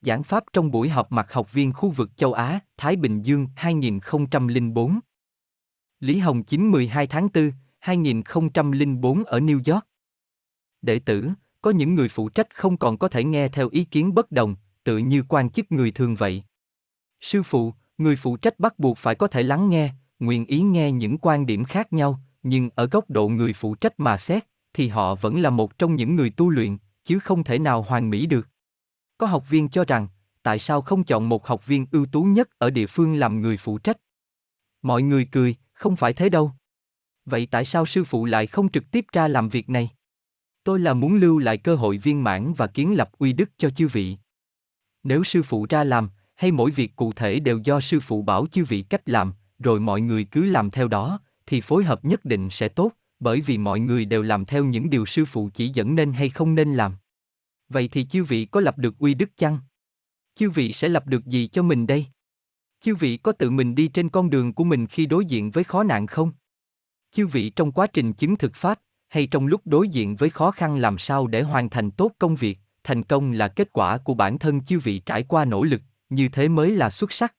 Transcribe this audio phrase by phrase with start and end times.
[0.00, 3.46] Giảng pháp trong buổi họp mặt học viên khu vực châu Á, Thái Bình Dương
[3.56, 4.98] 2004.
[6.00, 9.86] Lý Hồng 9 12 tháng 4, 2004 ở New York.
[10.82, 11.28] Đệ tử,
[11.62, 14.56] có những người phụ trách không còn có thể nghe theo ý kiến bất đồng,
[14.84, 16.42] tự như quan chức người thường vậy.
[17.20, 20.92] Sư phụ, người phụ trách bắt buộc phải có thể lắng nghe, nguyện ý nghe
[20.92, 24.88] những quan điểm khác nhau, nhưng ở góc độ người phụ trách mà xét, thì
[24.88, 28.26] họ vẫn là một trong những người tu luyện, chứ không thể nào hoàn mỹ
[28.26, 28.48] được.
[29.18, 30.08] Có học viên cho rằng,
[30.42, 33.56] tại sao không chọn một học viên ưu tú nhất ở địa phương làm người
[33.56, 33.96] phụ trách?
[34.82, 36.52] Mọi người cười, không phải thế đâu.
[37.24, 39.90] Vậy tại sao sư phụ lại không trực tiếp ra làm việc này?
[40.64, 43.70] Tôi là muốn lưu lại cơ hội viên mãn và kiến lập uy đức cho
[43.70, 44.16] chư vị.
[45.02, 48.46] Nếu sư phụ ra làm, hay mỗi việc cụ thể đều do sư phụ bảo
[48.46, 52.24] chư vị cách làm, rồi mọi người cứ làm theo đó, thì phối hợp nhất
[52.24, 55.68] định sẽ tốt, bởi vì mọi người đều làm theo những điều sư phụ chỉ
[55.68, 56.92] dẫn nên hay không nên làm.
[57.68, 59.58] Vậy thì chư vị có lập được uy đức chăng?
[60.34, 62.06] Chư vị sẽ lập được gì cho mình đây?
[62.80, 65.64] Chư vị có tự mình đi trên con đường của mình khi đối diện với
[65.64, 66.32] khó nạn không?
[67.10, 70.50] Chư vị trong quá trình chứng thực pháp, hay trong lúc đối diện với khó
[70.50, 74.14] khăn làm sao để hoàn thành tốt công việc, thành công là kết quả của
[74.14, 77.34] bản thân chư vị trải qua nỗ lực, như thế mới là xuất sắc.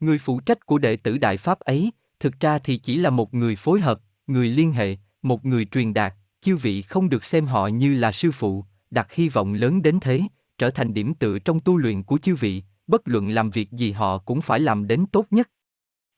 [0.00, 3.34] Người phụ trách của đệ tử Đại Pháp ấy, thực ra thì chỉ là một
[3.34, 7.46] người phối hợp, người liên hệ, một người truyền đạt, chư vị không được xem
[7.46, 10.22] họ như là sư phụ, đặt hy vọng lớn đến thế,
[10.58, 13.92] trở thành điểm tựa trong tu luyện của chư vị, bất luận làm việc gì
[13.92, 15.50] họ cũng phải làm đến tốt nhất.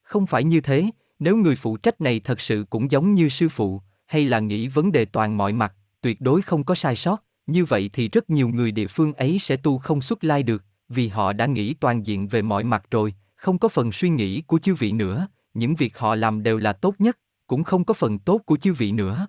[0.03, 3.49] Không phải như thế, nếu người phụ trách này thật sự cũng giống như sư
[3.49, 7.25] phụ, hay là nghĩ vấn đề toàn mọi mặt, tuyệt đối không có sai sót,
[7.47, 10.65] như vậy thì rất nhiều người địa phương ấy sẽ tu không xuất lai được,
[10.89, 14.41] vì họ đã nghĩ toàn diện về mọi mặt rồi, không có phần suy nghĩ
[14.41, 17.95] của chư vị nữa, những việc họ làm đều là tốt nhất, cũng không có
[17.95, 19.27] phần tốt của chư vị nữa.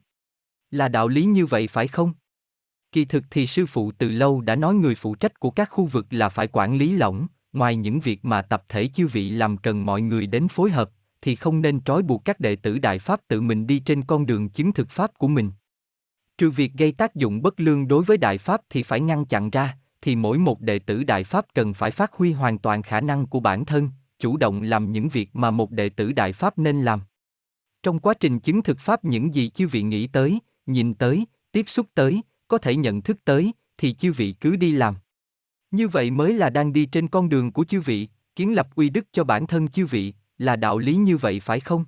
[0.71, 2.13] Là đạo lý như vậy phải không?
[2.91, 5.85] Kỳ thực thì sư phụ từ lâu đã nói người phụ trách của các khu
[5.85, 9.57] vực là phải quản lý lỏng, ngoài những việc mà tập thể chư vị làm
[9.57, 10.89] cần mọi người đến phối hợp,
[11.21, 14.25] thì không nên trói buộc các đệ tử Đại Pháp tự mình đi trên con
[14.25, 15.51] đường chứng thực Pháp của mình.
[16.37, 19.49] Trừ việc gây tác dụng bất lương đối với Đại Pháp thì phải ngăn chặn
[19.49, 23.01] ra, thì mỗi một đệ tử Đại Pháp cần phải phát huy hoàn toàn khả
[23.01, 26.57] năng của bản thân, chủ động làm những việc mà một đệ tử Đại Pháp
[26.57, 26.99] nên làm.
[27.83, 31.65] Trong quá trình chứng thực Pháp những gì chư vị nghĩ tới, nhìn tới, tiếp
[31.67, 34.95] xúc tới, có thể nhận thức tới, thì chư vị cứ đi làm.
[35.71, 38.89] Như vậy mới là đang đi trên con đường của chư vị, kiến lập uy
[38.89, 41.85] đức cho bản thân chư vị, là đạo lý như vậy phải không?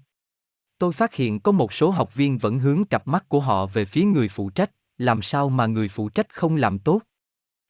[0.78, 3.86] Tôi phát hiện có một số học viên vẫn hướng cặp mắt của họ về
[3.86, 7.02] phía người phụ trách, làm sao mà người phụ trách không làm tốt?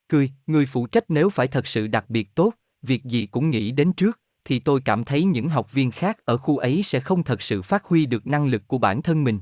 [0.09, 3.71] Cười, người phụ trách nếu phải thật sự đặc biệt tốt, việc gì cũng nghĩ
[3.71, 7.23] đến trước, thì tôi cảm thấy những học viên khác ở khu ấy sẽ không
[7.23, 9.39] thật sự phát huy được năng lực của bản thân mình.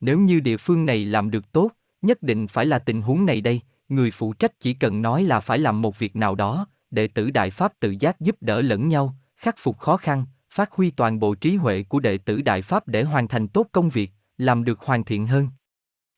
[0.00, 1.70] Nếu như địa phương này làm được tốt,
[2.04, 5.40] nhất định phải là tình huống này đây, người phụ trách chỉ cần nói là
[5.40, 8.88] phải làm một việc nào đó, đệ tử Đại Pháp tự giác giúp đỡ lẫn
[8.88, 12.62] nhau, khắc phục khó khăn, phát huy toàn bộ trí huệ của đệ tử Đại
[12.62, 15.48] Pháp để hoàn thành tốt công việc, làm được hoàn thiện hơn.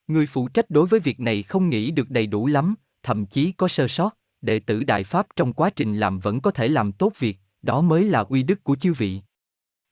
[0.06, 3.52] Người phụ trách đối với việc này không nghĩ được đầy đủ lắm, thậm chí
[3.52, 4.10] có sơ sót,
[4.40, 7.80] đệ tử Đại Pháp trong quá trình làm vẫn có thể làm tốt việc, đó
[7.80, 9.20] mới là uy đức của chư vị.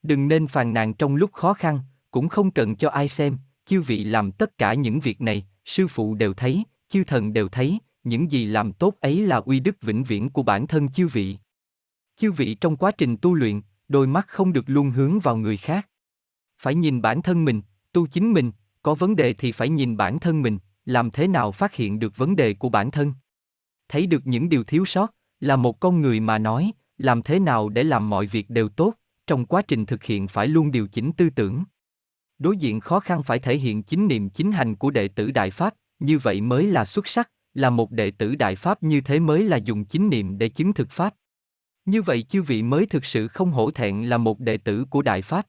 [0.03, 3.83] Đừng nên phàn nàn trong lúc khó khăn, cũng không cần cho ai xem, chư
[3.83, 7.79] vị làm tất cả những việc này, sư phụ đều thấy, chư thần đều thấy,
[8.05, 11.37] những gì làm tốt ấy là uy đức vĩnh viễn của bản thân chư vị.
[12.17, 15.57] Chư vị trong quá trình tu luyện, đôi mắt không được luôn hướng vào người
[15.57, 15.89] khác.
[16.59, 18.53] Phải nhìn bản thân mình, tu chính mình,
[18.83, 22.17] có vấn đề thì phải nhìn bản thân mình, làm thế nào phát hiện được
[22.17, 23.13] vấn đề của bản thân.
[23.89, 27.69] Thấy được những điều thiếu sót, là một con người mà nói, làm thế nào
[27.69, 28.95] để làm mọi việc đều tốt,
[29.27, 31.65] trong quá trình thực hiện phải luôn điều chỉnh tư tưởng.
[32.39, 35.51] Đối diện khó khăn phải thể hiện chính niệm chính hành của đệ tử Đại
[35.51, 39.21] Pháp, như vậy mới là xuất sắc, là một đệ tử Đại Pháp như thế
[39.21, 41.15] mới là dùng chính niệm để chứng thực Pháp.
[41.85, 45.03] Như vậy chư vị mới thực sự không hổ thẹn là một đệ tử của
[45.03, 45.47] Đại Pháp.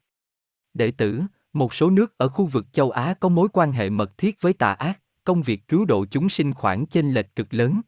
[0.74, 1.22] Đệ tử,
[1.54, 4.54] một số nước ở khu vực châu Á có mối quan hệ mật thiết với
[4.54, 7.82] tà ác, công việc cứu độ chúng sinh khoảng chênh lệch cực lớn.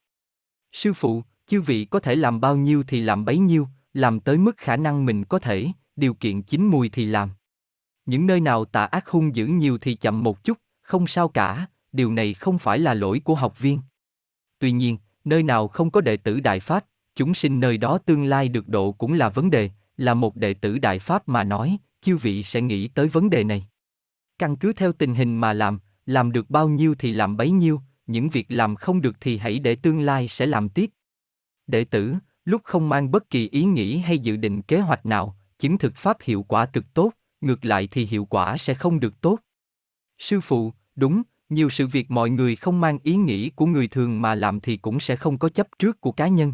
[0.72, 4.38] Sư phụ, chư vị có thể làm bao nhiêu thì làm bấy nhiêu, làm tới
[4.38, 7.29] mức khả năng mình có thể, điều kiện chín mùi thì làm.
[8.08, 11.68] Những nơi nào tà ác hung dữ nhiều thì chậm một chút, không sao cả,
[11.92, 13.80] điều này không phải là lỗi của học viên.
[14.59, 18.26] Tuy nhiên, nơi nào không có đệ tử Đại Pháp, chúng sinh nơi đó tương
[18.26, 21.78] lai được độ cũng là vấn đề, là một đệ tử Đại Pháp mà nói,
[22.02, 23.68] chư vị sẽ nghĩ tới vấn đề này.
[24.40, 27.82] Căn cứ theo tình hình mà làm, làm được bao nhiêu thì làm bấy nhiêu,
[28.08, 30.90] những việc làm không được thì hãy để tương lai sẽ làm tiếp.
[31.68, 32.16] Đệ tử,
[32.46, 35.96] lúc không mang bất kỳ ý nghĩ hay dự định kế hoạch nào, chứng thực
[35.96, 39.39] pháp hiệu quả cực tốt, ngược lại thì hiệu quả sẽ không được tốt.
[40.17, 44.22] Sư phụ, đúng, nhiều sự việc mọi người không mang ý nghĩ của người thường
[44.22, 46.53] mà làm thì cũng sẽ không có chấp trước của cá nhân.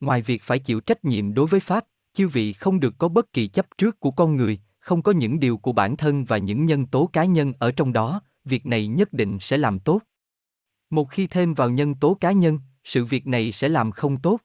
[0.00, 3.32] Ngoài việc phải chịu trách nhiệm đối với Pháp, chư vị không được có bất
[3.32, 6.66] kỳ chấp trước của con người, không có những điều của bản thân và những
[6.66, 10.00] nhân tố cá nhân ở trong đó, việc này nhất định sẽ làm tốt.
[10.90, 14.40] Một khi thêm vào nhân tố cá nhân, sự việc này sẽ làm không tốt.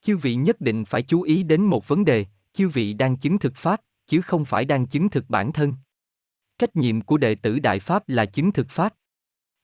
[0.00, 3.38] Chư vị nhất định phải chú ý đến một vấn đề, chư vị đang chứng
[3.38, 5.74] thực Pháp, chứ không phải đang chứng thực bản thân.
[6.58, 8.94] Trách nhiệm của đệ tử Đại Pháp là chứng thực Pháp.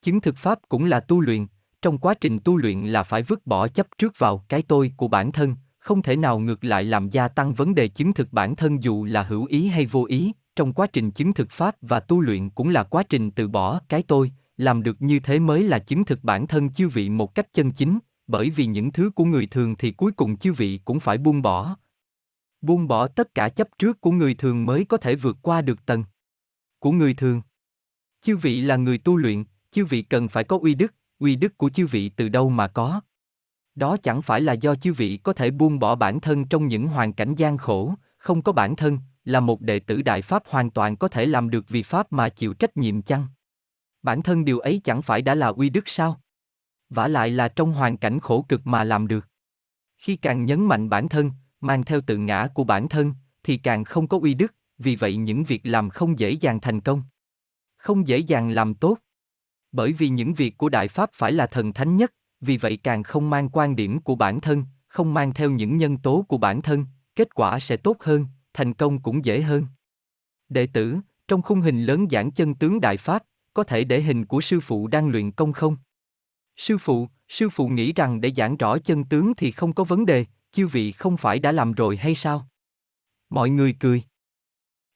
[0.02, 1.46] Chứng thực Pháp cũng là tu luyện,
[1.82, 5.08] trong quá trình tu luyện là phải vứt bỏ chấp trước vào cái tôi của
[5.08, 8.56] bản thân, không thể nào ngược lại làm gia tăng vấn đề chứng thực bản
[8.56, 12.00] thân dù là hữu ý hay vô ý, trong quá trình chứng thực Pháp và
[12.00, 15.62] tu luyện cũng là quá trình từ bỏ cái tôi, làm được như thế mới
[15.62, 19.10] là chứng thực bản thân chư vị một cách chân chính, bởi vì những thứ
[19.14, 21.76] của người thường thì cuối cùng chư vị cũng phải buông bỏ.
[22.64, 25.86] Buông bỏ tất cả chấp trước của người thường mới có thể vượt qua được
[25.86, 26.04] tầng
[26.78, 27.42] của người thường.
[28.20, 31.58] Chư vị là người tu luyện, chư vị cần phải có uy đức, uy đức
[31.58, 33.00] của chư vị từ đâu mà có?
[33.74, 36.86] Đó chẳng phải là do chư vị có thể buông bỏ bản thân trong những
[36.86, 40.70] hoàn cảnh gian khổ, không có bản thân, là một đệ tử Đại Pháp hoàn
[40.70, 43.26] toàn có thể làm được vì Pháp mà chịu trách nhiệm chăng?
[44.02, 46.20] Bản thân điều ấy chẳng phải đã là uy đức sao?
[46.90, 49.28] vả lại là trong hoàn cảnh khổ cực mà làm được.
[49.98, 51.30] Khi càng nhấn mạnh bản thân,
[51.64, 55.16] mang theo tự ngã của bản thân, thì càng không có uy đức, vì vậy
[55.16, 57.02] những việc làm không dễ dàng thành công.
[57.76, 58.98] Không dễ dàng làm tốt.
[59.72, 63.02] Bởi vì những việc của Đại Pháp phải là thần thánh nhất, vì vậy càng
[63.02, 66.62] không mang quan điểm của bản thân, không mang theo những nhân tố của bản
[66.62, 69.66] thân, kết quả sẽ tốt hơn, thành công cũng dễ hơn.
[70.48, 70.96] Đệ tử,
[71.28, 73.22] trong khung hình lớn giảng chân tướng Đại Pháp,
[73.54, 75.76] có thể để hình của sư phụ đang luyện công không?
[76.56, 80.06] Sư phụ, sư phụ nghĩ rằng để giảng rõ chân tướng thì không có vấn
[80.06, 82.48] đề, chư vị không phải đã làm rồi hay sao?
[83.30, 84.02] Mọi người cười.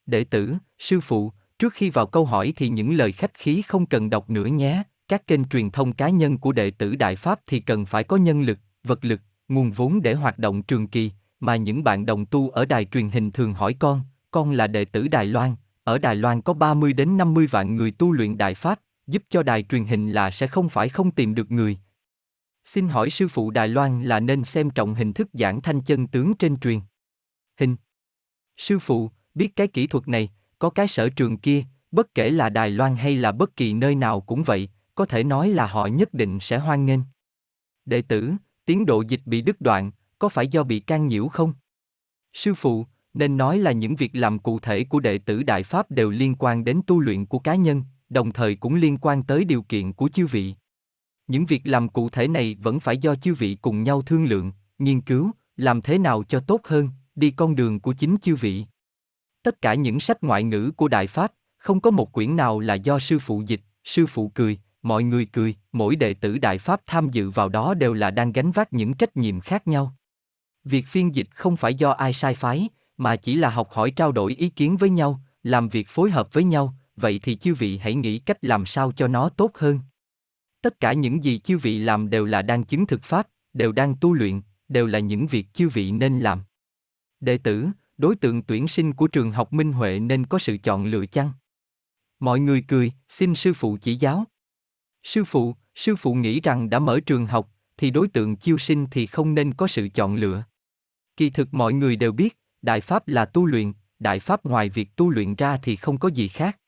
[0.07, 3.87] Đệ tử, sư phụ, trước khi vào câu hỏi thì những lời khách khí không
[3.87, 4.83] cần đọc nữa nhé.
[5.09, 8.17] Các kênh truyền thông cá nhân của đệ tử Đại Pháp thì cần phải có
[8.17, 11.11] nhân lực, vật lực, nguồn vốn để hoạt động trường kỳ,
[11.41, 14.01] mà những bạn đồng tu ở đài truyền hình thường hỏi con,
[14.31, 15.55] con là đệ tử Đài Loan,
[15.85, 19.43] ở Đài Loan có 30 đến 50 vạn người tu luyện Đại Pháp, giúp cho
[19.43, 21.79] đài truyền hình là sẽ không phải không tìm được người.
[22.69, 26.07] Xin hỏi sư phụ Đài Loan là nên xem trọng hình thức giảng thanh chân
[26.07, 26.81] tướng trên truyền.
[27.61, 27.77] Hình.
[28.57, 32.49] Sư phụ, biết cái kỹ thuật này, có cái sở trường kia, bất kể là
[32.49, 35.87] Đài Loan hay là bất kỳ nơi nào cũng vậy, có thể nói là họ
[35.87, 37.01] nhất định sẽ hoan nghênh.
[37.85, 38.33] Đệ tử,
[38.65, 41.53] tiến độ dịch bị đứt đoạn, có phải do bị can nhiễu không?
[42.33, 45.91] Sư phụ, nên nói là những việc làm cụ thể của đệ tử Đại Pháp
[45.91, 49.45] đều liên quan đến tu luyện của cá nhân, đồng thời cũng liên quan tới
[49.45, 50.55] điều kiện của chư vị.
[51.29, 54.53] Những việc làm cụ thể này vẫn phải do chư vị cùng nhau thương lượng,
[54.79, 58.65] nghiên cứu, làm thế nào cho tốt hơn, đi con đường của chính chư vị.
[59.43, 62.75] Tất cả những sách ngoại ngữ của Đại Pháp, không có một quyển nào là
[62.75, 66.81] do sư phụ dịch, sư phụ cười, mọi người cười, mỗi đệ tử Đại Pháp
[66.87, 69.95] tham dự vào đó đều là đang gánh vác những trách nhiệm khác nhau.
[70.65, 74.13] Việc phiên dịch không phải do ai sai phái, mà chỉ là học hỏi trao
[74.13, 77.79] đổi ý kiến với nhau, làm việc phối hợp với nhau, vậy thì chư vị
[77.79, 79.81] hãy nghĩ cách làm sao cho nó tốt hơn.
[80.69, 83.95] Tất cả những gì chư vị làm đều là đang chứng thực pháp, đều đang
[84.01, 86.43] tu luyện, đều là những việc chư vị nên làm.
[87.21, 87.69] Đệ tử,
[87.99, 91.33] đối tượng tuyển sinh của trường học Minh Huệ nên có sự chọn lựa chăng?
[92.21, 94.25] Mọi người cười, xin sư phụ chỉ giáo.
[95.03, 98.87] Sư phụ, sư phụ nghĩ rằng đã mở trường học, thì đối tượng chiêu sinh
[98.91, 100.45] thì không nên có sự chọn lựa.
[101.17, 104.97] Kỳ thực mọi người đều biết, Đại Pháp là tu luyện, Đại Pháp ngoài việc
[104.97, 106.59] tu luyện ra thì không có gì khác.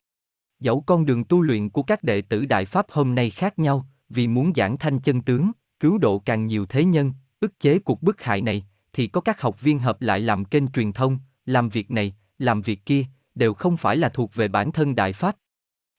[0.60, 3.86] Dẫu con đường tu luyện của các đệ tử Đại Pháp hôm nay khác nhau,
[4.10, 5.50] vì muốn giảng thanh chân tướng,
[5.80, 9.40] cứu độ càng nhiều thế nhân, ức chế cuộc bức hại này, thì có các
[9.40, 13.54] học viên hợp lại làm kênh truyền thông, làm việc này, làm việc kia, đều
[13.54, 15.36] không phải là thuộc về bản thân Đại Pháp.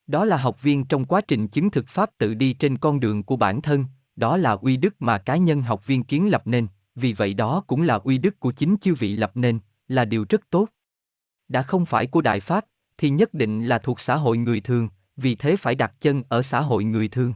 [0.07, 3.23] Đó là học viên trong quá trình chứng thực Pháp tự đi trên con đường
[3.23, 6.67] của bản thân, đó là uy đức mà cá nhân học viên kiến lập nên,
[6.95, 10.25] vì vậy đó cũng là uy đức của chính chư vị lập nên, là điều
[10.29, 10.67] rất tốt.
[11.47, 12.65] Đã không phải của Đại Pháp,
[12.97, 16.41] thì nhất định là thuộc xã hội người thường, vì thế phải đặt chân ở
[16.41, 17.33] xã hội người thường.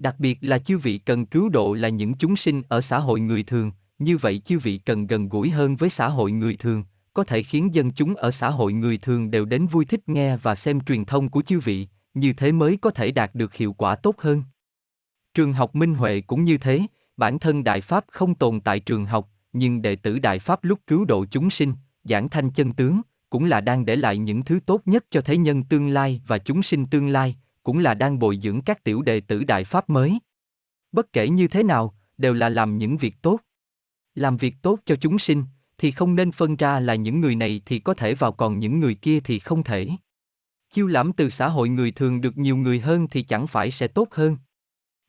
[0.00, 3.20] Đặc biệt là chư vị cần cứu độ là những chúng sinh ở xã hội
[3.20, 6.84] người thường, như vậy chư vị cần gần gũi hơn với xã hội người thường,
[7.14, 10.36] có thể khiến dân chúng ở xã hội người thường đều đến vui thích nghe
[10.36, 13.72] và xem truyền thông của chư vị, như thế mới có thể đạt được hiệu
[13.72, 14.42] quả tốt hơn.
[15.34, 16.82] Trường học Minh Huệ cũng như thế,
[17.16, 20.78] bản thân Đại Pháp không tồn tại trường học, nhưng đệ tử Đại Pháp lúc
[20.86, 24.60] cứu độ chúng sinh, giảng thanh chân tướng, cũng là đang để lại những thứ
[24.66, 28.18] tốt nhất cho thế nhân tương lai và chúng sinh tương lai, cũng là đang
[28.18, 30.18] bồi dưỡng các tiểu đệ tử Đại Pháp mới.
[30.92, 33.40] Bất kể như thế nào, đều là làm những việc tốt.
[34.14, 35.44] Làm việc tốt cho chúng sinh,
[35.78, 38.80] thì không nên phân ra là những người này thì có thể vào còn những
[38.80, 39.88] người kia thì không thể.
[40.70, 43.88] Chiêu lãm từ xã hội người thường được nhiều người hơn thì chẳng phải sẽ
[43.88, 44.36] tốt hơn.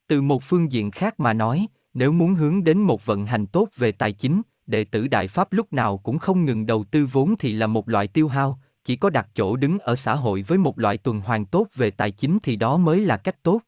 [0.08, 3.70] Từ một phương diện khác mà nói, nếu muốn hướng đến một vận hành tốt
[3.78, 7.36] về tài chính, đệ tử Đại Pháp lúc nào cũng không ngừng đầu tư vốn
[7.40, 10.58] thì là một loại tiêu hao, chỉ có đặt chỗ đứng ở xã hội với
[10.58, 13.62] một loại tuần hoàn tốt về tài chính thì đó mới là cách tốt.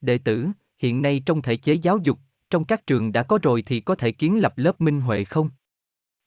[0.00, 2.18] Đệ tử, hiện nay trong thể chế giáo dục,
[2.50, 5.50] trong các trường đã có rồi thì có thể kiến lập lớp minh huệ không?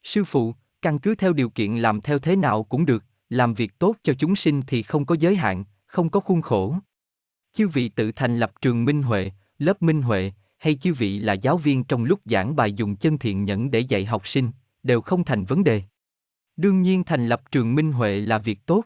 [0.03, 3.79] Sư phụ, căn cứ theo điều kiện làm theo thế nào cũng được, làm việc
[3.79, 6.75] tốt cho chúng sinh thì không có giới hạn, không có khuôn khổ.
[7.53, 11.34] Chư vị tự thành lập trường Minh Huệ, lớp Minh Huệ, hay chư vị là
[11.34, 14.51] giáo viên trong lúc giảng bài dùng chân thiện nhẫn để dạy học sinh,
[14.84, 15.82] đều không thành vấn đề.
[16.58, 18.84] Đương nhiên thành lập trường Minh Huệ là việc tốt.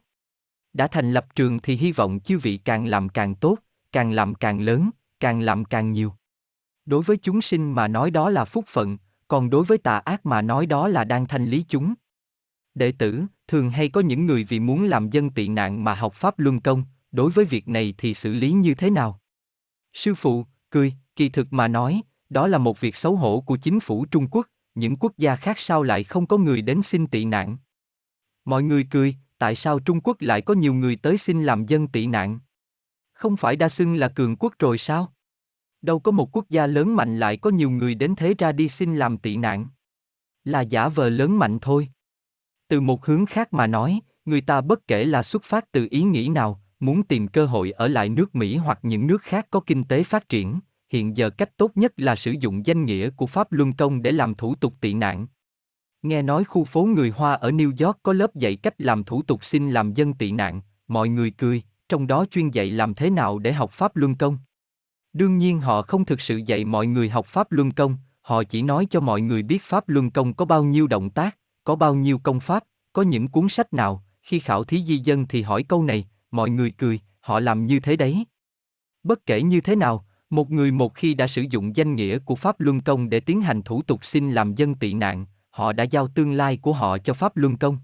[0.73, 3.57] Đã thành lập trường thì hy vọng chư vị càng làm càng tốt,
[3.91, 6.13] càng làm càng lớn, càng làm càng nhiều.
[6.85, 8.97] Đối với chúng sinh mà nói đó là phúc phận,
[9.27, 11.93] còn đối với tà ác mà nói đó là đang thanh lý chúng.
[12.75, 16.13] Đệ tử, thường hay có những người vì muốn làm dân tị nạn mà học
[16.13, 19.19] Pháp Luân Công, đối với việc này thì xử lý như thế nào?
[19.93, 23.79] Sư phụ, cười, kỳ thực mà nói, đó là một việc xấu hổ của chính
[23.79, 27.25] phủ Trung Quốc, những quốc gia khác sao lại không có người đến xin tị
[27.25, 27.57] nạn?
[28.45, 31.87] Mọi người cười, tại sao Trung Quốc lại có nhiều người tới xin làm dân
[31.87, 32.39] tị nạn?
[33.13, 35.13] Không phải đa xưng là cường quốc rồi sao?
[35.81, 38.69] Đâu có một quốc gia lớn mạnh lại có nhiều người đến thế ra đi
[38.69, 39.67] xin làm tị nạn.
[40.43, 41.89] Là giả vờ lớn mạnh thôi.
[42.67, 46.01] Từ một hướng khác mà nói, người ta bất kể là xuất phát từ ý
[46.01, 49.59] nghĩ nào, muốn tìm cơ hội ở lại nước Mỹ hoặc những nước khác có
[49.59, 53.25] kinh tế phát triển, hiện giờ cách tốt nhất là sử dụng danh nghĩa của
[53.25, 55.27] Pháp Luân Công để làm thủ tục tị nạn.
[56.01, 59.21] Nghe nói khu phố người Hoa ở New York có lớp dạy cách làm thủ
[59.21, 63.09] tục xin làm dân tị nạn, mọi người cười, trong đó chuyên dạy làm thế
[63.09, 64.37] nào để học Pháp Luân Công.
[65.13, 68.61] Đương nhiên họ không thực sự dạy mọi người học Pháp Luân Công, họ chỉ
[68.61, 71.95] nói cho mọi người biết Pháp Luân Công có bao nhiêu động tác, có bao
[71.95, 72.63] nhiêu công pháp,
[72.93, 76.49] có những cuốn sách nào, khi khảo thí di dân thì hỏi câu này, mọi
[76.49, 78.25] người cười, họ làm như thế đấy.
[79.03, 82.35] Bất kể như thế nào, một người một khi đã sử dụng danh nghĩa của
[82.35, 85.83] Pháp Luân Công để tiến hành thủ tục xin làm dân tị nạn, họ đã
[85.83, 87.77] giao tương lai của họ cho Pháp Luân Công.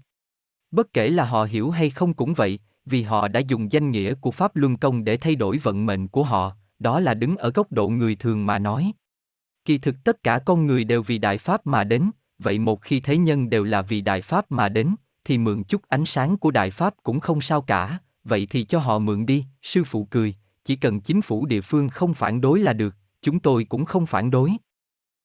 [0.70, 4.14] Bất kể là họ hiểu hay không cũng vậy, vì họ đã dùng danh nghĩa
[4.14, 7.50] của Pháp Luân Công để thay đổi vận mệnh của họ, đó là đứng ở
[7.50, 8.92] góc độ người thường mà nói.
[9.64, 13.00] Kỳ thực tất cả con người đều vì Đại Pháp mà đến, vậy một khi
[13.00, 16.50] thế nhân đều là vì Đại Pháp mà đến, thì mượn chút ánh sáng của
[16.50, 20.34] Đại Pháp cũng không sao cả, vậy thì cho họ mượn đi, sư phụ cười,
[20.64, 24.06] chỉ cần chính phủ địa phương không phản đối là được, chúng tôi cũng không
[24.06, 24.52] phản đối.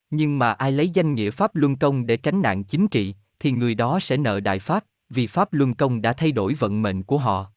[0.10, 3.52] Nhưng mà ai lấy danh nghĩa Pháp Luân Công để tránh nạn chính trị, thì
[3.52, 7.04] người đó sẽ nợ Đại Pháp, vì Pháp Luân Công đã thay đổi vận mệnh
[7.04, 7.52] của họ.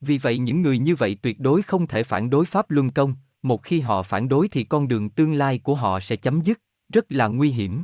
[0.00, 3.14] Vì vậy những người như vậy tuyệt đối không thể phản đối Pháp Luân Công,
[3.42, 6.60] một khi họ phản đối thì con đường tương lai của họ sẽ chấm dứt,
[6.92, 7.82] rất là nguy hiểm.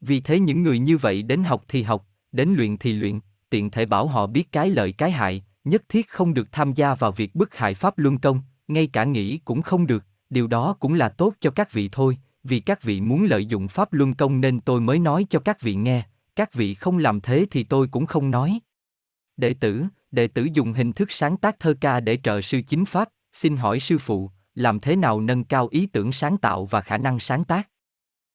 [0.00, 3.70] Vì thế những người như vậy đến học thì học, đến luyện thì luyện, tiện
[3.70, 7.12] thể bảo họ biết cái lợi cái hại, nhất thiết không được tham gia vào
[7.12, 8.40] việc bức hại Pháp Luân Công,
[8.72, 12.18] ngay cả nghĩ cũng không được, điều đó cũng là tốt cho các vị thôi,
[12.44, 15.60] vì các vị muốn lợi dụng Pháp Luân Công nên tôi mới nói cho các
[15.60, 16.02] vị nghe,
[16.36, 18.60] các vị không làm thế thì tôi cũng không nói.
[19.36, 22.84] Đệ tử, đệ tử dùng hình thức sáng tác thơ ca để trợ sư chính
[22.84, 26.80] Pháp, xin hỏi sư phụ, làm thế nào nâng cao ý tưởng sáng tạo và
[26.80, 27.68] khả năng sáng tác?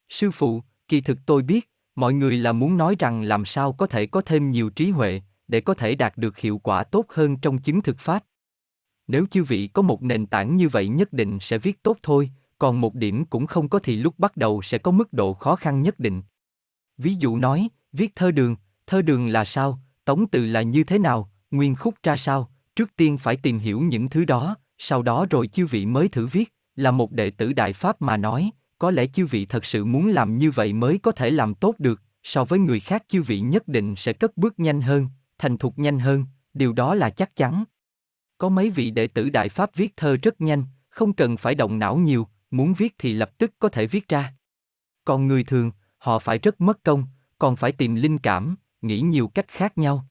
[0.10, 3.88] Sư phụ, kỳ thực tôi biết, mọi người là muốn nói rằng làm sao có
[3.88, 7.38] thể có thêm nhiều trí huệ, để có thể đạt được hiệu quả tốt hơn
[7.38, 8.24] trong chứng thực Pháp.
[9.08, 12.30] Nếu chư vị có một nền tảng như vậy nhất định sẽ viết tốt thôi,
[12.58, 15.56] còn một điểm cũng không có thì lúc bắt đầu sẽ có mức độ khó
[15.56, 16.22] khăn nhất định.
[16.98, 18.56] Ví dụ nói, viết thơ đường,
[18.88, 22.96] thơ đường là sao, tống từ là như thế nào, nguyên khúc ra sao, trước
[22.96, 26.54] tiên phải tìm hiểu những thứ đó, sau đó rồi chư vị mới thử viết,
[26.76, 30.10] là một đệ tử Đại Pháp mà nói, có lẽ chư vị thật sự muốn
[30.10, 33.40] làm như vậy mới có thể làm tốt được, so với người khác chư vị
[33.40, 35.08] nhất định sẽ cất bước nhanh hơn,
[35.38, 37.64] thành thục nhanh hơn, điều đó là chắc chắn.
[38.38, 41.80] Có mấy vị đệ tử Đại Pháp viết thơ rất nhanh, không cần phải động
[41.80, 44.34] não nhiều, muốn viết thì lập tức có thể viết ra.
[45.06, 47.04] Còn người thường, họ phải rất mất công,
[47.40, 50.08] còn phải tìm linh cảm, nghĩ nhiều cách khác nhau.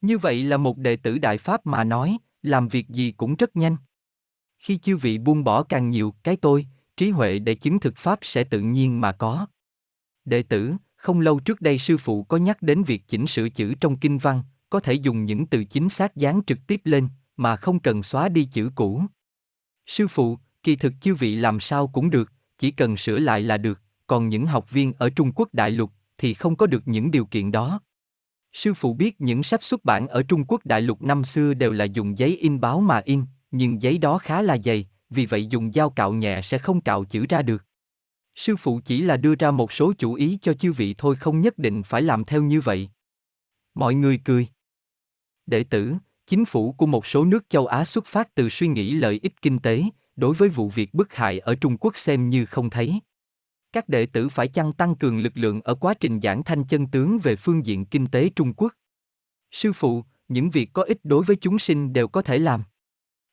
[0.00, 3.56] Như vậy là một đệ tử Đại Pháp mà nói, làm việc gì cũng rất
[3.56, 3.76] nhanh.
[4.58, 8.18] Khi chư vị buông bỏ càng nhiều cái tôi, trí huệ để chứng thực Pháp
[8.22, 9.46] sẽ tự nhiên mà có.
[10.24, 13.74] Đệ tử, không lâu trước đây sư phụ có nhắc đến việc chỉnh sửa chữ
[13.80, 17.08] trong kinh văn, có thể dùng những từ chính xác dán trực tiếp lên,
[17.40, 19.02] mà không cần xóa đi chữ cũ.
[19.86, 23.58] Sư phụ, kỳ thực chư vị làm sao cũng được, chỉ cần sửa lại là
[23.58, 27.10] được, còn những học viên ở Trung Quốc đại lục thì không có được những
[27.10, 27.80] điều kiện đó.
[28.52, 31.72] Sư phụ biết những sách xuất bản ở Trung Quốc đại lục năm xưa đều
[31.72, 35.46] là dùng giấy in báo mà in, nhưng giấy đó khá là dày, vì vậy
[35.46, 37.64] dùng dao cạo nhẹ sẽ không cạo chữ ra được.
[38.34, 41.40] Sư phụ chỉ là đưa ra một số chủ ý cho chư vị thôi không
[41.40, 42.90] nhất định phải làm theo như vậy.
[43.74, 44.48] Mọi người cười.
[45.46, 45.94] Đệ tử,
[46.30, 49.42] chính phủ của một số nước châu Á xuất phát từ suy nghĩ lợi ích
[49.42, 49.84] kinh tế,
[50.16, 53.00] đối với vụ việc bức hại ở Trung Quốc xem như không thấy.
[53.72, 56.86] Các đệ tử phải chăng tăng cường lực lượng ở quá trình giảng thanh chân
[56.86, 58.72] tướng về phương diện kinh tế Trung Quốc?
[59.50, 62.62] Sư phụ, những việc có ích đối với chúng sinh đều có thể làm.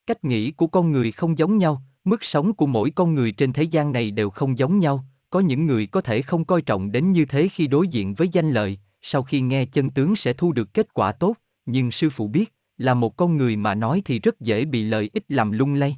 [0.06, 3.52] Cách nghĩ của con người không giống nhau, mức sống của mỗi con người trên
[3.52, 6.92] thế gian này đều không giống nhau, có những người có thể không coi trọng
[6.92, 10.32] đến như thế khi đối diện với danh lợi, sau khi nghe chân tướng sẽ
[10.32, 11.36] thu được kết quả tốt,
[11.66, 15.10] nhưng sư phụ biết, là một con người mà nói thì rất dễ bị lợi
[15.12, 15.96] ích làm lung lay.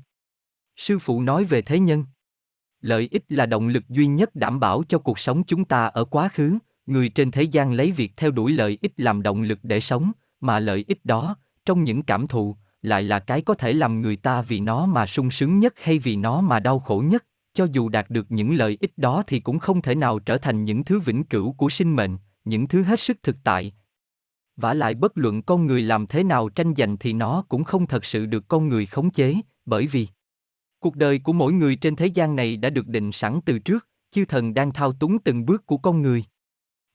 [0.76, 2.04] Sư phụ nói về thế nhân.
[2.80, 6.04] Lợi ích là động lực duy nhất đảm bảo cho cuộc sống chúng ta ở
[6.04, 9.58] quá khứ, người trên thế gian lấy việc theo đuổi lợi ích làm động lực
[9.62, 13.72] để sống, mà lợi ích đó, trong những cảm thụ, lại là cái có thể
[13.72, 17.02] làm người ta vì nó mà sung sướng nhất hay vì nó mà đau khổ
[17.06, 20.38] nhất, cho dù đạt được những lợi ích đó thì cũng không thể nào trở
[20.38, 23.72] thành những thứ vĩnh cửu của sinh mệnh, những thứ hết sức thực tại.
[24.60, 27.86] Vả lại bất luận con người làm thế nào tranh giành thì nó cũng không
[27.86, 29.34] thật sự được con người khống chế,
[29.66, 30.08] bởi vì
[30.78, 33.88] cuộc đời của mỗi người trên thế gian này đã được định sẵn từ trước,
[34.10, 36.24] chư thần đang thao túng từng bước của con người.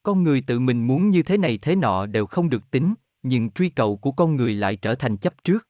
[0.03, 2.93] Con người tự mình muốn như thế này thế nọ đều không được tính,
[3.23, 5.67] nhưng truy cầu của con người lại trở thành chấp trước.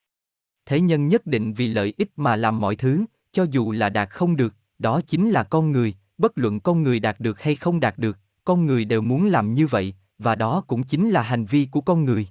[0.66, 4.10] Thế nhân nhất định vì lợi ích mà làm mọi thứ, cho dù là đạt
[4.10, 7.80] không được, đó chính là con người, bất luận con người đạt được hay không
[7.80, 11.46] đạt được, con người đều muốn làm như vậy, và đó cũng chính là hành
[11.46, 12.28] vi của con người.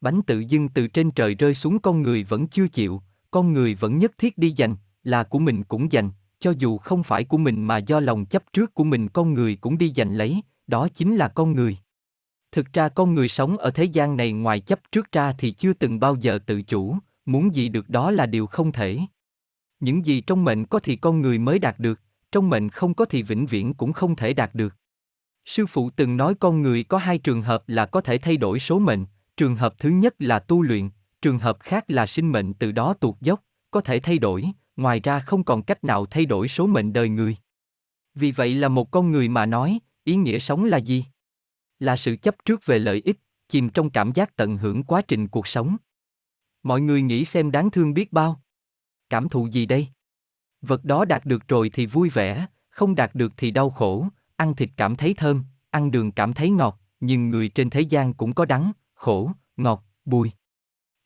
[0.00, 3.74] Bánh tự dưng từ trên trời rơi xuống con người vẫn chưa chịu, con người
[3.74, 7.38] vẫn nhất thiết đi giành, là của mình cũng giành, cho dù không phải của
[7.38, 10.88] mình mà do lòng chấp trước của mình con người cũng đi giành lấy, đó
[10.94, 11.76] chính là con người.
[12.52, 15.72] Thực ra con người sống ở thế gian này ngoài chấp trước ra thì chưa
[15.72, 18.98] từng bao giờ tự chủ, muốn gì được đó là điều không thể.
[19.80, 22.00] Những gì trong mệnh có thì con người mới đạt được,
[22.32, 24.76] trong mệnh không có thì vĩnh viễn cũng không thể đạt được.
[25.50, 28.60] Sư phụ từng nói con người có hai trường hợp là có thể thay đổi
[28.60, 30.90] số mệnh, trường hợp thứ nhất là tu luyện,
[31.22, 34.44] trường hợp khác là sinh mệnh từ đó tuột dốc, có thể thay đổi,
[34.76, 37.36] ngoài ra không còn cách nào thay đổi số mệnh đời người.
[38.14, 41.04] Vì vậy là một con người mà nói, ý nghĩa sống là gì?
[41.78, 45.28] Là sự chấp trước về lợi ích, chìm trong cảm giác tận hưởng quá trình
[45.28, 45.76] cuộc sống.
[46.62, 48.42] Mọi người nghĩ xem đáng thương biết bao.
[49.08, 49.88] Cảm thụ gì đây?
[50.62, 54.06] Vật đó đạt được rồi thì vui vẻ, không đạt được thì đau khổ,
[54.40, 58.14] ăn thịt cảm thấy thơm, ăn đường cảm thấy ngọt, nhưng người trên thế gian
[58.14, 60.30] cũng có đắng, khổ, ngọt, bùi.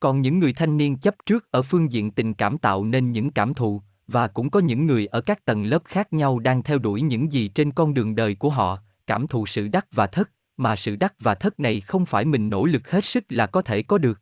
[0.01, 3.31] Còn những người thanh niên chấp trước ở phương diện tình cảm tạo nên những
[3.31, 6.79] cảm thụ, và cũng có những người ở các tầng lớp khác nhau đang theo
[6.79, 10.31] đuổi những gì trên con đường đời của họ, cảm thụ sự đắc và thất,
[10.57, 13.63] mà sự đắc và thất này không phải mình nỗ lực hết sức là có
[13.63, 14.21] thể có được.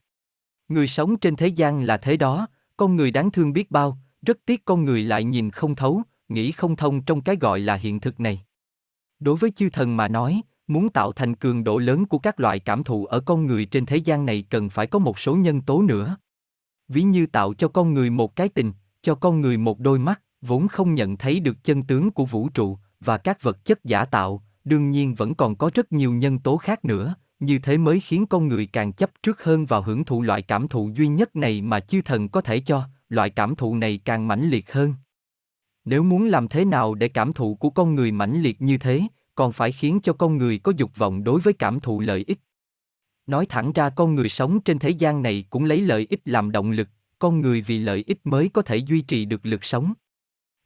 [0.68, 2.46] Người sống trên thế gian là thế đó,
[2.76, 6.52] con người đáng thương biết bao, rất tiếc con người lại nhìn không thấu, nghĩ
[6.52, 8.44] không thông trong cái gọi là hiện thực này.
[9.22, 12.58] Đối với chư thần mà nói, muốn tạo thành cường độ lớn của các loại
[12.58, 15.60] cảm thụ ở con người trên thế gian này cần phải có một số nhân
[15.60, 16.16] tố nữa.
[16.88, 20.20] Ví như tạo cho con người một cái tình, cho con người một đôi mắt,
[20.40, 24.04] vốn không nhận thấy được chân tướng của vũ trụ và các vật chất giả
[24.04, 28.00] tạo, đương nhiên vẫn còn có rất nhiều nhân tố khác nữa, như thế mới
[28.00, 31.36] khiến con người càng chấp trước hơn vào hưởng thụ loại cảm thụ duy nhất
[31.36, 34.94] này mà chư thần có thể cho, loại cảm thụ này càng mãnh liệt hơn.
[35.84, 39.02] Nếu muốn làm thế nào để cảm thụ của con người mãnh liệt như thế,
[39.34, 42.38] còn phải khiến cho con người có dục vọng đối với cảm thụ lợi ích.
[43.26, 46.52] Nói thẳng ra con người sống trên thế gian này cũng lấy lợi ích làm
[46.52, 49.92] động lực, con người vì lợi ích mới có thể duy trì được lực sống.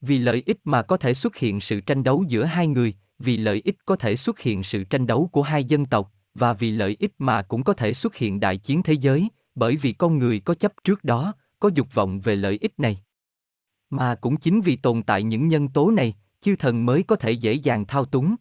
[0.01, 3.37] Vì lợi ích mà có thể xuất hiện sự tranh đấu giữa hai người, vì
[3.37, 6.71] lợi ích có thể xuất hiện sự tranh đấu của hai dân tộc, và vì
[6.71, 10.19] lợi ích mà cũng có thể xuất hiện đại chiến thế giới, bởi vì con
[10.19, 13.03] người có chấp trước đó, có dục vọng về lợi ích này.
[13.91, 17.31] Mà cũng chính vì tồn tại những nhân tố này, chư thần mới có thể
[17.31, 18.37] dễ dàng thao túng.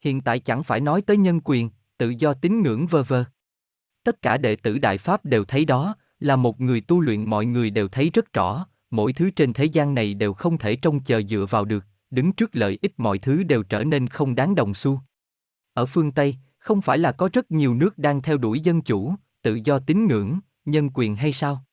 [0.00, 3.24] Hiện tại chẳng phải nói tới nhân quyền, tự do tín ngưỡng vơ vơ.
[4.04, 7.46] Tất cả đệ tử Đại Pháp đều thấy đó, là một người tu luyện mọi
[7.46, 11.00] người đều thấy rất rõ, mỗi thứ trên thế gian này đều không thể trông
[11.04, 14.54] chờ dựa vào được, đứng trước lợi ích mọi thứ đều trở nên không đáng
[14.54, 15.00] đồng xu.
[15.74, 19.14] Ở phương Tây, không phải là có rất nhiều nước đang theo đuổi dân chủ,
[19.42, 21.64] tự do tín ngưỡng, nhân quyền hay sao?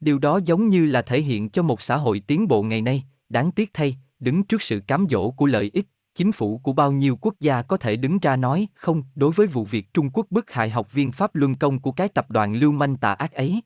[0.00, 3.04] Điều đó giống như là thể hiện cho một xã hội tiến bộ ngày nay,
[3.28, 6.92] đáng tiếc thay, đứng trước sự cám dỗ của lợi ích, chính phủ của bao
[6.92, 10.26] nhiêu quốc gia có thể đứng ra nói không đối với vụ việc Trung Quốc
[10.30, 13.32] bức hại học viên Pháp Luân Công của cái tập đoàn lưu manh tà ác
[13.32, 13.60] ấy.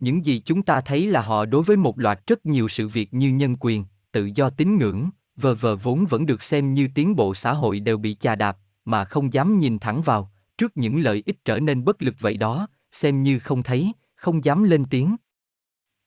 [0.00, 3.14] Những gì chúng ta thấy là họ đối với một loạt rất nhiều sự việc
[3.14, 7.16] như nhân quyền, tự do tín ngưỡng, vờ vờ vốn vẫn được xem như tiến
[7.16, 11.02] bộ xã hội đều bị chà đạp, mà không dám nhìn thẳng vào, trước những
[11.02, 14.84] lợi ích trở nên bất lực vậy đó, xem như không thấy, không dám lên
[14.90, 15.16] tiếng.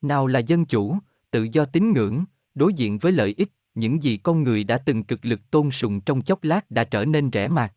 [0.02, 0.98] Nào là dân chủ,
[1.30, 5.04] tự do tín ngưỡng, đối diện với lợi ích, những gì con người đã từng
[5.04, 7.72] cực lực tôn sùng trong chốc lát đã trở nên rẻ mạt.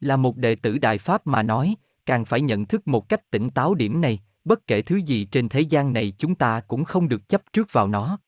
[0.00, 1.74] Là một đệ tử Đại Pháp mà nói,
[2.06, 5.48] càng phải nhận thức một cách tỉnh táo điểm này, bất kể thứ gì trên
[5.48, 8.18] thế gian này chúng ta cũng không được chấp trước vào nó.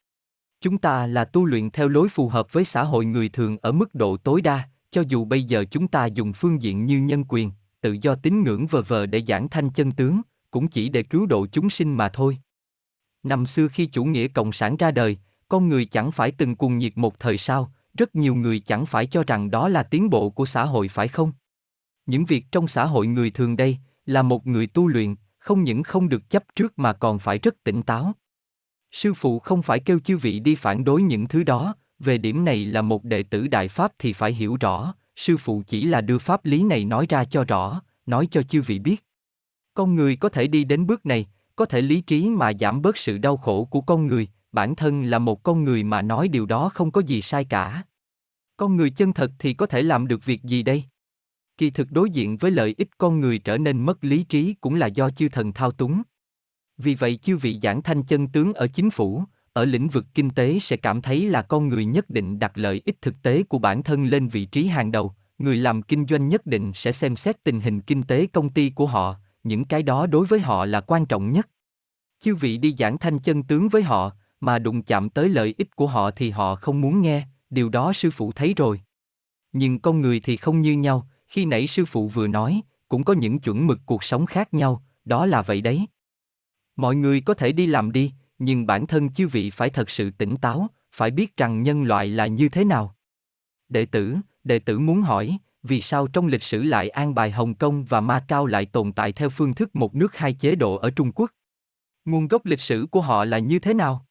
[0.61, 3.73] Chúng ta là tu luyện theo lối phù hợp với xã hội người thường ở
[3.73, 7.25] mức độ tối đa, cho dù bây giờ chúng ta dùng phương diện như nhân
[7.29, 11.03] quyền, tự do tín ngưỡng vờ vờ để giảng thanh chân tướng, cũng chỉ để
[11.03, 12.39] cứu độ chúng sinh mà thôi.
[13.23, 16.79] Năm xưa khi chủ nghĩa cộng sản ra đời, con người chẳng phải từng cuồng
[16.79, 20.31] nhiệt một thời sao, rất nhiều người chẳng phải cho rằng đó là tiến bộ
[20.31, 21.33] của xã hội phải không?
[22.07, 25.83] Những việc trong xã hội người thường đây, là một người tu luyện, không những
[25.83, 28.13] không được chấp trước mà còn phải rất tỉnh táo.
[28.93, 32.45] Sư phụ không phải kêu chư vị đi phản đối những thứ đó, về điểm
[32.45, 36.01] này là một đệ tử Đại Pháp thì phải hiểu rõ, sư phụ chỉ là
[36.01, 39.05] đưa pháp lý này nói ra cho rõ, nói cho chư vị biết.
[39.75, 41.27] Con người có thể đi đến bước này,
[41.61, 45.03] có thể lý trí mà giảm bớt sự đau khổ của con người, bản thân
[45.03, 47.83] là một con người mà nói điều đó không có gì sai cả.
[48.57, 50.85] Con người chân thật thì có thể làm được việc gì đây?
[51.59, 54.75] Kỳ thực đối diện với lợi ích con người trở nên mất lý trí cũng
[54.75, 56.03] là do chư thần thao túng.
[56.79, 60.31] Vì vậy chư vị giảng thanh chân tướng ở chính phủ, ở lĩnh vực kinh
[60.31, 63.59] tế sẽ cảm thấy là con người nhất định đặt lợi ích thực tế của
[63.59, 67.17] bản thân lên vị trí hàng đầu, người làm kinh doanh nhất định sẽ xem
[67.17, 70.67] xét tình hình kinh tế công ty của họ, những cái đó đối với họ
[70.67, 71.49] là quan trọng nhất.
[72.19, 75.77] Chư vị đi giảng thanh chân tướng với họ, mà đụng chạm tới lợi ích
[75.77, 78.81] của họ thì họ không muốn nghe, điều đó sư phụ thấy rồi.
[79.53, 83.13] Nhưng con người thì không như nhau, khi nãy sư phụ vừa nói, cũng có
[83.13, 85.87] những chuẩn mực cuộc sống khác nhau, đó là vậy đấy.
[86.77, 90.11] Mọi người có thể đi làm đi, nhưng bản thân chư vị phải thật sự
[90.11, 92.97] tỉnh táo, phải biết rằng nhân loại là như thế nào.
[93.69, 97.55] Đệ tử, đệ tử muốn hỏi, vì sao trong lịch sử lại an bài Hồng
[97.55, 100.77] Kông và Ma Cao lại tồn tại theo phương thức một nước hai chế độ
[100.77, 101.31] ở Trung Quốc?
[102.05, 104.07] Nguồn gốc lịch sử của họ là như thế nào?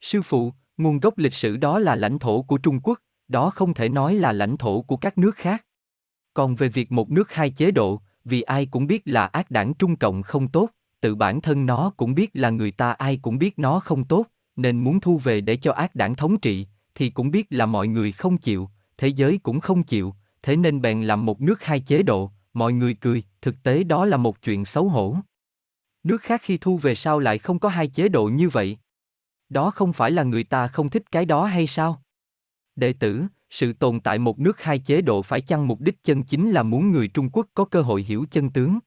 [0.00, 3.74] Sư phụ, nguồn gốc lịch sử đó là lãnh thổ của Trung Quốc, đó không
[3.74, 5.64] thể nói là lãnh thổ của các nước khác.
[6.34, 9.74] Còn về việc một nước hai chế độ, vì ai cũng biết là ác đảng
[9.74, 13.38] Trung Cộng không tốt, tự bản thân nó cũng biết là người ta ai cũng
[13.38, 17.10] biết nó không tốt, nên muốn thu về để cho ác đảng thống trị, thì
[17.10, 21.02] cũng biết là mọi người không chịu, thế giới cũng không chịu, thế nên bèn
[21.02, 24.64] làm một nước hai chế độ, mọi người cười, thực tế đó là một chuyện
[24.64, 25.16] xấu hổ.
[26.02, 28.78] Nước khác khi thu về sao lại không có hai chế độ như vậy?
[29.48, 32.02] Đó không phải là người ta không thích cái đó hay sao?
[32.76, 36.22] Đệ tử, sự tồn tại một nước hai chế độ phải chăng mục đích chân
[36.22, 38.78] chính là muốn người Trung Quốc có cơ hội hiểu chân tướng?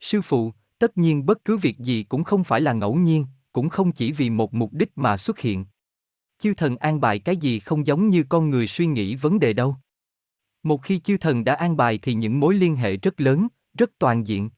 [0.00, 3.68] Sư phụ, tất nhiên bất cứ việc gì cũng không phải là ngẫu nhiên, cũng
[3.68, 5.64] không chỉ vì một mục đích mà xuất hiện.
[6.38, 9.52] Chư thần an bài cái gì không giống như con người suy nghĩ vấn đề
[9.52, 9.76] đâu.
[10.64, 13.48] Một khi chư thần đã an bài thì những mối liên hệ rất lớn,
[13.78, 14.50] rất toàn diện.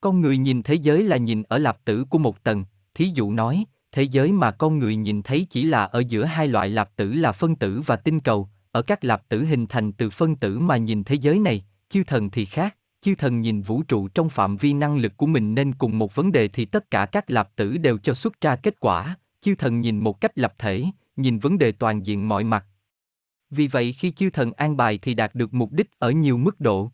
[0.00, 3.32] Con người nhìn thế giới là nhìn ở lạp tử của một tầng, thí dụ
[3.32, 6.96] nói, thế giới mà con người nhìn thấy chỉ là ở giữa hai loại lạp
[6.96, 10.36] tử là phân tử và tinh cầu, ở các lạp tử hình thành từ phân
[10.36, 14.08] tử mà nhìn thế giới này, chư thần thì khác, chư thần nhìn vũ trụ
[14.08, 17.06] trong phạm vi năng lực của mình nên cùng một vấn đề thì tất cả
[17.06, 20.54] các lạp tử đều cho xuất ra kết quả, chư thần nhìn một cách lập
[20.58, 20.84] thể,
[21.16, 22.66] nhìn vấn đề toàn diện mọi mặt.
[23.50, 26.60] Vì vậy khi chư thần an bài thì đạt được mục đích ở nhiều mức
[26.60, 26.90] độ.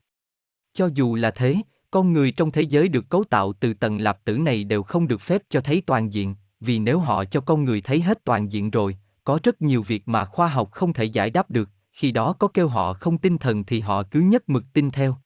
[0.73, 1.57] Cho dù là thế,
[1.91, 5.09] con người trong thế giới được cấu tạo từ tầng lạp tử này đều không
[5.09, 8.53] được phép cho thấy toàn diện, vì nếu họ cho con người thấy hết toàn
[8.53, 12.13] diện rồi, có rất nhiều việc mà khoa học không thể giải đáp được, khi
[12.13, 15.17] đó có kêu họ không tin thần thì họ cứ nhất mực tin theo.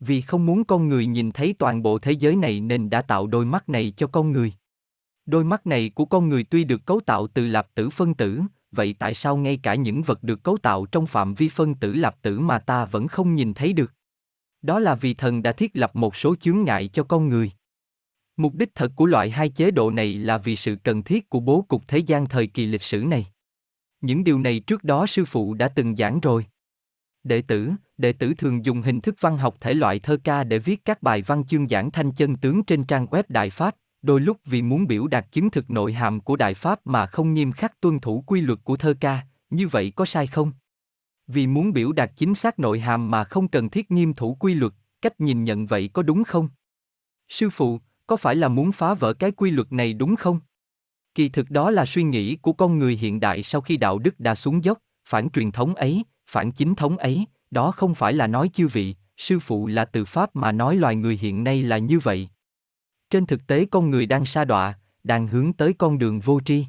[0.00, 3.26] Vì không muốn con người nhìn thấy toàn bộ thế giới này nên đã tạo
[3.26, 4.52] đôi mắt này cho con người.
[5.26, 8.40] Đôi mắt này của con người tuy được cấu tạo từ lạp tử phân tử,
[8.72, 11.92] vậy tại sao ngay cả những vật được cấu tạo trong phạm vi phân tử
[11.92, 13.92] lạp tử mà ta vẫn không nhìn thấy được?
[14.62, 17.50] Đó là vì thần đã thiết lập một số chướng ngại cho con người.
[18.36, 21.40] Mục đích thật của loại hai chế độ này là vì sự cần thiết của
[21.40, 23.26] bố cục thế gian thời kỳ lịch sử này.
[24.00, 26.46] Những điều này trước đó sư phụ đã từng giảng rồi.
[27.24, 30.58] Đệ tử, đệ tử thường dùng hình thức văn học thể loại thơ ca để
[30.58, 34.20] viết các bài văn chương giảng thanh chân tướng trên trang web Đại Pháp, đôi
[34.20, 37.52] lúc vì muốn biểu đạt chứng thực nội hàm của Đại Pháp mà không nghiêm
[37.52, 40.52] khắc tuân thủ quy luật của thơ ca, như vậy có sai không?
[41.26, 44.54] Vì muốn biểu đạt chính xác nội hàm mà không cần thiết nghiêm thủ quy
[44.54, 46.48] luật, cách nhìn nhận vậy có đúng không?
[47.28, 50.40] Sư phụ, có phải là muốn phá vỡ cái quy luật này đúng không?
[51.14, 54.20] Kỳ thực đó là suy nghĩ của con người hiện đại sau khi đạo đức
[54.20, 58.26] đã xuống dốc, phản truyền thống ấy, phản chính thống ấy, đó không phải là
[58.26, 61.78] nói chư vị, sư phụ là từ pháp mà nói loài người hiện nay là
[61.78, 62.28] như vậy.
[63.16, 66.66] Trên thực tế con người đang sa đọa, đang hướng tới con đường vô tri.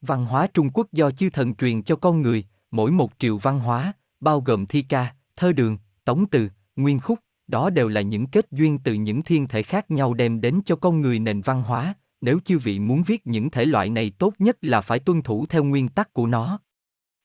[0.00, 3.58] Văn hóa Trung Quốc do chư thần truyền cho con người, mỗi một triệu văn
[3.58, 8.26] hóa, bao gồm thi ca, thơ đường, tống từ, nguyên khúc, đó đều là những
[8.26, 11.62] kết duyên từ những thiên thể khác nhau đem đến cho con người nền văn
[11.62, 15.22] hóa, nếu chư vị muốn viết những thể loại này tốt nhất là phải tuân
[15.22, 16.60] thủ theo nguyên tắc của nó.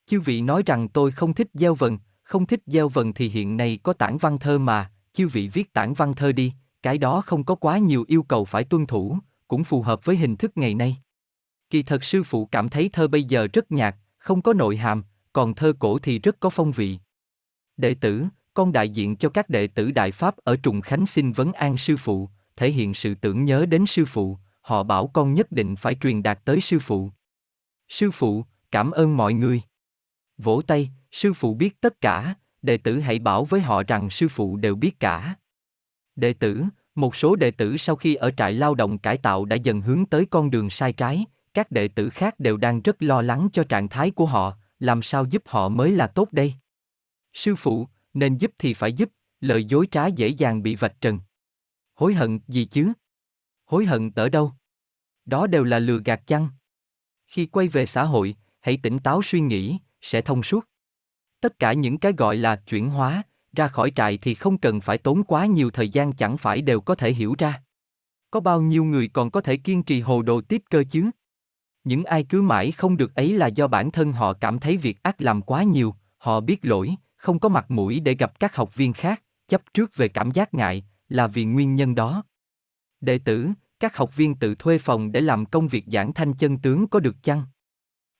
[0.06, 3.56] Chư vị nói rằng tôi không thích gieo vần, không thích gieo vần thì hiện
[3.56, 7.22] nay có tản văn thơ mà, chư vị viết tản văn thơ đi, cái đó
[7.26, 9.18] không có quá nhiều yêu cầu phải tuân thủ,
[9.48, 10.96] cũng phù hợp với hình thức ngày nay.
[11.70, 15.04] Kỳ thật sư phụ cảm thấy thơ bây giờ rất nhạt, không có nội hàm,
[15.32, 16.98] còn thơ cổ thì rất có phong vị.
[17.76, 21.32] Đệ tử, con đại diện cho các đệ tử Đại Pháp ở Trùng Khánh xin
[21.32, 25.34] vấn an sư phụ, thể hiện sự tưởng nhớ đến sư phụ, họ bảo con
[25.34, 27.10] nhất định phải truyền đạt tới sư phụ.
[27.88, 29.62] Sư phụ, cảm ơn mọi người.
[30.38, 34.28] Vỗ tay, sư phụ biết tất cả, đệ tử hãy bảo với họ rằng sư
[34.28, 35.36] phụ đều biết cả.
[36.16, 39.56] Đệ tử, một số đệ tử sau khi ở trại lao động cải tạo đã
[39.56, 43.22] dần hướng tới con đường sai trái, các đệ tử khác đều đang rất lo
[43.22, 46.54] lắng cho trạng thái của họ, làm sao giúp họ mới là tốt đây?
[47.32, 51.20] Sư phụ, nên giúp thì phải giúp, lời dối trá dễ dàng bị vạch trần.
[51.94, 52.92] Hối hận gì chứ?
[53.64, 54.52] Hối hận ở đâu?
[55.24, 56.48] Đó đều là lừa gạt chăng?
[57.26, 60.68] Khi quay về xã hội, hãy tỉnh táo suy nghĩ, sẽ thông suốt.
[61.40, 63.22] Tất cả những cái gọi là chuyển hóa,
[63.52, 66.80] ra khỏi trại thì không cần phải tốn quá nhiều thời gian chẳng phải đều
[66.80, 67.62] có thể hiểu ra.
[68.30, 71.10] Có bao nhiêu người còn có thể kiên trì hồ đồ tiếp cơ chứ?
[71.84, 75.02] Những ai cứ mãi không được ấy là do bản thân họ cảm thấy việc
[75.02, 78.74] ác làm quá nhiều, họ biết lỗi, không có mặt mũi để gặp các học
[78.74, 82.24] viên khác, chấp trước về cảm giác ngại, là vì nguyên nhân đó.
[83.00, 83.48] Đệ tử,
[83.80, 87.00] các học viên tự thuê phòng để làm công việc giảng thanh chân tướng có
[87.00, 87.42] được chăng?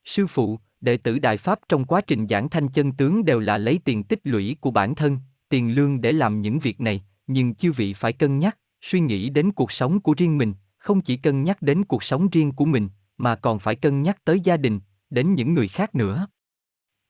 [0.05, 3.59] Sư phụ, đệ tử Đại Pháp trong quá trình giảng thanh chân tướng đều là
[3.59, 5.19] lấy tiền tích lũy của bản thân,
[5.49, 9.31] tiền lương để làm những việc này, nhưng chư vị phải cân nhắc, suy nghĩ
[9.31, 12.65] đến cuộc sống của riêng mình, không chỉ cân nhắc đến cuộc sống riêng của
[12.65, 16.27] mình, mà còn phải cân nhắc tới gia đình, đến những người khác nữa.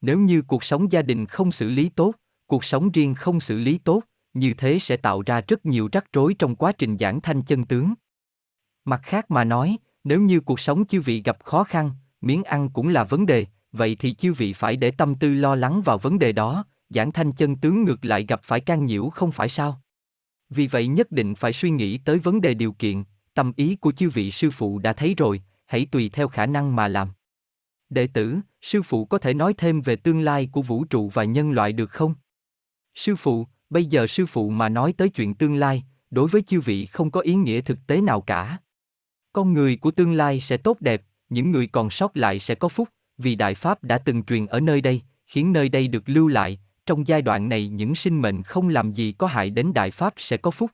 [0.00, 2.14] Nếu như cuộc sống gia đình không xử lý tốt,
[2.46, 4.02] cuộc sống riêng không xử lý tốt,
[4.34, 7.64] như thế sẽ tạo ra rất nhiều rắc rối trong quá trình giảng thanh chân
[7.64, 7.94] tướng.
[8.84, 12.70] Mặt khác mà nói, nếu như cuộc sống chư vị gặp khó khăn, miếng ăn
[12.70, 15.98] cũng là vấn đề, vậy thì chư vị phải để tâm tư lo lắng vào
[15.98, 19.48] vấn đề đó, giảng thanh chân tướng ngược lại gặp phải can nhiễu không phải
[19.48, 19.82] sao?
[20.50, 23.04] Vì vậy nhất định phải suy nghĩ tới vấn đề điều kiện,
[23.34, 26.76] tâm ý của chư vị sư phụ đã thấy rồi, hãy tùy theo khả năng
[26.76, 27.08] mà làm.
[27.90, 31.24] Đệ tử, sư phụ có thể nói thêm về tương lai của vũ trụ và
[31.24, 32.14] nhân loại được không?
[32.94, 36.60] Sư phụ, bây giờ sư phụ mà nói tới chuyện tương lai, đối với chư
[36.60, 38.58] vị không có ý nghĩa thực tế nào cả.
[39.32, 42.68] Con người của tương lai sẽ tốt đẹp, những người còn sót lại sẽ có
[42.68, 42.88] phúc,
[43.22, 46.60] vì Đại Pháp đã từng truyền ở nơi đây, khiến nơi đây được lưu lại,
[46.86, 50.14] trong giai đoạn này những sinh mệnh không làm gì có hại đến Đại Pháp
[50.16, 50.70] sẽ có phúc.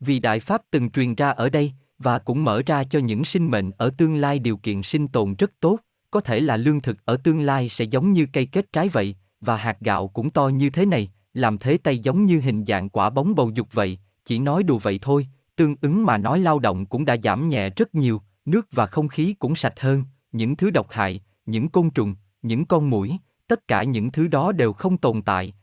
[0.00, 3.50] Vì Đại Pháp từng truyền ra ở đây, và cũng mở ra cho những sinh
[3.50, 5.78] mệnh ở tương lai điều kiện sinh tồn rất tốt,
[6.10, 9.16] có thể là lương thực ở tương lai sẽ giống như cây kết trái vậy,
[9.40, 12.88] và hạt gạo cũng to như thế này, làm thế tay giống như hình dạng
[12.88, 16.58] quả bóng bầu dục vậy, chỉ nói đùa vậy thôi, tương ứng mà nói lao
[16.58, 20.56] động cũng đã giảm nhẹ rất nhiều, nước và không khí cũng sạch hơn, những
[20.56, 24.72] thứ độc hại, những côn trùng, những con muỗi, tất cả những thứ đó đều
[24.72, 25.54] không tồn tại.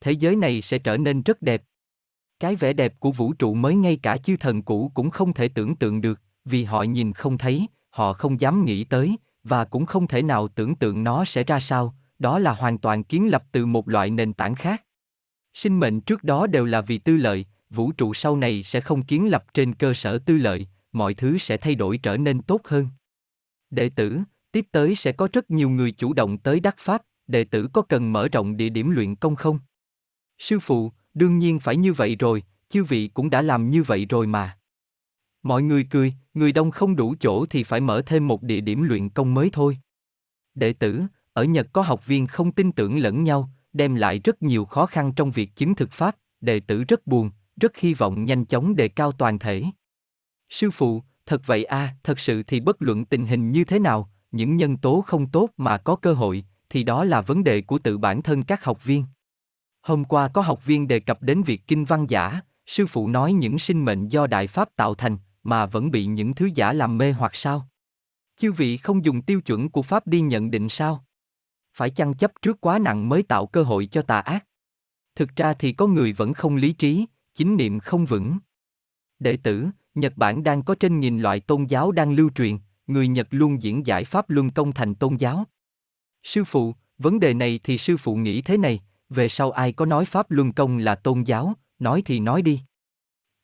[0.00, 1.62] Thế giới này sẽ trở nên rất đẹp.
[2.40, 5.48] Cái vẻ đẹp của vũ trụ mới ngay cả chư thần cũ cũng không thể
[5.48, 9.86] tưởng tượng được, vì họ nhìn không thấy, họ không dám nghĩ tới, và cũng
[9.86, 13.44] không thể nào tưởng tượng nó sẽ ra sao, đó là hoàn toàn kiến lập
[13.52, 14.84] từ một loại nền tảng khác.
[15.54, 19.04] Sinh mệnh trước đó đều là vì tư lợi, vũ trụ sau này sẽ không
[19.04, 22.60] kiến lập trên cơ sở tư lợi, mọi thứ sẽ thay đổi trở nên tốt
[22.64, 22.88] hơn.
[23.70, 24.18] Đệ tử,
[24.52, 27.82] tiếp tới sẽ có rất nhiều người chủ động tới đắc pháp, đệ tử có
[27.82, 29.58] cần mở rộng địa điểm luyện công không?
[30.38, 34.06] Sư phụ, đương nhiên phải như vậy rồi, chư vị cũng đã làm như vậy
[34.06, 34.58] rồi mà.
[35.42, 38.82] Mọi người cười, người đông không đủ chỗ thì phải mở thêm một địa điểm
[38.82, 39.78] luyện công mới thôi.
[40.54, 44.42] Đệ tử, ở Nhật có học viên không tin tưởng lẫn nhau, đem lại rất
[44.42, 47.30] nhiều khó khăn trong việc chứng thực pháp, đệ tử rất buồn,
[47.60, 49.64] rất hy vọng nhanh chóng đề cao toàn thể.
[50.48, 53.78] Sư phụ, thật vậy a, à, thật sự thì bất luận tình hình như thế
[53.78, 57.60] nào, những nhân tố không tốt mà có cơ hội, thì đó là vấn đề
[57.60, 59.04] của tự bản thân các học viên.
[59.82, 63.32] Hôm qua có học viên đề cập đến việc kinh văn giả, sư phụ nói
[63.32, 66.98] những sinh mệnh do đại pháp tạo thành, mà vẫn bị những thứ giả làm
[66.98, 67.68] mê hoặc sao?
[68.36, 71.04] Chư vị không dùng tiêu chuẩn của pháp đi nhận định sao?
[71.74, 74.44] Phải chăng chấp trước quá nặng mới tạo cơ hội cho tà ác?
[75.14, 78.38] Thực ra thì có người vẫn không lý trí, chính niệm không vững.
[79.18, 82.58] Đệ tử, Nhật Bản đang có trên nghìn loại tôn giáo đang lưu truyền,
[82.88, 85.44] người Nhật luôn diễn giải pháp luân công thành tôn giáo.
[86.22, 89.86] Sư phụ, vấn đề này thì sư phụ nghĩ thế này, về sau ai có
[89.86, 92.60] nói pháp luân công là tôn giáo, nói thì nói đi.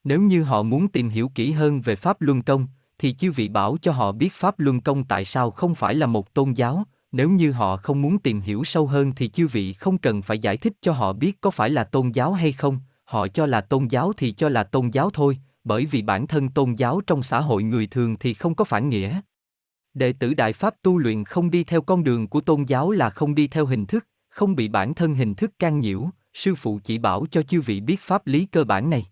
[0.05, 2.67] Nếu như họ muốn tìm hiểu kỹ hơn về pháp luân công,
[2.99, 6.07] thì chư vị bảo cho họ biết pháp luân công tại sao không phải là
[6.07, 9.73] một tôn giáo, nếu như họ không muốn tìm hiểu sâu hơn thì chư vị
[9.73, 12.79] không cần phải giải thích cho họ biết có phải là tôn giáo hay không,
[13.05, 16.49] họ cho là tôn giáo thì cho là tôn giáo thôi, bởi vì bản thân
[16.49, 19.21] tôn giáo trong xã hội người thường thì không có phản nghĩa.
[19.95, 23.11] Đệ tử Đại Pháp tu luyện không đi theo con đường của tôn giáo là
[23.11, 26.81] không đi theo hình thức, không bị bản thân hình thức can nhiễu, sư phụ
[26.85, 29.07] chỉ bảo cho chư vị biết pháp lý cơ bản này.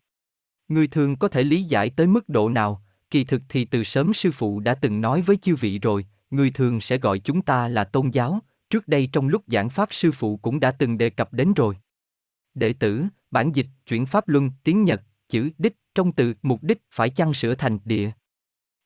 [0.69, 4.15] Người thường có thể lý giải tới mức độ nào, Kỳ thực thì từ sớm
[4.15, 7.69] sư phụ đã từng nói với chư vị rồi, người thường sẽ gọi chúng ta
[7.69, 8.41] là tôn giáo,
[8.71, 11.77] trước đây trong lúc giảng pháp sư phụ cũng đã từng đề cập đến rồi.
[12.55, 16.79] Đệ tử, bản dịch, chuyển pháp luân, tiếng Nhật, chữ đích, trong từ mục đích
[16.91, 18.11] phải chăng sửa thành địa.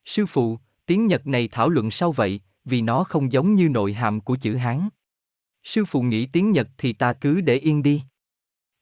[0.04, 3.92] Sư phụ, tiếng Nhật này thảo luận sau vậy, vì nó không giống như nội
[3.92, 4.88] hàm của chữ Hán.
[5.64, 8.02] Sư phụ nghĩ tiếng Nhật thì ta cứ để yên đi.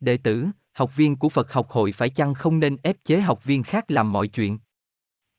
[0.00, 3.44] Đệ tử, học viên của Phật học hội phải chăng không nên ép chế học
[3.44, 4.58] viên khác làm mọi chuyện?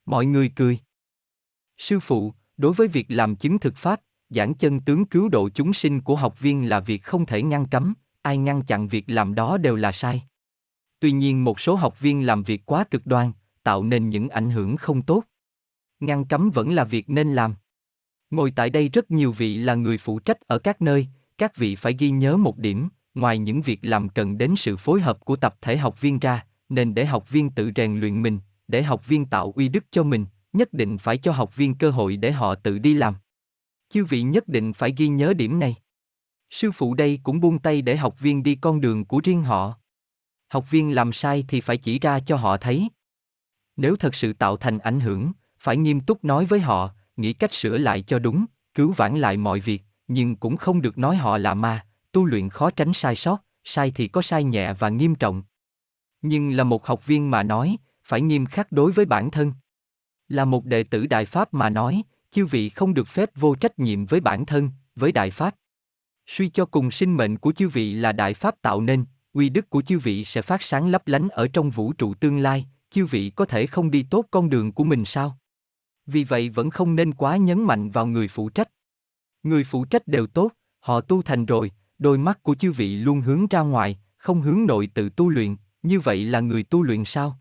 [0.06, 0.80] Mọi người cười.
[1.78, 5.73] Sư phụ, đối với việc làm chứng thực pháp, giảng chân tướng cứu độ chúng
[5.73, 9.36] sinh của học viên là việc không thể ngăn cấm, ai ngăn chặn việc làm
[9.36, 10.23] đó đều là sai.
[10.99, 13.32] Tuy nhiên một số học viên làm việc quá cực đoan,
[13.63, 15.23] tạo nên những ảnh hưởng không tốt.
[16.00, 17.54] Ngăn cấm vẫn là việc nên làm.
[18.30, 21.76] Ngồi tại đây rất nhiều vị là người phụ trách ở các nơi, các vị
[21.76, 25.36] phải ghi nhớ một điểm, ngoài những việc làm cần đến sự phối hợp của
[25.36, 29.08] tập thể học viên ra, nên để học viên tự rèn luyện mình, để học
[29.08, 32.32] viên tạo uy đức cho mình, nhất định phải cho học viên cơ hội để
[32.32, 33.16] họ tự đi làm.
[33.90, 35.76] Chư vị nhất định phải ghi nhớ điểm này.
[36.50, 39.74] Sư phụ đây cũng buông tay để học viên đi con đường của riêng họ.
[40.48, 42.90] Học viên làm sai thì phải chỉ ra cho họ thấy.
[43.78, 45.32] Nếu thật sự tạo thành ảnh hưởng,
[45.65, 49.38] phải nghiêm túc nói với họ, nghĩ cách sửa lại cho đúng, cứu vãn lại
[49.38, 53.15] mọi việc, nhưng cũng không được nói họ là ma, tu luyện khó tránh sai
[53.15, 55.43] sót, sai thì có sai nhẹ và nghiêm trọng.
[56.21, 59.54] Nhưng là một học viên mà nói, phải nghiêm khắc đối với bản thân.
[60.28, 63.80] Là một đệ tử Đại Pháp mà nói, chư vị không được phép vô trách
[63.80, 65.56] nhiệm với bản thân, với Đại Pháp.
[66.28, 69.69] Suy cho cùng sinh mệnh của chư vị là Đại Pháp tạo nên, uy đức
[69.69, 73.06] của chư vị sẽ phát sáng lấp lánh ở trong vũ trụ tương lai, chư
[73.06, 75.38] vị có thể không đi tốt con đường của mình sao?
[76.06, 78.70] Vì vậy vẫn không nên quá nhấn mạnh vào người phụ trách.
[79.44, 83.22] Người phụ trách đều tốt, họ tu thành rồi, đôi mắt của chư vị luôn
[83.22, 87.06] hướng ra ngoài, không hướng nội tự tu luyện, như vậy là người tu luyện
[87.06, 87.39] sao?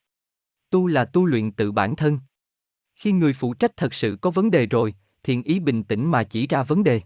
[0.70, 2.18] Tu là tu luyện tự bản thân.
[2.94, 6.24] Khi người phụ trách thật sự có vấn đề rồi, thiện ý bình tĩnh mà
[6.24, 7.00] chỉ ra vấn đề.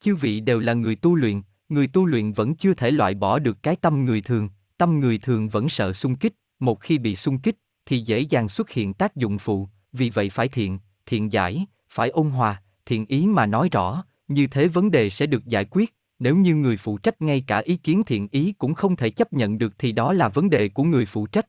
[0.00, 3.38] Chư vị đều là người tu luyện, người tu luyện vẫn chưa thể loại bỏ
[3.38, 7.16] được cái tâm người thường, tâm người thường vẫn sợ xung kích, một khi bị
[7.16, 11.32] xung kích, thì dễ dàng xuất hiện tác dụng phụ, vì vậy phải thiện, thiện
[11.32, 15.46] giải, phải ôn hòa, thiện ý mà nói rõ, như thế vấn đề sẽ được
[15.46, 18.96] giải quyết, nếu như người phụ trách ngay cả ý kiến thiện ý cũng không
[18.96, 21.46] thể chấp nhận được thì đó là vấn đề của người phụ trách.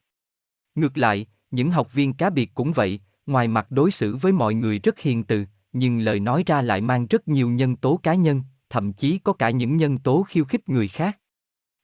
[0.76, 4.54] Ngược lại, những học viên cá biệt cũng vậy, ngoài mặt đối xử với mọi
[4.54, 8.16] người rất hiền từ, nhưng lời nói ra lại mang rất nhiều nhân tố cá
[8.16, 11.20] nhân, thậm chí có cả những nhân tố khiêu khích người khác.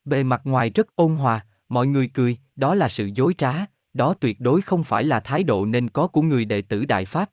[0.06, 4.14] Bề mặt ngoài rất ôn hòa, mọi người cười, đó là sự dối trá, đó
[4.14, 7.30] tuyệt đối không phải là thái độ nên có của người đệ tử Đại Pháp.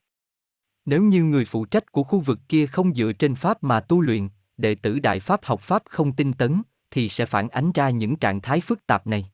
[0.85, 4.01] Nếu như người phụ trách của khu vực kia không dựa trên Pháp mà tu
[4.01, 7.91] luyện, đệ tử Đại Pháp học Pháp không tinh tấn, thì sẽ phản ánh ra
[7.91, 9.31] những trạng thái phức tạp này.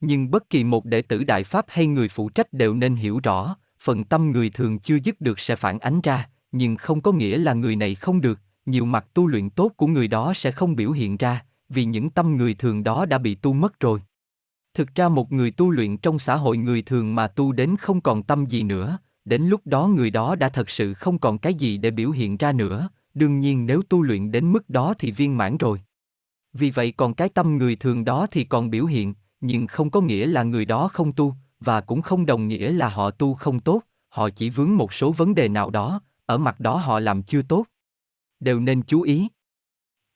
[0.00, 3.20] Nhưng bất kỳ một đệ tử Đại Pháp hay người phụ trách đều nên hiểu
[3.22, 7.12] rõ, phần tâm người thường chưa dứt được sẽ phản ánh ra, nhưng không có
[7.12, 10.50] nghĩa là người này không được, nhiều mặt tu luyện tốt của người đó sẽ
[10.50, 14.00] không biểu hiện ra, vì những tâm người thường đó đã bị tu mất rồi.
[14.74, 18.00] Thực ra một người tu luyện trong xã hội người thường mà tu đến không
[18.00, 21.54] còn tâm gì nữa, đến lúc đó người đó đã thật sự không còn cái
[21.54, 25.10] gì để biểu hiện ra nữa, đương nhiên nếu tu luyện đến mức đó thì
[25.10, 25.80] viên mãn rồi.
[26.52, 30.00] Vì vậy còn cái tâm người thường đó thì còn biểu hiện, nhưng không có
[30.00, 33.60] nghĩa là người đó không tu, và cũng không đồng nghĩa là họ tu không
[33.60, 37.22] tốt, họ chỉ vướng một số vấn đề nào đó, ở mặt đó họ làm
[37.22, 37.64] chưa tốt.
[38.40, 39.28] Đều nên chú ý.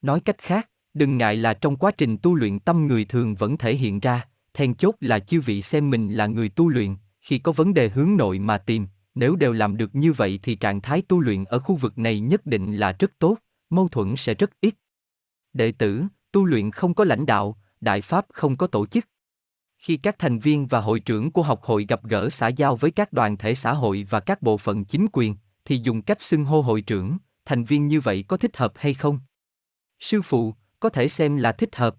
[0.03, 3.59] Nói cách khác, đừng ngại là trong quá trình tu luyện tâm người thường vẫn
[3.59, 7.39] thể hiện ra, then chốt là chư vị xem mình là người tu luyện, khi
[7.39, 10.81] có vấn đề hướng nội mà tìm, nếu đều làm được như vậy thì trạng
[10.81, 13.37] thái tu luyện ở khu vực này nhất định là rất tốt,
[13.71, 14.75] mâu thuẫn sẽ rất ít.
[15.53, 19.05] Đệ tử, tu luyện không có lãnh đạo, đại pháp không có tổ chức.
[19.79, 22.91] Khi các thành viên và hội trưởng của học hội gặp gỡ xã giao với
[22.91, 26.45] các đoàn thể xã hội và các bộ phận chính quyền, thì dùng cách xưng
[26.45, 29.19] hô hội trưởng, thành viên như vậy có thích hợp hay không?
[30.01, 31.97] Sư phụ, có thể xem là thích hợp.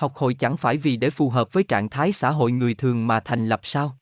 [0.00, 3.06] Học hội chẳng phải vì để phù hợp với trạng thái xã hội người thường
[3.06, 3.98] mà thành lập sao?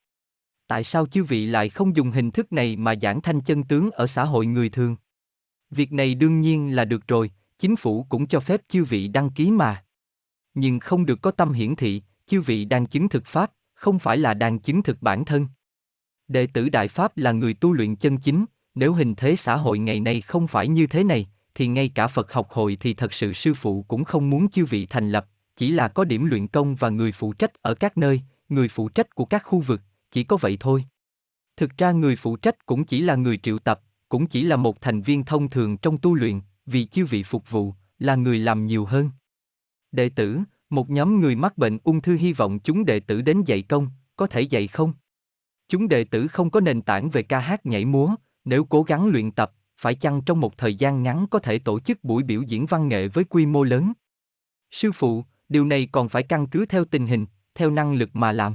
[0.66, 3.90] Tại sao chư vị lại không dùng hình thức này mà giảng thanh chân tướng
[3.90, 4.96] ở xã hội người thường?
[5.70, 9.30] Việc này đương nhiên là được rồi, chính phủ cũng cho phép chư vị đăng
[9.30, 9.84] ký mà.
[10.54, 14.18] Nhưng không được có tâm hiển thị, chư vị đang chứng thực Pháp, không phải
[14.18, 15.46] là đang chứng thực bản thân.
[16.28, 18.44] Đệ tử Đại Pháp là người tu luyện chân chính,
[18.74, 22.06] nếu hình thế xã hội ngày nay không phải như thế này, thì ngay cả
[22.06, 25.26] Phật học hội thì thật sự sư phụ cũng không muốn chư vị thành lập,
[25.58, 28.88] chỉ là có điểm luyện công và người phụ trách ở các nơi, người phụ
[28.88, 29.80] trách của các khu vực,
[30.10, 30.84] chỉ có vậy thôi.
[31.56, 34.80] Thực ra người phụ trách cũng chỉ là người triệu tập, cũng chỉ là một
[34.80, 38.66] thành viên thông thường trong tu luyện, vì chư vị phục vụ, là người làm
[38.66, 39.10] nhiều hơn.
[39.92, 40.40] Đệ tử,
[40.70, 43.88] một nhóm người mắc bệnh ung thư hy vọng chúng đệ tử đến dạy công,
[44.16, 44.92] có thể dạy không?
[45.68, 49.08] Chúng đệ tử không có nền tảng về ca hát nhảy múa, nếu cố gắng
[49.08, 52.42] luyện tập, phải chăng trong một thời gian ngắn có thể tổ chức buổi biểu
[52.42, 53.92] diễn văn nghệ với quy mô lớn?
[54.70, 58.32] Sư phụ, điều này còn phải căn cứ theo tình hình, theo năng lực mà
[58.32, 58.54] làm.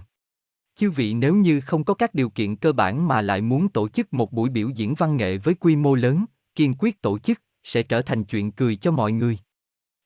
[0.76, 3.90] Chư vị nếu như không có các điều kiện cơ bản mà lại muốn tổ
[3.90, 6.26] chức một buổi biểu diễn văn nghệ với quy mô lớn,
[6.56, 9.38] kiên quyết tổ chức, sẽ trở thành chuyện cười cho mọi người.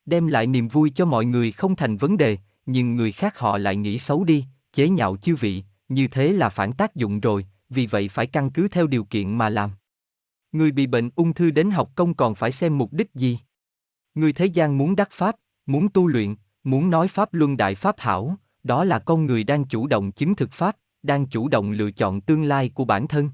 [0.05, 3.57] Đem lại niềm vui cho mọi người không thành vấn đề, nhưng người khác họ
[3.57, 7.45] lại nghĩ xấu đi, chế nhạo chư vị, như thế là phản tác dụng rồi,
[7.69, 9.71] vì vậy phải căn cứ theo điều kiện mà làm.
[10.51, 13.39] Người bị bệnh ung thư đến học công còn phải xem mục đích gì?
[14.15, 15.35] Người thế gian muốn đắc pháp,
[15.65, 16.35] muốn tu luyện,
[16.67, 20.35] muốn nói pháp luân đại pháp hảo, đó là con người đang chủ động chứng
[20.35, 23.29] thực pháp, đang chủ động lựa chọn tương lai của bản thân.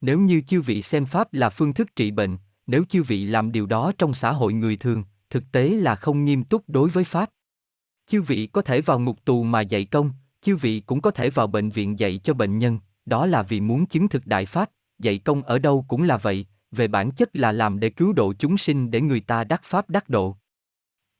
[0.00, 2.36] Nếu như chư vị xem pháp là phương thức trị bệnh,
[2.66, 6.24] nếu chư vị làm điều đó trong xã hội người thường, thực tế là không
[6.24, 7.30] nghiêm túc đối với pháp.
[8.06, 11.30] Chư vị có thể vào ngục tù mà dạy công, chư vị cũng có thể
[11.30, 14.70] vào bệnh viện dạy cho bệnh nhân, đó là vì muốn chứng thực đại pháp,
[14.98, 18.32] dạy công ở đâu cũng là vậy, về bản chất là làm để cứu độ
[18.38, 20.36] chúng sinh để người ta đắc pháp đắc độ.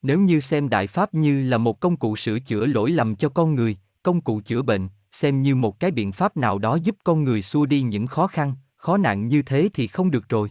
[0.03, 3.28] Nếu như xem đại pháp như là một công cụ sửa chữa lỗi lầm cho
[3.28, 6.96] con người, công cụ chữa bệnh, xem như một cái biện pháp nào đó giúp
[7.05, 10.51] con người xua đi những khó khăn, khó nạn như thế thì không được rồi.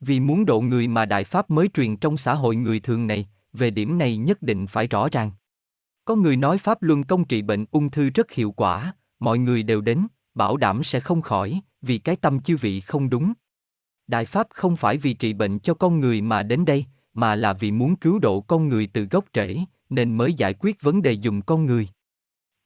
[0.00, 3.28] Vì muốn độ người mà đại pháp mới truyền trong xã hội người thường này,
[3.52, 5.30] về điểm này nhất định phải rõ ràng.
[6.04, 9.62] Có người nói pháp luân công trị bệnh ung thư rất hiệu quả, mọi người
[9.62, 13.32] đều đến, bảo đảm sẽ không khỏi, vì cái tâm chư vị không đúng.
[14.06, 16.84] Đại pháp không phải vì trị bệnh cho con người mà đến đây,
[17.14, 20.82] mà là vì muốn cứu độ con người từ gốc rễ, nên mới giải quyết
[20.82, 21.88] vấn đề dùng con người.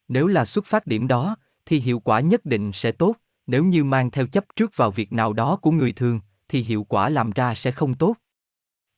[0.08, 1.36] Nếu là xuất phát điểm đó,
[1.66, 5.12] thì hiệu quả nhất định sẽ tốt, nếu như mang theo chấp trước vào việc
[5.12, 8.16] nào đó của người thường, thì hiệu quả làm ra sẽ không tốt.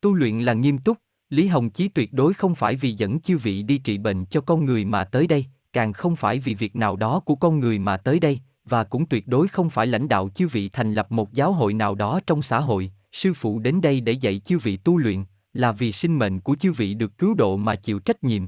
[0.00, 0.98] Tu luyện là nghiêm túc,
[1.30, 4.40] Lý Hồng Chí tuyệt đối không phải vì dẫn chư vị đi trị bệnh cho
[4.40, 7.78] con người mà tới đây, càng không phải vì việc nào đó của con người
[7.78, 11.12] mà tới đây, và cũng tuyệt đối không phải lãnh đạo chư vị thành lập
[11.12, 14.58] một giáo hội nào đó trong xã hội, sư phụ đến đây để dạy chư
[14.58, 17.98] vị tu luyện, là vì sinh mệnh của chư vị được cứu độ mà chịu
[17.98, 18.46] trách nhiệm.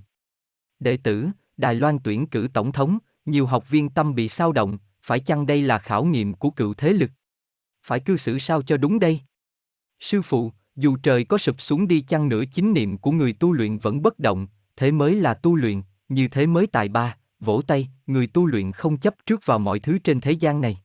[0.81, 4.79] Đệ tử, Đài Loan tuyển cử tổng thống, nhiều học viên tâm bị sao động,
[5.03, 7.11] phải chăng đây là khảo nghiệm của cựu thế lực?
[7.83, 9.21] Phải cư xử sao cho đúng đây?
[10.01, 13.53] Sư phụ, dù trời có sụp xuống đi chăng nữa chính niệm của người tu
[13.53, 14.47] luyện vẫn bất động,
[14.77, 18.73] thế mới là tu luyện, như thế mới tài ba, vỗ tay, người tu luyện
[18.73, 20.79] không chấp trước vào mọi thứ trên thế gian này.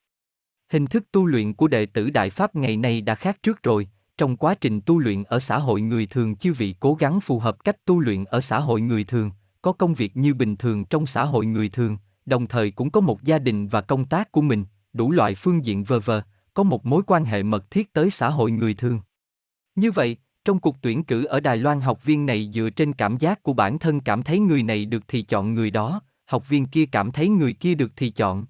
[0.70, 3.89] Hình thức tu luyện của đệ tử Đại Pháp ngày nay đã khác trước rồi,
[4.18, 7.39] trong quá trình tu luyện ở xã hội người thường chư vị cố gắng phù
[7.39, 10.86] hợp cách tu luyện ở xã hội người thường, có công việc như bình thường
[10.86, 14.32] trong xã hội người thường, đồng thời cũng có một gia đình và công tác
[14.32, 16.22] của mình, đủ loại phương diện vờ vờ,
[16.53, 18.99] có một mối quan hệ mật thiết tới xã hội người thường.
[19.76, 23.18] Như vậy, trong cuộc tuyển cử ở Đài Loan học viên này dựa trên cảm
[23.18, 26.65] giác của bản thân cảm thấy người này được thì chọn người đó, học viên
[26.65, 28.45] kia cảm thấy người kia được thì chọn.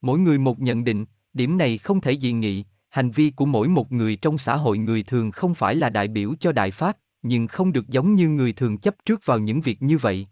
[0.00, 2.64] Mỗi người một nhận định, điểm này không thể dị nghị,
[2.96, 6.08] hành vi của mỗi một người trong xã hội người thường không phải là đại
[6.08, 9.60] biểu cho đại pháp, nhưng không được giống như người thường chấp trước vào những
[9.60, 10.26] việc như vậy.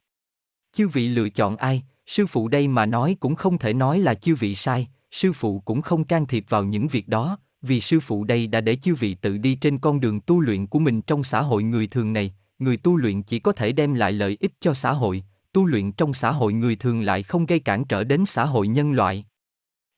[0.72, 4.14] Chư vị lựa chọn ai, sư phụ đây mà nói cũng không thể nói là
[4.14, 8.00] chư vị sai, sư phụ cũng không can thiệp vào những việc đó, vì sư
[8.00, 11.02] phụ đây đã để chư vị tự đi trên con đường tu luyện của mình
[11.02, 14.36] trong xã hội người thường này, người tu luyện chỉ có thể đem lại lợi
[14.40, 17.84] ích cho xã hội, tu luyện trong xã hội người thường lại không gây cản
[17.84, 19.24] trở đến xã hội nhân loại.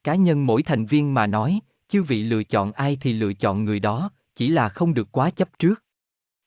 [0.05, 3.65] Cá nhân mỗi thành viên mà nói, chư vị lựa chọn ai thì lựa chọn
[3.65, 5.83] người đó, chỉ là không được quá chấp trước.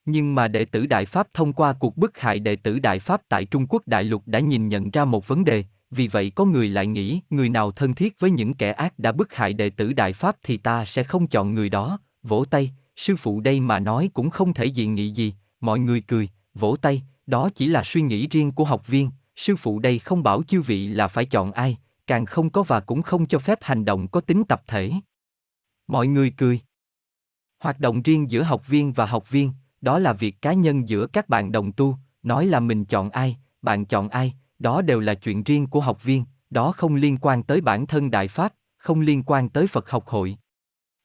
[0.05, 3.21] Nhưng mà đệ tử Đại Pháp thông qua cuộc bức hại đệ tử Đại Pháp
[3.29, 6.45] tại Trung Quốc Đại Lục đã nhìn nhận ra một vấn đề, vì vậy có
[6.45, 9.69] người lại nghĩ người nào thân thiết với những kẻ ác đã bức hại đệ
[9.69, 13.59] tử Đại Pháp thì ta sẽ không chọn người đó, vỗ tay, sư phụ đây
[13.59, 17.67] mà nói cũng không thể dị nghị gì, mọi người cười, vỗ tay, đó chỉ
[17.67, 21.07] là suy nghĩ riêng của học viên, sư phụ đây không bảo chư vị là
[21.07, 21.77] phải chọn ai,
[22.07, 24.91] càng không có và cũng không cho phép hành động có tính tập thể.
[25.89, 26.59] Mọi người cười.
[27.59, 31.07] Hoạt động riêng giữa học viên và học viên, đó là việc cá nhân giữa
[31.07, 35.13] các bạn đồng tu, nói là mình chọn ai, bạn chọn ai, đó đều là
[35.13, 39.01] chuyện riêng của học viên, đó không liên quan tới bản thân Đại Pháp, không
[39.01, 40.37] liên quan tới Phật học hội.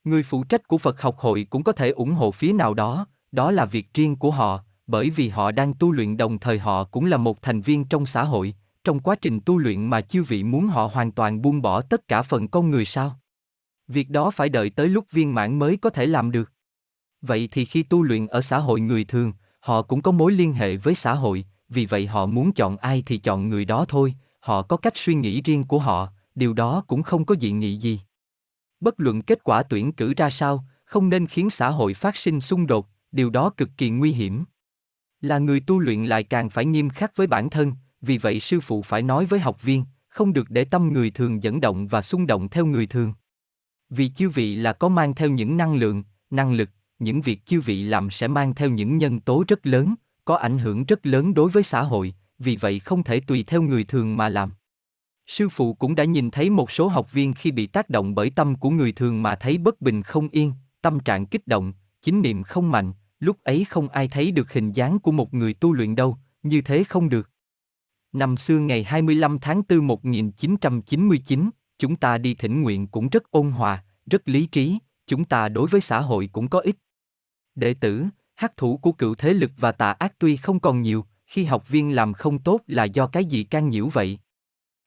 [0.04, 3.06] Người phụ trách của Phật học hội cũng có thể ủng hộ phía nào đó,
[3.32, 6.84] đó là việc riêng của họ, bởi vì họ đang tu luyện đồng thời họ
[6.84, 8.54] cũng là một thành viên trong xã hội,
[8.84, 12.08] trong quá trình tu luyện mà chư vị muốn họ hoàn toàn buông bỏ tất
[12.08, 13.18] cả phần con người sao?
[13.88, 16.52] Việc đó phải đợi tới lúc viên mãn mới có thể làm được.
[17.22, 20.52] Vậy thì khi tu luyện ở xã hội người thường, họ cũng có mối liên
[20.52, 24.14] hệ với xã hội, vì vậy họ muốn chọn ai thì chọn người đó thôi,
[24.40, 27.76] họ có cách suy nghĩ riêng của họ, điều đó cũng không có dị nghị
[27.76, 28.00] gì.
[28.80, 32.40] Bất luận kết quả tuyển cử ra sao, không nên khiến xã hội phát sinh
[32.40, 34.44] xung đột, điều đó cực kỳ nguy hiểm.
[35.20, 38.60] Là người tu luyện lại càng phải nghiêm khắc với bản thân, vì vậy sư
[38.60, 42.02] phụ phải nói với học viên, không được để tâm người thường dẫn động và
[42.02, 43.14] xung động theo người thường.
[43.96, 47.60] Vì chư vị là có mang theo những năng lượng, năng lực, những việc chư
[47.60, 51.34] vị làm sẽ mang theo những nhân tố rất lớn, có ảnh hưởng rất lớn
[51.34, 54.52] đối với xã hội, vì vậy không thể tùy theo người thường mà làm.
[55.26, 58.30] Sư phụ cũng đã nhìn thấy một số học viên khi bị tác động bởi
[58.30, 61.72] tâm của người thường mà thấy bất bình không yên, tâm trạng kích động,
[62.02, 65.54] chính niệm không mạnh, lúc ấy không ai thấy được hình dáng của một người
[65.54, 67.30] tu luyện đâu, như thế không được.
[68.12, 71.50] Năm xưa ngày 25 tháng 4 1999,
[71.84, 75.68] chúng ta đi thỉnh nguyện cũng rất ôn hòa, rất lý trí, chúng ta đối
[75.68, 76.76] với xã hội cũng có ích.
[77.54, 78.04] Đệ tử,
[78.34, 81.68] hắc thủ của cựu thế lực và tà ác tuy không còn nhiều, khi học
[81.68, 84.18] viên làm không tốt là do cái gì can nhiễu vậy?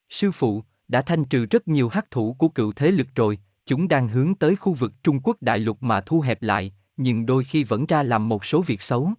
[0.08, 3.88] Sư phụ, đã thanh trừ rất nhiều hắc thủ của cựu thế lực rồi, chúng
[3.88, 7.44] đang hướng tới khu vực Trung Quốc đại lục mà thu hẹp lại, nhưng đôi
[7.44, 9.10] khi vẫn ra làm một số việc xấu.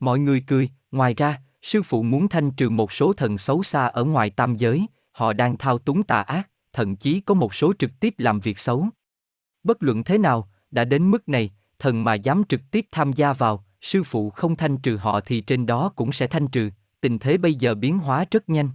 [0.00, 3.86] Mọi người cười, ngoài ra, sư phụ muốn thanh trừ một số thần xấu xa
[3.86, 7.72] ở ngoài tam giới, họ đang thao túng tà ác, thậm chí có một số
[7.78, 8.88] trực tiếp làm việc xấu.
[9.62, 13.32] Bất luận thế nào, đã đến mức này, thần mà dám trực tiếp tham gia
[13.32, 16.70] vào, sư phụ không thanh trừ họ thì trên đó cũng sẽ thanh trừ,
[17.00, 18.70] tình thế bây giờ biến hóa rất nhanh.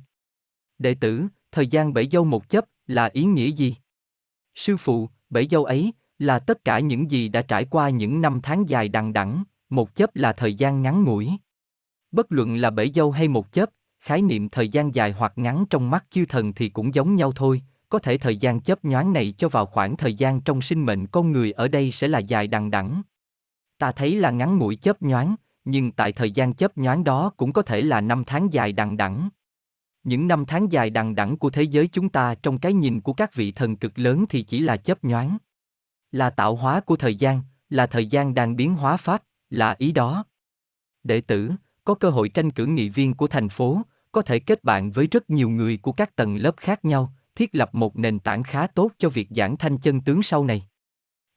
[0.78, 3.76] Đệ tử, thời gian bảy dâu một chấp là ý nghĩa gì?
[4.56, 8.40] Sư phụ, bảy dâu ấy là tất cả những gì đã trải qua những năm
[8.44, 11.30] tháng dài đằng đẵng, một chấp là thời gian ngắn ngủi.
[12.12, 15.66] Bất luận là bảy dâu hay một chấp, khái niệm thời gian dài hoặc ngắn
[15.70, 17.62] trong mắt chư thần thì cũng giống nhau thôi,
[17.92, 21.08] có thể thời gian chấp nhoáng này cho vào khoảng thời gian trong sinh mệnh
[21.08, 23.02] con người ở đây sẽ là dài đằng đẵng.
[23.78, 25.36] Ta thấy là ngắn mũi chấp nhoáng,
[25.66, 28.98] nhưng tại thời gian chấp nhoáng đó cũng có thể là năm tháng dài đằng
[28.98, 29.30] đẵng.
[30.04, 33.14] Những năm tháng dài đằng đẵng của thế giới chúng ta trong cái nhìn của
[33.14, 35.38] các vị thần cực lớn thì chỉ là chấp nhoáng.
[36.12, 39.92] Là tạo hóa của thời gian, là thời gian đang biến hóa pháp, là ý
[39.92, 40.26] đó.
[41.04, 41.52] Đệ tử,
[41.84, 43.82] có cơ hội tranh cử nghị viên của thành phố,
[44.12, 47.56] có thể kết bạn với rất nhiều người của các tầng lớp khác nhau, thiết
[47.56, 50.68] lập một nền tảng khá tốt cho việc giảng thanh chân tướng sau này.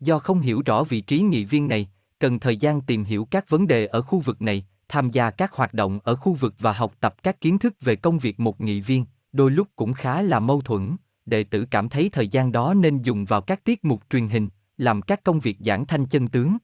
[0.01, 1.89] Do không hiểu rõ vị trí nghị viên này,
[2.19, 5.53] cần thời gian tìm hiểu các vấn đề ở khu vực này, tham gia các
[5.53, 8.61] hoạt động ở khu vực và học tập các kiến thức về công việc một
[8.61, 12.53] nghị viên, đôi lúc cũng khá là mâu thuẫn, đệ tử cảm thấy thời gian
[12.53, 16.07] đó nên dùng vào các tiết mục truyền hình, làm các công việc giảng thanh
[16.07, 16.57] chân tướng.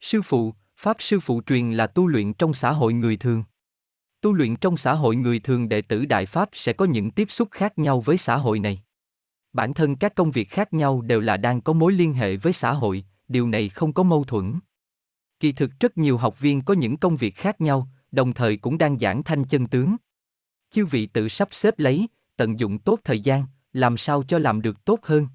[0.00, 3.44] Sư phụ, Pháp sư phụ truyền là tu luyện trong xã hội người thường.
[4.20, 7.30] Tu luyện trong xã hội người thường đệ tử Đại Pháp sẽ có những tiếp
[7.30, 8.82] xúc khác nhau với xã hội này.
[9.52, 12.52] Bản thân các công việc khác nhau đều là đang có mối liên hệ với
[12.52, 14.58] xã hội, điều này không có mâu thuẫn.
[15.40, 18.78] Kỳ thực rất nhiều học viên có những công việc khác nhau, đồng thời cũng
[18.78, 19.96] đang giảng thanh chân tướng.
[20.70, 24.62] Chư vị tự sắp xếp lấy, tận dụng tốt thời gian, làm sao cho làm
[24.62, 25.28] được tốt hơn.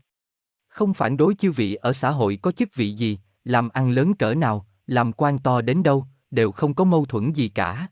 [0.68, 4.14] Không phản đối chư vị ở xã hội có chức vị gì, làm ăn lớn
[4.14, 7.88] cỡ nào, làm quan to đến đâu, đều không có mâu thuẫn gì cả.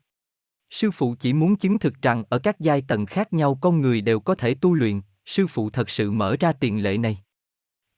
[0.72, 4.02] Sư phụ chỉ muốn chứng thực rằng ở các giai tầng khác nhau con người
[4.02, 7.24] đều có thể tu luyện, sư phụ thật sự mở ra tiền lệ này.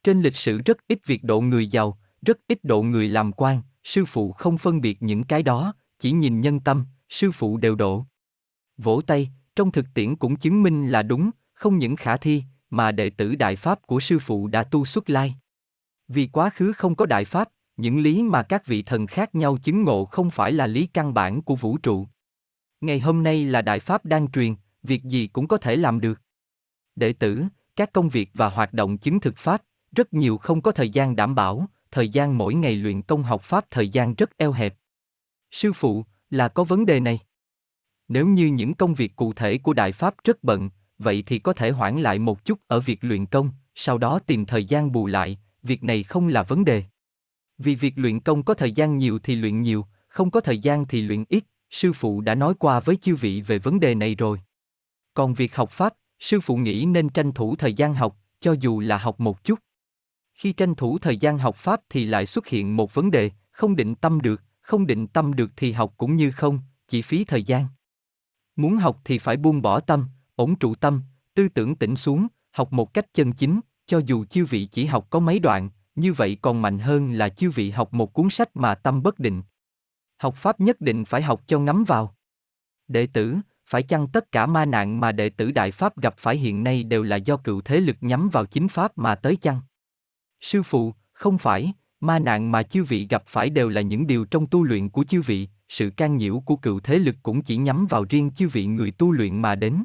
[0.04, 3.62] Trên lịch sử rất ít việc độ người giàu, rất ít độ người làm quan,
[3.84, 7.76] sư phụ không phân biệt những cái đó, chỉ nhìn nhân tâm, sư phụ đều
[7.76, 8.06] độ.
[8.78, 12.92] Vỗ tay, trong thực tiễn cũng chứng minh là đúng, không những khả thi, mà
[12.92, 15.36] đệ tử đại pháp của sư phụ đã tu xuất lai.
[16.08, 19.58] Vì quá khứ không có đại pháp, những lý mà các vị thần khác nhau
[19.64, 22.08] chứng ngộ không phải là lý căn bản của vũ trụ.
[22.84, 26.22] Ngày hôm nay là đại pháp đang truyền, việc gì cũng có thể làm được.
[26.96, 27.44] Đệ tử,
[27.76, 31.16] các công việc và hoạt động chứng thực pháp, rất nhiều không có thời gian
[31.16, 34.76] đảm bảo, thời gian mỗi ngày luyện công học pháp thời gian rất eo hẹp.
[35.52, 37.20] Sư phụ, là có vấn đề này.
[38.08, 41.54] Nếu như những công việc cụ thể của đại pháp rất bận, vậy thì có
[41.54, 45.08] thể hoãn lại một chút ở việc luyện công, sau đó tìm thời gian bù
[45.08, 46.84] lại, việc này không là vấn đề.
[47.58, 50.88] Vì việc luyện công có thời gian nhiều thì luyện nhiều, không có thời gian
[50.88, 51.44] thì luyện ít,
[51.74, 54.42] sư phụ đã nói qua với chư vị về vấn đề này rồi.
[55.14, 58.80] Còn việc học pháp, sư phụ nghĩ nên tranh thủ thời gian học, cho dù
[58.80, 59.60] là học một chút.
[60.34, 63.76] Khi tranh thủ thời gian học pháp thì lại xuất hiện một vấn đề, không
[63.76, 67.44] định tâm được, không định tâm được thì học cũng như không, chỉ phí thời
[67.44, 67.68] gian.
[68.56, 71.02] Muốn học thì phải buông bỏ tâm, ổn trụ tâm,
[71.34, 75.08] tư tưởng tỉnh xuống, học một cách chân chính, cho dù chư vị chỉ học
[75.10, 78.56] có mấy đoạn, như vậy còn mạnh hơn là chư vị học một cuốn sách
[78.56, 79.42] mà tâm bất định.
[80.24, 82.16] Học pháp nhất định phải học cho ngắm vào.
[82.88, 86.38] Đệ tử, phải chăng tất cả ma nạn mà đệ tử Đại Pháp gặp phải
[86.38, 89.62] hiện nay đều là do cựu thế lực nhắm vào chính Pháp mà tới chăng?
[90.42, 94.26] Sư phụ, không phải, ma nạn mà chư vị gặp phải đều là những điều
[94.26, 97.58] trong tu luyện của chư vị, sự can nhiễu của cựu thế lực cũng chỉ
[97.58, 99.84] nhắm vào riêng chư vị người tu luyện mà đến.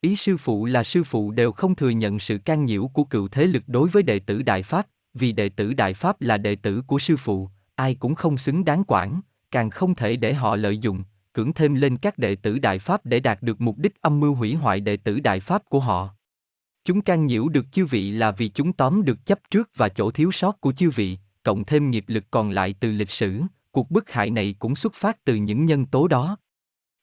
[0.00, 3.28] Ý sư phụ là sư phụ đều không thừa nhận sự can nhiễu của cựu
[3.28, 6.56] thế lực đối với đệ tử Đại Pháp, vì đệ tử Đại Pháp là đệ
[6.56, 10.56] tử của sư phụ, ai cũng không xứng đáng quản, càng không thể để họ
[10.56, 14.02] lợi dụng, cưỡng thêm lên các đệ tử Đại Pháp để đạt được mục đích
[14.02, 16.10] âm mưu hủy hoại đệ tử Đại Pháp của họ.
[16.84, 20.10] Chúng can nhiễu được chư vị là vì chúng tóm được chấp trước và chỗ
[20.10, 23.90] thiếu sót của chư vị, cộng thêm nghiệp lực còn lại từ lịch sử, cuộc
[23.90, 26.36] bức hại này cũng xuất phát từ những nhân tố đó.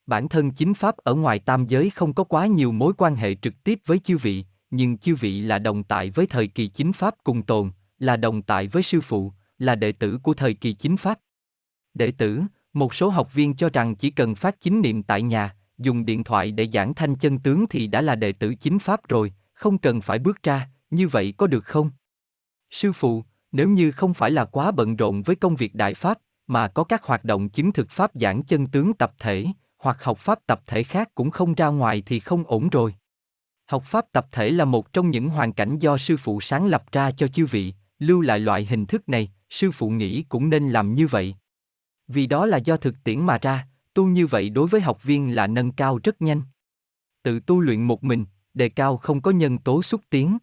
[0.06, 3.34] Bản thân chính pháp ở ngoài tam giới không có quá nhiều mối quan hệ
[3.34, 6.92] trực tiếp với chư vị, nhưng chư vị là đồng tại với thời kỳ chính
[6.92, 10.72] pháp cùng tồn, là đồng tại với sư phụ, là đệ tử của thời kỳ
[10.72, 11.18] chính pháp.
[11.94, 12.42] Đệ tử,
[12.72, 16.24] một số học viên cho rằng chỉ cần phát chính niệm tại nhà, dùng điện
[16.24, 19.78] thoại để giảng thanh chân tướng thì đã là đệ tử chính pháp rồi, không
[19.78, 21.90] cần phải bước ra, như vậy có được không?
[22.70, 26.18] Sư phụ, nếu như không phải là quá bận rộn với công việc đại pháp,
[26.46, 29.46] mà có các hoạt động chứng thực pháp giảng chân tướng tập thể,
[29.78, 32.94] hoặc học pháp tập thể khác cũng không ra ngoài thì không ổn rồi.
[33.66, 36.84] Học pháp tập thể là một trong những hoàn cảnh do sư phụ sáng lập
[36.92, 40.70] ra cho chư vị, lưu lại loại hình thức này, sư phụ nghĩ cũng nên
[40.70, 41.34] làm như vậy.
[42.08, 45.34] Vì đó là do thực tiễn mà ra, tu như vậy đối với học viên
[45.34, 46.42] là nâng cao rất nhanh.
[47.22, 48.24] Tự tu luyện một mình,
[48.54, 50.38] đề cao không có nhân tố xúc tiến.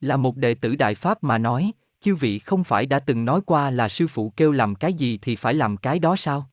[0.00, 3.40] Là một đệ tử Đại Pháp mà nói, chư vị không phải đã từng nói
[3.46, 6.50] qua là sư phụ kêu làm cái gì thì phải làm cái đó sao?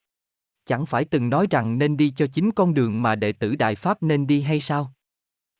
[0.66, 3.76] Chẳng phải từng nói rằng nên đi cho chính con đường mà đệ tử Đại
[3.76, 4.94] Pháp nên đi hay sao?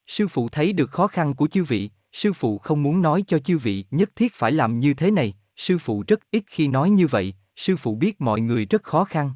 [0.08, 3.40] Sư phụ thấy được khó khăn của chư vị, sư phụ không muốn nói cho
[3.40, 6.90] chư vị nhất thiết phải làm như thế này, sư phụ rất ít khi nói
[6.90, 9.32] như vậy, sư phụ biết mọi người rất khó khăn.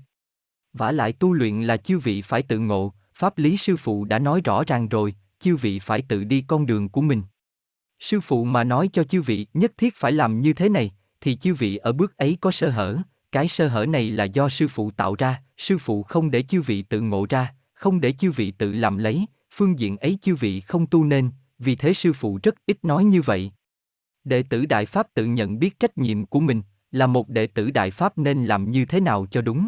[0.73, 4.19] Vả lại tu luyện là chư vị phải tự ngộ, pháp lý sư phụ đã
[4.19, 7.21] nói rõ ràng rồi, chư vị phải tự đi con đường của mình.
[7.99, 11.35] Sư phụ mà nói cho chư vị nhất thiết phải làm như thế này, thì
[11.35, 12.97] chư vị ở bước ấy có sơ hở,
[13.31, 16.61] cái sơ hở này là do sư phụ tạo ra, sư phụ không để chư
[16.61, 20.35] vị tự ngộ ra, không để chư vị tự làm lấy, phương diện ấy chư
[20.35, 23.51] vị không tu nên, vì thế sư phụ rất ít nói như vậy.
[24.23, 26.61] Đệ tử Đại Pháp tự nhận biết trách nhiệm của mình,
[26.93, 29.67] là một đệ tử Đại Pháp nên làm như thế nào cho đúng.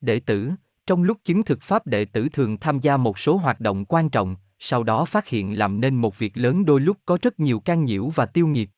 [0.00, 0.50] Đệ tử,
[0.86, 4.10] trong lúc chứng thực Pháp đệ tử thường tham gia một số hoạt động quan
[4.10, 7.60] trọng, sau đó phát hiện làm nên một việc lớn đôi lúc có rất nhiều
[7.60, 8.70] can nhiễu và tiêu nghiệp.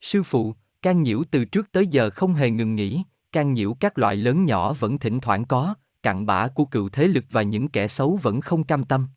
[0.00, 3.98] Sư phụ, can nhiễu từ trước tới giờ không hề ngừng nghỉ, can nhiễu các
[3.98, 7.68] loại lớn nhỏ vẫn thỉnh thoảng có, cặn bã của cựu thế lực và những
[7.68, 9.08] kẻ xấu vẫn không cam tâm.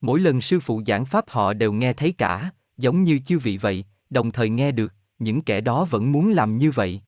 [0.00, 3.56] Mỗi lần sư phụ giảng pháp họ đều nghe thấy cả, giống như chư vị
[3.56, 7.00] vậy, đồng thời nghe được, những kẻ đó vẫn muốn làm như vậy.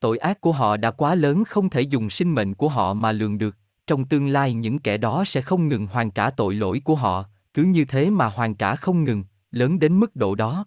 [0.00, 3.12] Tội ác của họ đã quá lớn không thể dùng sinh mệnh của họ mà
[3.12, 6.80] lường được, trong tương lai những kẻ đó sẽ không ngừng hoàn trả tội lỗi
[6.84, 7.24] của họ,
[7.54, 10.66] cứ như thế mà hoàn trả không ngừng, lớn đến mức độ đó.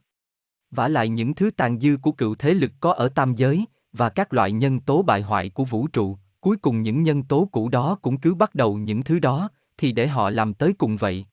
[0.71, 4.09] Vả lại những thứ tàn dư của cựu thế lực có ở tam giới, và
[4.09, 7.69] các loại nhân tố bại hoại của vũ trụ, cuối cùng những nhân tố cũ
[7.69, 11.25] đó cũng cứ bắt đầu những thứ đó, thì để họ làm tới cùng vậy.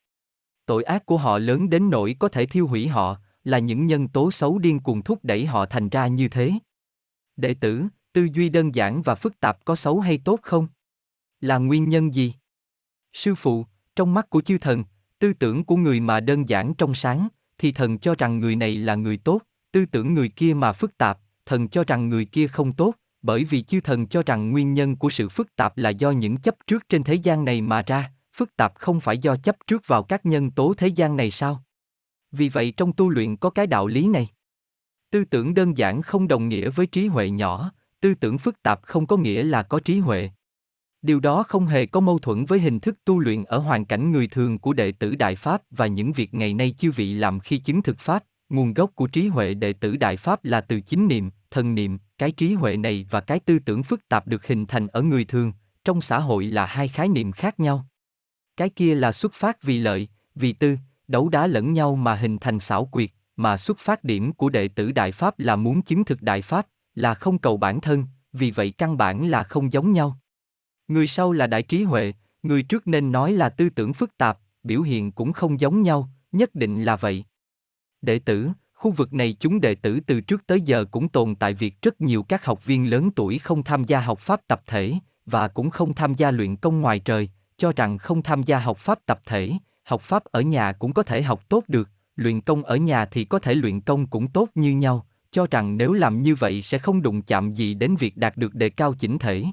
[0.66, 4.09] Tội ác của họ lớn đến nỗi có thể thiêu hủy họ, là những nhân
[4.09, 6.53] tố xấu điên cuồng thúc đẩy họ thành ra như thế.
[7.36, 10.66] Đệ tử, tư duy đơn giản và phức tạp có xấu hay tốt không?
[11.40, 12.34] Là nguyên nhân gì?
[13.12, 13.66] Sư phụ,
[13.97, 14.84] trong mắt của chư thần,
[15.18, 17.28] tư tưởng của người mà đơn giản trong sáng,
[17.59, 19.42] thì thần cho rằng người này là người tốt,
[19.72, 23.45] tư tưởng người kia mà phức tạp, thần cho rằng người kia không tốt, bởi
[23.45, 26.55] vì chư thần cho rằng nguyên nhân của sự phức tạp là do những chấp
[26.66, 30.03] trước trên thế gian này mà ra, phức tạp không phải do chấp trước vào
[30.03, 31.64] các nhân tố thế gian này sao?
[32.37, 34.28] Vì vậy trong tu luyện có cái đạo lý này.
[35.11, 38.82] Tư tưởng đơn giản không đồng nghĩa với trí huệ nhỏ, tư tưởng phức tạp
[38.82, 40.30] không có nghĩa là có trí huệ.
[41.03, 44.12] Điều đó không hề có mâu thuẫn với hình thức tu luyện ở hoàn cảnh
[44.12, 47.41] người thường của đệ tử Đại Pháp và những việc ngày nay chư vị làm
[47.41, 48.24] khi chứng thực Pháp.
[48.49, 51.99] Nguồn gốc của trí huệ đệ tử Đại Pháp là từ chính niệm, thần niệm,
[52.18, 55.24] cái trí huệ này và cái tư tưởng phức tạp được hình thành ở người
[55.24, 55.53] thường,
[55.85, 57.87] trong xã hội là hai khái niệm khác nhau.
[58.57, 60.76] Cái kia là xuất phát vì lợi, vì tư,
[61.09, 64.68] đấu đá lẫn nhau mà hình thành xảo quyệt, mà xuất phát điểm của đệ
[64.68, 68.50] tử Đại Pháp là muốn chứng thực Đại Pháp, là không cầu bản thân, vì
[68.50, 70.18] vậy căn bản là không giống nhau.
[70.88, 74.38] Người sau là đại trí huệ, người trước nên nói là tư tưởng phức tạp,
[74.62, 77.24] biểu hiện cũng không giống nhau, nhất định là vậy.
[78.02, 81.55] Đệ tử, khu vực này chúng đệ tử từ trước tới giờ cũng tồn tại
[81.55, 84.94] việc rất nhiều các học viên lớn tuổi không tham gia học pháp tập thể,
[85.26, 88.78] và cũng không tham gia luyện công ngoài trời, cho rằng không tham gia học
[88.78, 89.52] pháp tập thể,
[89.85, 93.24] học pháp ở nhà cũng có thể học tốt được, luyện công ở nhà thì
[93.24, 96.78] có thể luyện công cũng tốt như nhau, cho rằng nếu làm như vậy sẽ
[96.78, 99.45] không đụng chạm gì đến việc đạt được đề cao chỉnh thể.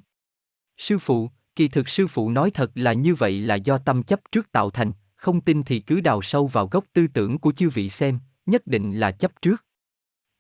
[0.78, 4.20] Sư phụ, kỳ thực sư phụ nói thật là như vậy là do tâm chấp
[4.32, 7.70] trước tạo thành, không tin thì cứ đào sâu vào gốc tư tưởng của chư
[7.70, 9.66] vị xem, nhất định là chấp trước.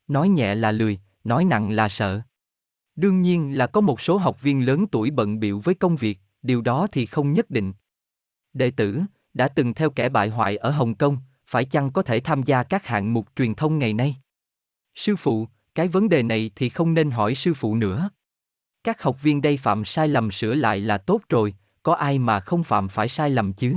[0.08, 2.22] Nói nhẹ là lười, nói nặng là sợ.
[2.96, 6.20] Đương nhiên là có một số học viên lớn tuổi bận biệu với công việc,
[6.42, 7.74] điều đó thì không nhất định.
[8.54, 9.02] Đệ tử,
[9.34, 12.64] đã từng theo kẻ bại hoại ở Hồng Kông, phải chăng có thể tham gia
[12.64, 14.16] các hạng mục truyền thông ngày nay?
[14.96, 18.10] Sư phụ, cái vấn đề này thì không nên hỏi sư phụ nữa.
[18.84, 22.40] Các học viên đây phạm sai lầm sửa lại là tốt rồi, có ai mà
[22.40, 23.76] không phạm phải sai lầm chứ?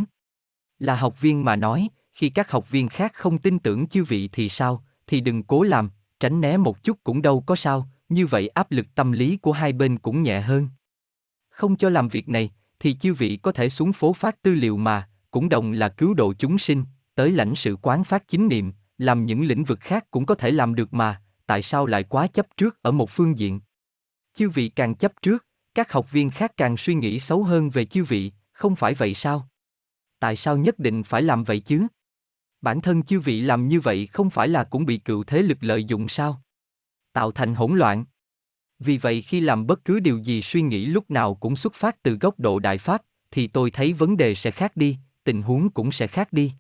[0.79, 4.29] Là học viên mà nói, khi các học viên khác không tin tưởng chư vị
[4.33, 5.91] thì sao, thì đừng cố làm,
[6.21, 9.53] tránh né một chút cũng đâu có sao, như vậy áp lực tâm lý của
[9.53, 10.69] hai bên cũng nhẹ hơn.
[11.51, 12.51] Không cho làm việc này,
[12.81, 16.15] thì chư vị có thể xuống phố phát tư liệu mà, cũng đồng là cứu
[16.15, 20.11] độ chúng sinh, tới lãnh sự quán phát chính niệm, làm những lĩnh vực khác
[20.11, 23.39] cũng có thể làm được mà, tại sao lại quá chấp trước ở một phương
[23.39, 23.61] diện?
[24.35, 27.85] Chư vị càng chấp trước, các học viên khác càng suy nghĩ xấu hơn về
[27.85, 29.49] chư vị, không phải vậy sao?
[30.19, 31.87] Tại sao nhất định phải làm vậy chứ?
[32.61, 35.59] Bản thân chư vị làm như vậy không phải là cũng bị cựu thế lực
[35.61, 36.43] lợi dụng sao?
[37.13, 38.05] Tạo thành hỗn loạn.
[38.79, 42.03] Vì vậy khi làm bất cứ điều gì suy nghĩ lúc nào cũng xuất phát
[42.03, 45.71] từ góc độ đại pháp, thì tôi thấy vấn đề sẽ khác đi, tình huống
[45.71, 46.53] cũng sẽ khác đi.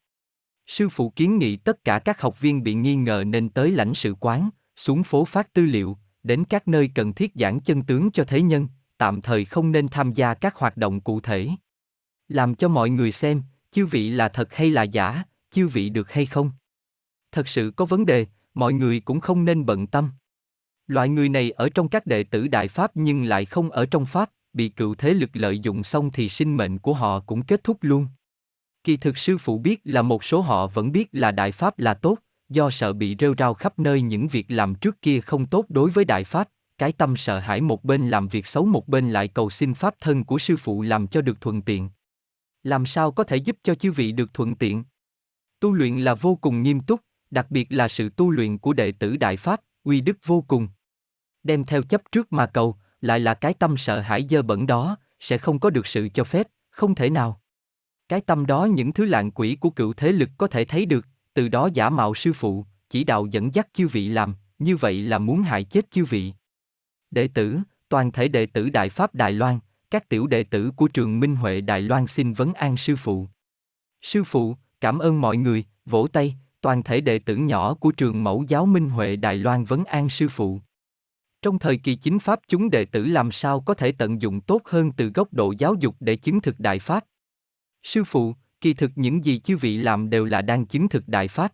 [0.66, 3.94] Sư phụ kiến nghị tất cả các học viên bị nghi ngờ nên tới lãnh
[3.94, 8.10] sự quán, xuống phố phát tư liệu, đến các nơi cần thiết giảng chân tướng
[8.10, 11.48] cho thế nhân, tạm thời không nên tham gia các hoạt động cụ thể.
[12.28, 16.12] Làm cho mọi người xem, chư vị là thật hay là giả, chư vị được
[16.12, 16.50] hay không.
[17.32, 20.10] Thật sự có vấn đề, mọi người cũng không nên bận tâm.
[20.86, 24.06] Loại người này ở trong các đệ tử Đại Pháp nhưng lại không ở trong
[24.06, 27.64] Pháp, bị cựu thế lực lợi dụng xong thì sinh mệnh của họ cũng kết
[27.64, 28.06] thúc luôn.
[28.84, 31.94] Kỳ thực sư phụ biết là một số họ vẫn biết là Đại Pháp là
[31.94, 32.18] tốt,
[32.48, 35.90] do sợ bị rêu rao khắp nơi những việc làm trước kia không tốt đối
[35.90, 39.28] với Đại Pháp, cái tâm sợ hãi một bên làm việc xấu một bên lại
[39.28, 41.90] cầu xin Pháp thân của sư phụ làm cho được thuận tiện.
[42.62, 44.84] Làm sao có thể giúp cho chư vị được thuận tiện?
[45.60, 48.92] Tu luyện là vô cùng nghiêm túc, đặc biệt là sự tu luyện của đệ
[48.92, 50.68] tử Đại Pháp, uy đức vô cùng.
[51.42, 54.96] Đem theo chấp trước mà cầu, lại là cái tâm sợ hãi dơ bẩn đó,
[55.20, 57.40] sẽ không có được sự cho phép, không thể nào.
[58.08, 61.06] Cái tâm đó những thứ lạng quỷ của cựu thế lực có thể thấy được,
[61.34, 65.02] từ đó giả mạo sư phụ, chỉ đạo dẫn dắt chư vị làm, như vậy
[65.02, 66.32] là muốn hại chết chư vị.
[67.10, 69.58] Đệ tử, toàn thể đệ tử Đại Pháp Đài Loan,
[69.90, 73.26] các tiểu đệ tử của trường Minh Huệ Đài Loan xin vấn an sư phụ.
[74.02, 78.24] Sư phụ, cảm ơn mọi người, vỗ tay, toàn thể đệ tử nhỏ của trường
[78.24, 80.60] mẫu giáo Minh Huệ Đài Loan vấn an sư phụ.
[81.42, 84.62] Trong thời kỳ chính pháp chúng đệ tử làm sao có thể tận dụng tốt
[84.64, 87.04] hơn từ góc độ giáo dục để chứng thực đại pháp.
[87.84, 91.28] Sư phụ, kỳ thực những gì chư vị làm đều là đang chứng thực đại
[91.28, 91.52] pháp.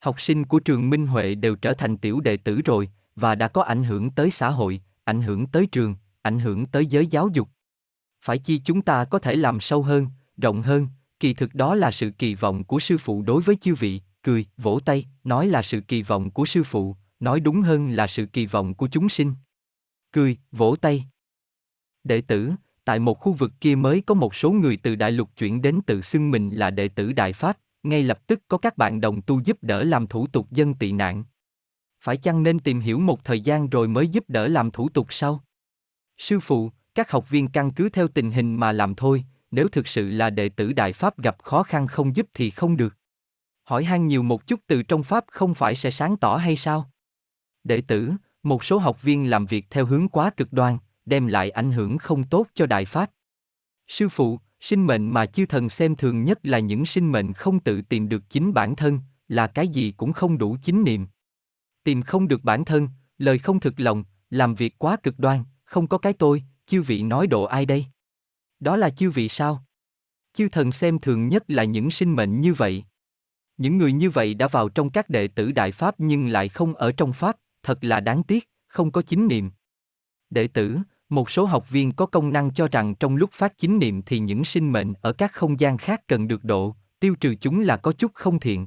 [0.00, 3.48] Học sinh của trường Minh Huệ đều trở thành tiểu đệ tử rồi, và đã
[3.48, 7.28] có ảnh hưởng tới xã hội, ảnh hưởng tới trường, ảnh hưởng tới giới giáo
[7.28, 7.48] dục.
[8.22, 10.06] Phải chi chúng ta có thể làm sâu hơn,
[10.36, 10.88] rộng hơn,
[11.20, 14.46] kỳ thực đó là sự kỳ vọng của sư phụ đối với chư vị, cười,
[14.56, 18.26] vỗ tay, nói là sự kỳ vọng của sư phụ, nói đúng hơn là sự
[18.26, 19.34] kỳ vọng của chúng sinh.
[20.12, 21.04] Cười, vỗ tay.
[22.04, 22.52] Đệ tử,
[22.90, 25.80] tại một khu vực kia mới có một số người từ đại lục chuyển đến
[25.86, 29.22] tự xưng mình là đệ tử Đại Pháp, ngay lập tức có các bạn đồng
[29.22, 31.24] tu giúp đỡ làm thủ tục dân tị nạn.
[32.00, 35.06] Phải chăng nên tìm hiểu một thời gian rồi mới giúp đỡ làm thủ tục
[35.10, 35.44] sau?
[36.18, 39.88] Sư phụ, các học viên căn cứ theo tình hình mà làm thôi, nếu thực
[39.88, 42.96] sự là đệ tử Đại Pháp gặp khó khăn không giúp thì không được.
[43.64, 46.90] Hỏi han nhiều một chút từ trong Pháp không phải sẽ sáng tỏ hay sao?
[47.64, 48.12] Đệ tử,
[48.42, 50.78] một số học viên làm việc theo hướng quá cực đoan,
[51.10, 53.10] đem lại ảnh hưởng không tốt cho Đại Pháp.
[53.88, 57.60] Sư phụ, sinh mệnh mà chư thần xem thường nhất là những sinh mệnh không
[57.60, 61.06] tự tìm được chính bản thân, là cái gì cũng không đủ chính niệm.
[61.84, 62.88] Tìm không được bản thân,
[63.18, 67.02] lời không thực lòng, làm việc quá cực đoan, không có cái tôi, chư vị
[67.02, 67.86] nói độ ai đây?
[68.60, 69.64] Đó là chư vị sao?
[70.32, 72.84] Chư thần xem thường nhất là những sinh mệnh như vậy.
[73.56, 76.74] Những người như vậy đã vào trong các đệ tử Đại Pháp nhưng lại không
[76.74, 79.50] ở trong Pháp, thật là đáng tiếc, không có chính niệm.
[80.30, 80.78] Đệ tử,
[81.10, 84.18] một số học viên có công năng cho rằng trong lúc phát chính niệm thì
[84.18, 87.76] những sinh mệnh ở các không gian khác cần được độ, tiêu trừ chúng là
[87.76, 88.66] có chút không thiện.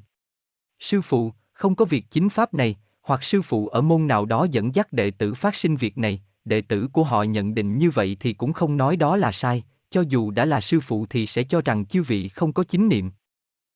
[0.80, 4.48] Sư phụ, không có việc chính pháp này, hoặc sư phụ ở môn nào đó
[4.52, 7.90] dẫn dắt đệ tử phát sinh việc này, đệ tử của họ nhận định như
[7.90, 11.26] vậy thì cũng không nói đó là sai, cho dù đã là sư phụ thì
[11.26, 13.12] sẽ cho rằng chư vị không có chính niệm.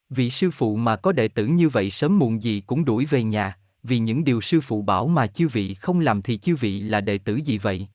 [0.10, 3.24] Vị sư phụ mà có đệ tử như vậy sớm muộn gì cũng đuổi về
[3.24, 6.80] nhà, vì những điều sư phụ bảo mà chư vị không làm thì chư vị
[6.80, 7.88] là đệ tử gì vậy?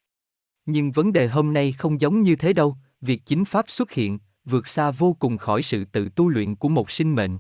[0.67, 4.19] Nhưng vấn đề hôm nay không giống như thế đâu, việc chính pháp xuất hiện,
[4.45, 7.39] vượt xa vô cùng khỏi sự tự tu luyện của một sinh mệnh.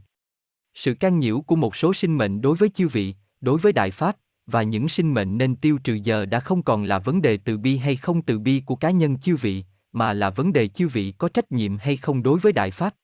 [0.74, 3.90] Sự can nhiễu của một số sinh mệnh đối với chư vị, đối với đại
[3.90, 4.16] pháp,
[4.46, 7.58] và những sinh mệnh nên tiêu trừ giờ đã không còn là vấn đề từ
[7.58, 10.88] bi hay không từ bi của cá nhân chư vị, mà là vấn đề chư
[10.88, 12.94] vị có trách nhiệm hay không đối với đại pháp.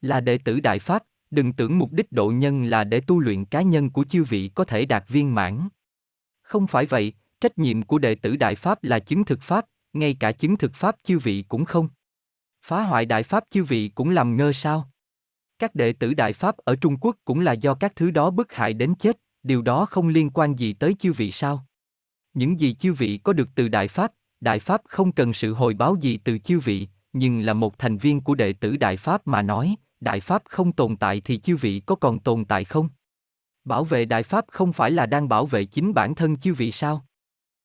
[0.00, 3.44] Là đệ tử đại pháp, đừng tưởng mục đích độ nhân là để tu luyện
[3.44, 5.68] cá nhân của chư vị có thể đạt viên mãn.
[6.42, 7.12] Không phải vậy,
[7.44, 10.74] trách nhiệm của đệ tử đại pháp là chứng thực pháp, ngay cả chứng thực
[10.74, 11.88] pháp chư vị cũng không.
[12.66, 14.90] Phá hoại đại pháp chư vị cũng làm ngơ sao?
[15.58, 18.52] Các đệ tử đại pháp ở Trung Quốc cũng là do các thứ đó bức
[18.52, 21.66] hại đến chết, điều đó không liên quan gì tới chư vị sao?
[22.34, 25.74] Những gì chư vị có được từ đại pháp, đại pháp không cần sự hồi
[25.74, 29.26] báo gì từ chư vị, nhưng là một thành viên của đệ tử Đại Pháp
[29.26, 32.88] mà nói, Đại Pháp không tồn tại thì chư vị có còn tồn tại không?
[33.64, 36.72] Bảo vệ Đại Pháp không phải là đang bảo vệ chính bản thân chư vị
[36.72, 37.06] sao?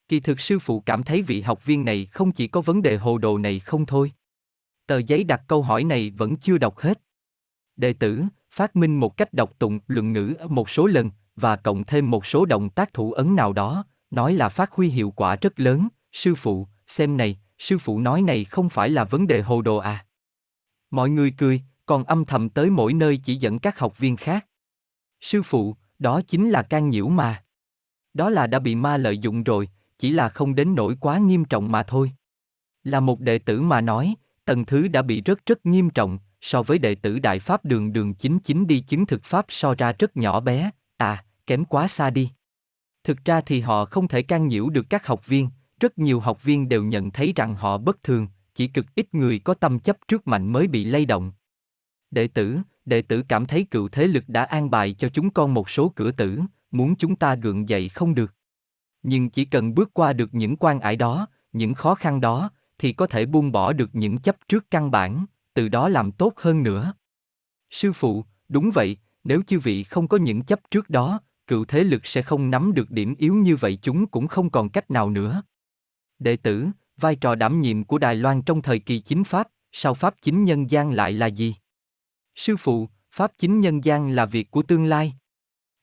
[0.10, 2.98] Kỳ thực sư phụ cảm thấy vị học viên này không chỉ có vấn đề
[2.98, 4.12] hồ đồ này không thôi.
[4.88, 7.02] Tờ giấy đặt câu hỏi này vẫn chưa đọc hết.
[7.76, 11.84] Đệ tử, phát minh một cách đọc tụng luận ngữ một số lần, và cộng
[11.84, 15.36] thêm một số động tác thủ ấn nào đó, nói là phát huy hiệu quả
[15.36, 19.42] rất lớn, sư phụ, xem này, sư phụ nói này không phải là vấn đề
[19.42, 20.06] hồ đồ à.
[20.92, 24.46] Mọi người cười, còn âm thầm tới mỗi nơi chỉ dẫn các học viên khác.
[25.22, 27.44] Sư phụ, đó chính là can nhiễu mà.
[28.14, 29.70] Đó là đã bị ma lợi dụng rồi,
[30.00, 32.12] chỉ là không đến nỗi quá nghiêm trọng mà thôi.
[32.84, 36.64] Là một đệ tử mà nói, tầng thứ đã bị rất rất nghiêm trọng, so
[36.64, 39.94] với đệ tử Đại Pháp đường đường chính chính đi chứng thực Pháp so ra
[40.00, 42.30] rất nhỏ bé, à, kém quá xa đi.
[43.04, 46.44] Thực ra thì họ không thể can nhiễu được các học viên, rất nhiều học
[46.44, 49.98] viên đều nhận thấy rằng họ bất thường, chỉ cực ít người có tâm chấp
[50.08, 51.32] trước mạnh mới bị lay động.
[52.12, 55.54] Đệ tử, đệ tử cảm thấy cựu thế lực đã an bài cho chúng con
[55.54, 56.40] một số cửa tử,
[56.72, 58.36] muốn chúng ta gượng dậy không được.
[59.04, 62.94] Nhưng chỉ cần bước qua được những quan ải đó, những khó khăn đó, thì
[62.94, 66.64] có thể buông bỏ được những chấp trước căn bản, từ đó làm tốt hơn
[66.64, 66.94] nữa.
[67.70, 71.84] Sư phụ, đúng vậy, nếu chư vị không có những chấp trước đó, cựu thế
[71.84, 75.10] lực sẽ không nắm được điểm yếu như vậy chúng cũng không còn cách nào
[75.10, 75.44] nữa.
[76.20, 79.94] Đệ tử, vai trò đảm nhiệm của Đài Loan trong thời kỳ chính Pháp, sau
[79.94, 81.56] Pháp chính nhân gian lại là gì?
[82.36, 85.14] Sư phụ, Pháp chính nhân gian là việc của tương lai.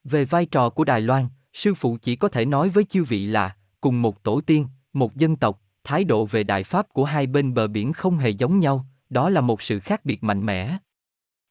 [0.04, 1.26] Về vai trò của Đài Loan,
[1.57, 5.16] sư phụ chỉ có thể nói với chư vị là, cùng một tổ tiên, một
[5.16, 8.61] dân tộc, thái độ về Đại Pháp của hai bên bờ biển không hề giống
[8.61, 10.78] nhau, đó là một sự khác biệt mạnh mẽ.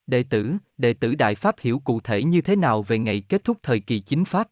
[0.06, 3.44] Đệ tử, đệ tử Đại Pháp hiểu cụ thể như thế nào về ngày kết
[3.44, 4.48] thúc thời kỳ chính Pháp?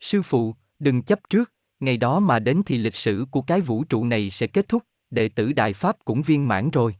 [0.00, 3.84] Sư phụ, đừng chấp trước, ngày đó mà đến thì lịch sử của cái vũ
[3.84, 6.96] trụ này sẽ kết thúc, đệ tử Đại Pháp cũng viên mãn rồi.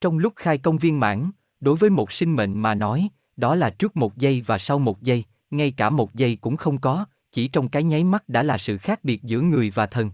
[0.00, 1.30] Trong lúc khai công viên mãn,
[1.60, 5.02] đối với một sinh mệnh mà nói, đó là trước một giây và sau một
[5.02, 8.58] giây, ngay cả một giây cũng không có, chỉ trong cái nháy mắt đã là
[8.58, 10.10] sự khác biệt giữa người và thần.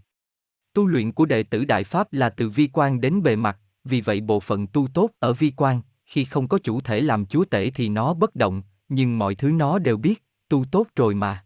[0.75, 4.01] Tu luyện của đệ tử Đại Pháp là từ vi quan đến bề mặt, vì
[4.01, 7.45] vậy bộ phận tu tốt ở vi quan, khi không có chủ thể làm chúa
[7.45, 11.45] tể thì nó bất động, nhưng mọi thứ nó đều biết, tu tốt rồi mà.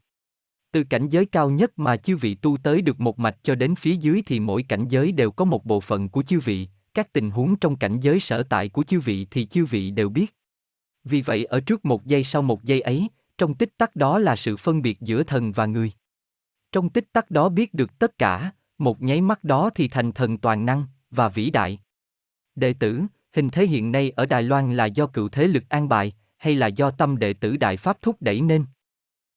[0.72, 3.74] Từ cảnh giới cao nhất mà chư vị tu tới được một mạch cho đến
[3.74, 7.12] phía dưới thì mỗi cảnh giới đều có một bộ phận của chư vị, các
[7.12, 10.34] tình huống trong cảnh giới sở tại của chư vị thì chư vị đều biết.
[11.04, 13.08] Vì vậy ở trước một giây sau một giây ấy,
[13.38, 15.92] trong tích tắc đó là sự phân biệt giữa thần và người.
[16.72, 20.38] Trong tích tắc đó biết được tất cả, một nháy mắt đó thì thành thần
[20.38, 21.78] toàn năng và vĩ đại.
[22.54, 25.88] Đệ tử, hình thế hiện nay ở Đài Loan là do cựu thế lực an
[25.88, 28.64] bài, hay là do tâm đệ tử Đại Pháp thúc đẩy nên?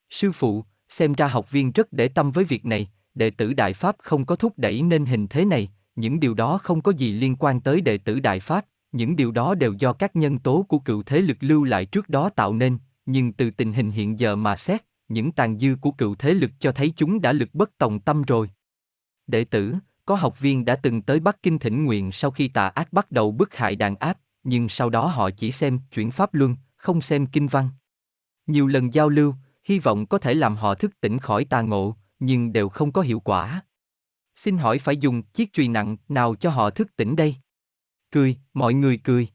[0.10, 3.74] Sư phụ, xem ra học viên rất để tâm với việc này, đệ tử Đại
[3.74, 7.14] Pháp không có thúc đẩy nên hình thế này, những điều đó không có gì
[7.14, 10.66] liên quan tới đệ tử Đại Pháp, những điều đó đều do các nhân tố
[10.70, 12.78] của cựu thế lực lưu lại trước đó tạo nên,
[13.08, 16.52] nhưng từ tình hình hiện giờ mà xét, những tàn dư của cựu thế lực
[16.60, 18.50] cho thấy chúng đã lực bất tòng tâm rồi.
[19.28, 22.68] Đệ tử, có học viên đã từng tới Bắc Kinh thỉnh nguyện sau khi tà
[22.68, 26.34] ác bắt đầu bức hại đàn áp, nhưng sau đó họ chỉ xem chuyển pháp
[26.34, 27.70] luân, không xem kinh văn.
[28.48, 29.34] Nhiều lần giao lưu,
[29.64, 33.02] hy vọng có thể làm họ thức tỉnh khỏi tà ngộ, nhưng đều không có
[33.02, 33.62] hiệu quả.
[34.36, 37.36] Xin hỏi phải dùng chiếc chùy nặng nào cho họ thức tỉnh đây?
[38.12, 39.28] Cười, mọi người cười.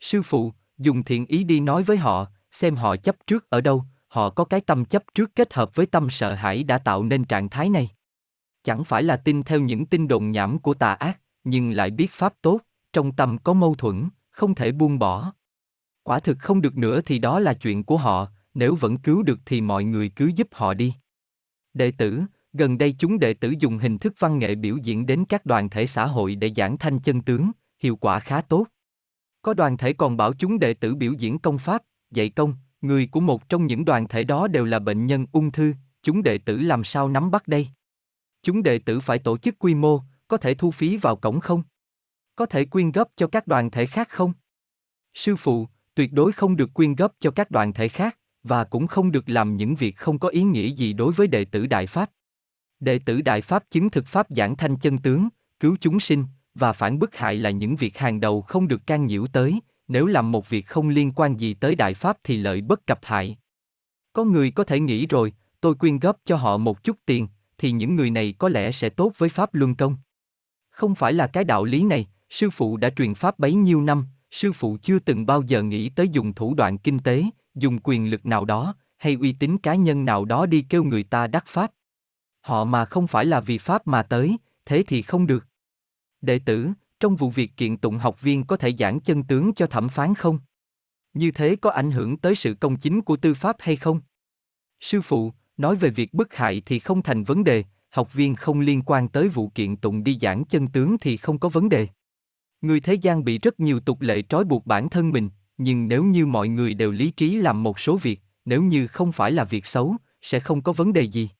[0.00, 3.84] Sư phụ, dùng thiện ý đi nói với họ, xem họ chấp trước ở đâu,
[4.08, 7.24] họ có cái tâm chấp trước kết hợp với tâm sợ hãi đã tạo nên
[7.24, 7.88] trạng thái này.
[8.62, 12.10] Chẳng phải là tin theo những tin đồn nhảm của tà ác, nhưng lại biết
[12.12, 12.60] pháp tốt,
[12.92, 15.32] trong tâm có mâu thuẫn, không thể buông bỏ.
[16.02, 19.38] Quả thực không được nữa thì đó là chuyện của họ, nếu vẫn cứu được
[19.46, 20.94] thì mọi người cứ giúp họ đi.
[21.74, 22.22] Đệ tử,
[22.52, 25.70] gần đây chúng đệ tử dùng hình thức văn nghệ biểu diễn đến các đoàn
[25.70, 28.66] thể xã hội để giảng thanh chân tướng, hiệu quả khá tốt.
[29.42, 33.06] Có đoàn thể còn bảo chúng đệ tử biểu diễn công pháp, dạy công, người
[33.06, 36.38] của một trong những đoàn thể đó đều là bệnh nhân ung thư, chúng đệ
[36.38, 37.68] tử làm sao nắm bắt đây?
[38.42, 41.62] Chúng đệ tử phải tổ chức quy mô, có thể thu phí vào cổng không?
[42.36, 44.32] Có thể quyên góp cho các đoàn thể khác không?
[45.14, 48.86] Sư phụ, tuyệt đối không được quyên góp cho các đoàn thể khác, và cũng
[48.86, 51.86] không được làm những việc không có ý nghĩa gì đối với đệ tử Đại
[51.86, 52.10] Pháp.
[52.80, 55.28] Đệ tử Đại Pháp chứng thực Pháp giảng thanh chân tướng,
[55.60, 59.06] cứu chúng sinh, và phản bức hại là những việc hàng đầu không được can
[59.06, 62.60] nhiễu tới, nếu làm một việc không liên quan gì tới Đại Pháp thì lợi
[62.60, 63.36] bất cập hại.
[64.12, 67.28] Có người có thể nghĩ rồi, tôi quyên góp cho họ một chút tiền,
[67.58, 69.96] thì những người này có lẽ sẽ tốt với Pháp Luân Công.
[70.70, 74.06] Không phải là cái đạo lý này, sư phụ đã truyền Pháp bấy nhiêu năm,
[74.30, 77.24] sư phụ chưa từng bao giờ nghĩ tới dùng thủ đoạn kinh tế,
[77.54, 81.02] dùng quyền lực nào đó, hay uy tín cá nhân nào đó đi kêu người
[81.02, 81.70] ta đắc Pháp.
[82.40, 84.36] Họ mà không phải là vì Pháp mà tới,
[84.66, 85.46] thế thì không được.
[86.20, 86.68] Đệ tử,
[87.00, 90.14] trong vụ việc kiện tụng học viên có thể giảng chân tướng cho thẩm phán
[90.14, 90.38] không?
[91.14, 94.00] Như thế có ảnh hưởng tới sự công chính của tư pháp hay không?
[94.80, 98.60] Sư phụ, nói về việc bức hại thì không thành vấn đề, học viên không
[98.60, 101.88] liên quan tới vụ kiện tụng đi giảng chân tướng thì không có vấn đề.
[102.60, 106.04] Người thế gian bị rất nhiều tục lệ trói buộc bản thân mình, nhưng nếu
[106.04, 109.44] như mọi người đều lý trí làm một số việc, nếu như không phải là
[109.44, 111.30] việc xấu, sẽ không có vấn đề gì.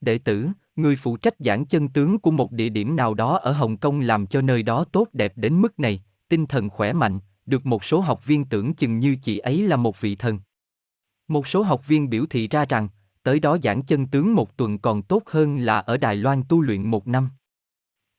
[0.00, 3.52] Đệ tử, người phụ trách giảng chân tướng của một địa điểm nào đó ở
[3.52, 7.18] Hồng Kông làm cho nơi đó tốt đẹp đến mức này, tinh thần khỏe mạnh,
[7.46, 10.40] được một số học viên tưởng chừng như chị ấy là một vị thần.
[11.28, 12.88] Một số học viên biểu thị ra rằng,
[13.22, 16.60] tới đó giảng chân tướng một tuần còn tốt hơn là ở Đài Loan tu
[16.60, 17.30] luyện một năm.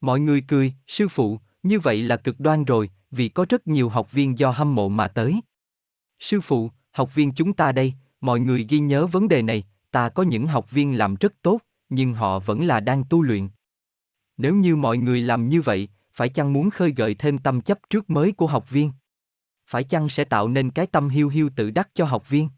[0.02, 3.90] Mọi người cười, sư phụ, như vậy là cực đoan rồi, vì có rất nhiều
[3.90, 5.42] học viên do hâm mộ mà tới.
[6.20, 10.10] Sư phụ, học viên chúng ta đây, mọi người ghi nhớ vấn đề này, ta
[10.10, 13.50] có những học viên làm rất tốt, nhưng họ vẫn là đang tu luyện.
[14.38, 17.80] Nếu như mọi người làm như vậy, phải chăng muốn khơi gợi thêm tâm chấp
[17.90, 18.92] trước mới của học viên?
[19.68, 22.50] Phải chăng sẽ tạo nên cái tâm hiu hiu tự đắc cho học viên?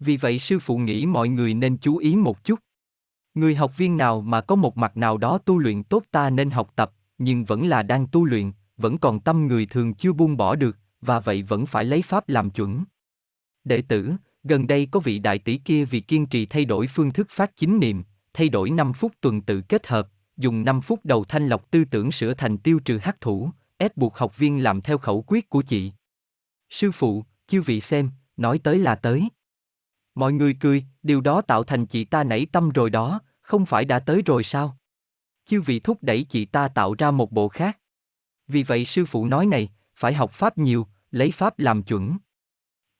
[0.00, 2.58] Vì vậy sư phụ nghĩ mọi người nên chú ý một chút.
[3.34, 6.50] Người học viên nào mà có một mặt nào đó tu luyện tốt ta nên
[6.50, 10.36] học tập, nhưng vẫn là đang tu luyện, vẫn còn tâm người thường chưa buông
[10.36, 12.84] bỏ được, và vậy vẫn phải lấy pháp làm chuẩn.
[13.64, 14.12] Đệ tử,
[14.44, 17.56] gần đây có vị đại tỷ kia vì kiên trì thay đổi phương thức phát
[17.56, 18.02] chính niệm,
[18.32, 21.84] thay đổi 5 phút tuần tự kết hợp, dùng 5 phút đầu thanh lọc tư
[21.84, 25.48] tưởng sửa thành tiêu trừ hắc thủ, ép buộc học viên làm theo khẩu quyết
[25.48, 25.92] của chị.
[26.70, 29.28] Sư phụ, chư vị xem, nói tới là tới.
[30.14, 33.84] Mọi người cười, điều đó tạo thành chị ta nảy tâm rồi đó, không phải
[33.84, 34.78] đã tới rồi sao?
[35.44, 37.78] Chư vị thúc đẩy chị ta tạo ra một bộ khác.
[38.46, 42.16] Vì vậy sư phụ nói này, phải học pháp nhiều, lấy pháp làm chuẩn.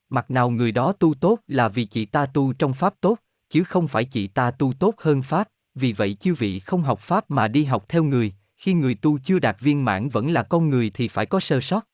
[0.08, 3.18] Mặt nào người đó tu tốt là vì chị ta tu trong pháp tốt,
[3.50, 7.00] chứ không phải chị ta tu tốt hơn pháp, vì vậy chư vị không học
[7.00, 10.42] pháp mà đi học theo người, khi người tu chưa đạt viên mãn vẫn là
[10.42, 11.86] con người thì phải có sơ sót.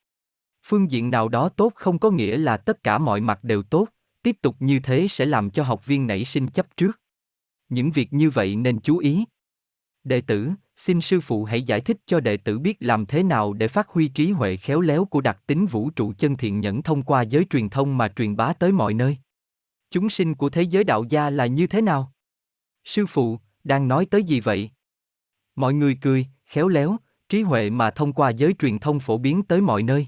[0.62, 3.88] Phương diện nào đó tốt không có nghĩa là tất cả mọi mặt đều tốt,
[4.22, 7.00] tiếp tục như thế sẽ làm cho học viên nảy sinh chấp trước.
[7.68, 9.24] Những việc như vậy nên chú ý.
[10.05, 13.52] Đệ tử, xin sư phụ hãy giải thích cho đệ tử biết làm thế nào
[13.52, 16.82] để phát huy trí huệ khéo léo của đặc tính vũ trụ chân thiện nhẫn
[16.82, 19.16] thông qua giới truyền thông mà truyền bá tới mọi nơi.
[19.95, 22.12] Chúng sinh của thế giới đạo gia là như thế nào?
[22.84, 24.70] Sư phụ, đang nói tới gì vậy?
[25.57, 26.97] Mọi người cười, khéo léo,
[27.28, 30.07] trí huệ mà thông qua giới truyền thông phổ biến tới mọi nơi.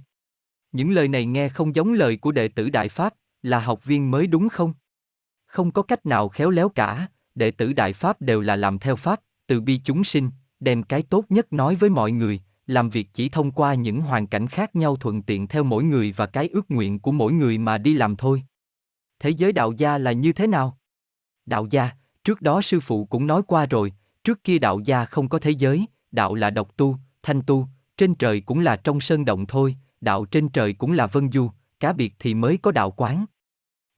[0.73, 4.11] Những lời này nghe không giống lời của đệ tử Đại Pháp, là học viên
[4.11, 4.75] mới đúng không?
[5.47, 8.97] Không có cách nào khéo léo cả, đệ tử Đại Pháp đều là làm theo
[8.97, 10.31] Pháp, từ bi chúng sinh,
[10.61, 14.27] đem cái tốt nhất nói với mọi người, làm việc chỉ thông qua những hoàn
[14.27, 17.59] cảnh khác nhau thuận tiện theo mỗi người và cái ước nguyện của mỗi người
[17.59, 18.43] mà đi làm thôi.
[19.19, 20.79] Thế giới đạo gia là như thế nào?
[21.47, 21.91] Đạo gia,
[22.25, 23.93] trước đó sư phụ cũng nói qua rồi,
[24.25, 28.15] trước kia đạo gia không có thế giới, đạo là độc tu, thanh tu, trên
[28.15, 31.51] trời cũng là trong sơn động thôi, đạo trên trời cũng là vân du,
[31.81, 33.25] cá biệt thì mới có đạo quán.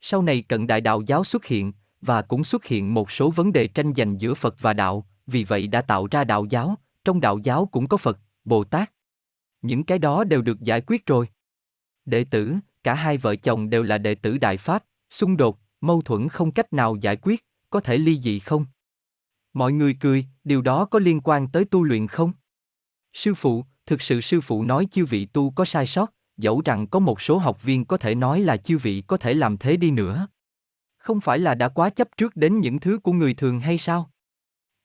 [0.01, 3.53] Sau này cận đại đạo giáo xuất hiện, và cũng xuất hiện một số vấn
[3.53, 7.21] đề tranh giành giữa Phật và đạo, vì vậy đã tạo ra đạo giáo, trong
[7.21, 8.93] đạo giáo cũng có Phật, Bồ Tát.
[9.63, 11.29] Những cái đó đều được giải quyết rồi.
[12.05, 12.55] Đệ tử,
[12.85, 16.51] cả hai vợ chồng đều là đệ tử Đại Pháp, xung đột, mâu thuẫn không
[16.51, 18.67] cách nào giải quyết, có thể ly dị không?
[19.53, 22.33] Mọi người cười, điều đó có liên quan tới tu luyện không?
[23.13, 26.87] Sư phụ, thực sự sư phụ nói chư vị tu có sai sót, dẫu rằng
[26.87, 29.77] có một số học viên có thể nói là chư vị có thể làm thế
[29.77, 30.29] đi nữa.
[30.99, 34.11] Không phải là đã quá chấp trước đến những thứ của người thường hay sao?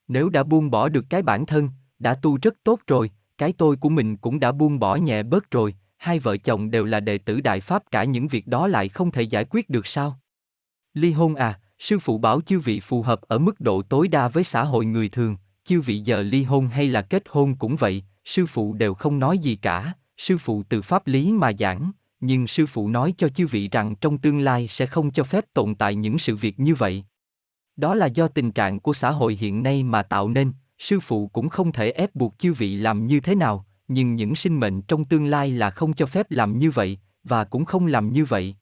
[0.08, 3.76] Nếu đã buông bỏ được cái bản thân, đã tu rất tốt rồi, cái tôi
[3.76, 7.18] của mình cũng đã buông bỏ nhẹ bớt rồi, hai vợ chồng đều là đệ
[7.18, 10.18] tử Đại Pháp cả những việc đó lại không thể giải quyết được sao?
[10.94, 14.28] Ly hôn à, sư phụ bảo chư vị phù hợp ở mức độ tối đa
[14.28, 17.76] với xã hội người thường, chư vị giờ ly hôn hay là kết hôn cũng
[17.76, 21.92] vậy, sư phụ đều không nói gì cả, sư phụ từ pháp lý mà giảng,
[22.20, 25.44] nhưng sư phụ nói cho chư vị rằng trong tương lai sẽ không cho phép
[25.54, 27.04] tồn tại những sự việc như vậy.
[27.76, 31.28] Đó là do tình trạng của xã hội hiện nay mà tạo nên, sư phụ
[31.28, 34.82] cũng không thể ép buộc chư vị làm như thế nào, nhưng những sinh mệnh
[34.82, 38.24] trong tương lai là không cho phép làm như vậy, và cũng không làm như
[38.24, 38.56] vậy.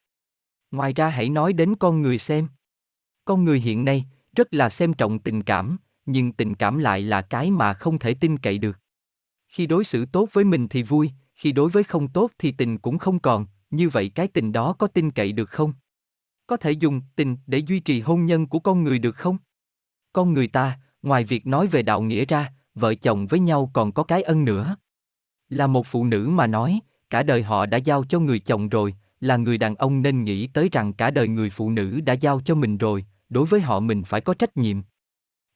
[0.70, 2.48] Ngoài ra hãy nói đến con người xem.
[3.24, 4.04] Con người hiện nay,
[4.36, 8.14] rất là xem trọng tình cảm, nhưng tình cảm lại là cái mà không thể
[8.14, 8.78] tin cậy được.
[9.48, 12.78] Khi đối xử tốt với mình thì vui, khi đối với không tốt thì tình
[12.78, 15.72] cũng không còn, như vậy cái tình đó có tin cậy được không?
[16.46, 19.38] Có thể dùng tình để duy trì hôn nhân của con người được không?
[20.12, 23.92] Con người ta, ngoài việc nói về đạo nghĩa ra, vợ chồng với nhau còn
[23.92, 24.76] có cái ân nữa.
[25.52, 26.80] Là một phụ nữ mà nói,
[27.10, 30.46] cả đời họ đã giao cho người chồng rồi, là người đàn ông nên nghĩ
[30.46, 33.80] tới rằng cả đời người phụ nữ đã giao cho mình rồi, đối với họ
[33.80, 34.82] mình phải có trách nhiệm.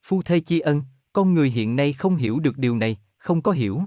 [0.03, 0.81] Phu thê chi ân,
[1.13, 3.81] con người hiện nay không hiểu được điều này, không có hiểu.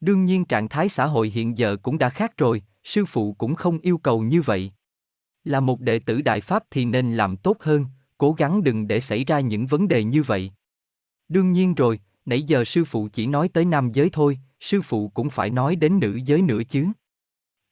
[0.00, 3.54] Đương nhiên trạng thái xã hội hiện giờ cũng đã khác rồi, sư phụ cũng
[3.54, 4.72] không yêu cầu như vậy.
[5.44, 7.86] Là một đệ tử Đại Pháp thì nên làm tốt hơn,
[8.18, 10.50] cố gắng đừng để xảy ra những vấn đề như vậy.
[11.28, 15.08] Đương nhiên rồi, nãy giờ sư phụ chỉ nói tới nam giới thôi, sư phụ
[15.08, 16.86] cũng phải nói đến nữ giới nữa chứ.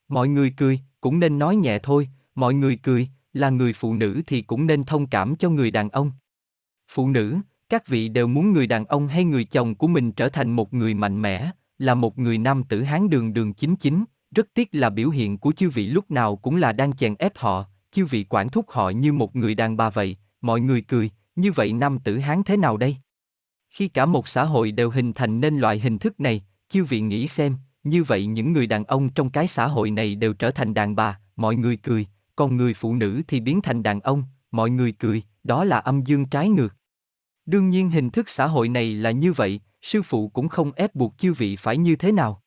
[0.09, 4.23] Mọi người cười, cũng nên nói nhẹ thôi, mọi người cười, là người phụ nữ
[4.27, 6.13] thì cũng nên thông cảm cho người đàn ông.
[6.89, 7.37] Phụ nữ,
[7.69, 10.75] các vị đều muốn người đàn ông hay người chồng của mình trở thành một
[10.75, 14.69] người mạnh mẽ, là một người nam tử hán đường đường chính chính, rất tiếc
[14.73, 18.07] là biểu hiện của chư vị lúc nào cũng là đang chèn ép họ, chư
[18.07, 21.73] vị quản thúc họ như một người đàn bà vậy, mọi người cười, như vậy
[21.73, 22.97] nam tử hán thế nào đây?
[23.71, 27.01] Khi cả một xã hội đều hình thành nên loại hình thức này, chư vị
[27.01, 30.51] nghĩ xem, như vậy những người đàn ông trong cái xã hội này đều trở
[30.51, 32.07] thành đàn bà, mọi người cười,
[32.37, 36.05] còn người phụ nữ thì biến thành đàn ông, mọi người cười, đó là âm
[36.05, 36.75] dương trái ngược.
[37.47, 40.95] Đương nhiên hình thức xã hội này là như vậy, sư phụ cũng không ép
[40.95, 42.43] buộc chư vị phải như thế nào.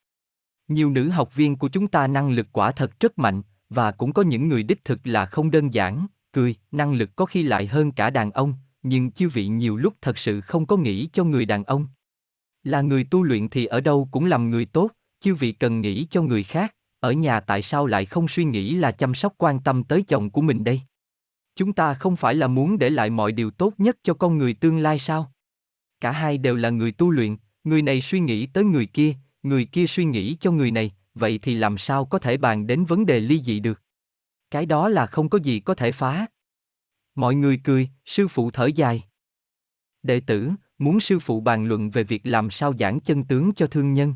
[0.67, 4.13] Nhiều nữ học viên của chúng ta năng lực quả thật rất mạnh, và cũng
[4.13, 7.67] có những người đích thực là không đơn giản, cười, năng lực có khi lại
[7.67, 8.53] hơn cả đàn ông,
[8.83, 11.87] nhưng chư vị nhiều lúc thật sự không có nghĩ cho người đàn ông.
[12.69, 16.07] Là người tu luyện thì ở đâu cũng làm người tốt, chư vị cần nghĩ
[16.09, 19.59] cho người khác, ở nhà tại sao lại không suy nghĩ là chăm sóc quan
[19.59, 20.81] tâm tới chồng của mình đây?
[21.55, 24.53] Chúng ta không phải là muốn để lại mọi điều tốt nhất cho con người
[24.53, 25.31] tương lai sao?
[26.01, 29.13] Cả hai đều là người tu luyện, người này suy nghĩ tới người kia,
[29.43, 32.85] người kia suy nghĩ cho người này, vậy thì làm sao có thể bàn đến
[32.85, 33.81] vấn đề ly dị được?
[34.51, 36.25] Cái đó là không có gì có thể phá.
[37.15, 39.03] Mọi người cười, sư phụ thở dài.
[40.03, 43.67] Đệ tử, muốn sư phụ bàn luận về việc làm sao giảng chân tướng cho
[43.67, 44.15] thương nhân.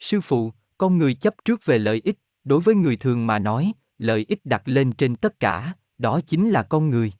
[0.00, 3.72] Sư phụ, con người chấp trước về lợi ích, đối với người thường mà nói,
[3.98, 7.12] lợi ích đặt lên trên tất cả, đó chính là con người.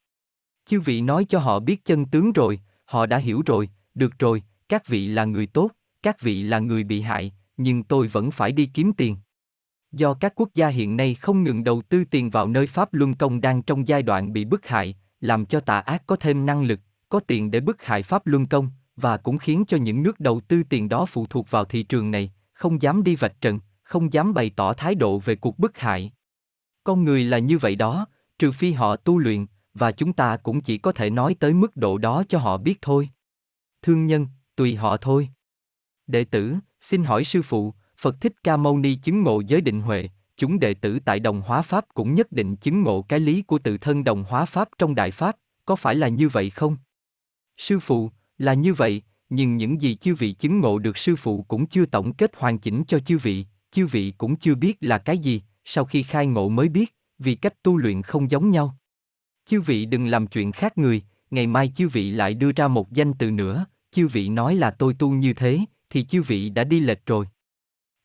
[0.65, 4.43] Chư vị nói cho họ biết chân tướng rồi, họ đã hiểu rồi, được rồi,
[4.69, 5.71] các vị là người tốt,
[6.03, 9.17] các vị là người bị hại, nhưng tôi vẫn phải đi kiếm tiền.
[9.93, 13.15] Do các quốc gia hiện nay không ngừng đầu tư tiền vào nơi Pháp Luân
[13.15, 16.63] Công đang trong giai đoạn bị bức hại, làm cho tà ác có thêm năng
[16.63, 16.81] lực,
[17.13, 20.41] có tiền để bức hại Pháp Luân Công, và cũng khiến cho những nước đầu
[20.41, 24.13] tư tiền đó phụ thuộc vào thị trường này, không dám đi vạch trần, không
[24.13, 26.13] dám bày tỏ thái độ về cuộc bức hại.
[26.85, 28.07] Con người là như vậy đó,
[28.39, 31.77] trừ phi họ tu luyện, và chúng ta cũng chỉ có thể nói tới mức
[31.77, 33.09] độ đó cho họ biết thôi.
[33.83, 35.29] Thương nhân, tùy họ thôi.
[36.07, 39.81] Đệ tử, xin hỏi sư phụ, Phật Thích Ca Mâu Ni chứng ngộ giới định
[39.81, 43.43] huệ, chúng đệ tử tại đồng hóa Pháp cũng nhất định chứng ngộ cái lý
[43.43, 45.37] của tự thân đồng hóa Pháp trong Đại Pháp,
[45.67, 46.77] có phải là như vậy không?
[47.63, 51.43] Sư phụ, là như vậy, nhưng những gì chư vị chứng ngộ được sư phụ
[51.49, 54.99] cũng chưa tổng kết hoàn chỉnh cho chư vị, chư vị cũng chưa biết là
[54.99, 58.77] cái gì, sau khi khai ngộ mới biết, vì cách tu luyện không giống nhau.
[59.45, 62.93] Chư vị đừng làm chuyện khác người, ngày mai chư vị lại đưa ra một
[62.93, 65.61] danh từ nữa, chư vị nói là tôi tu như thế,
[65.91, 67.27] thì chư vị đã đi lệch rồi.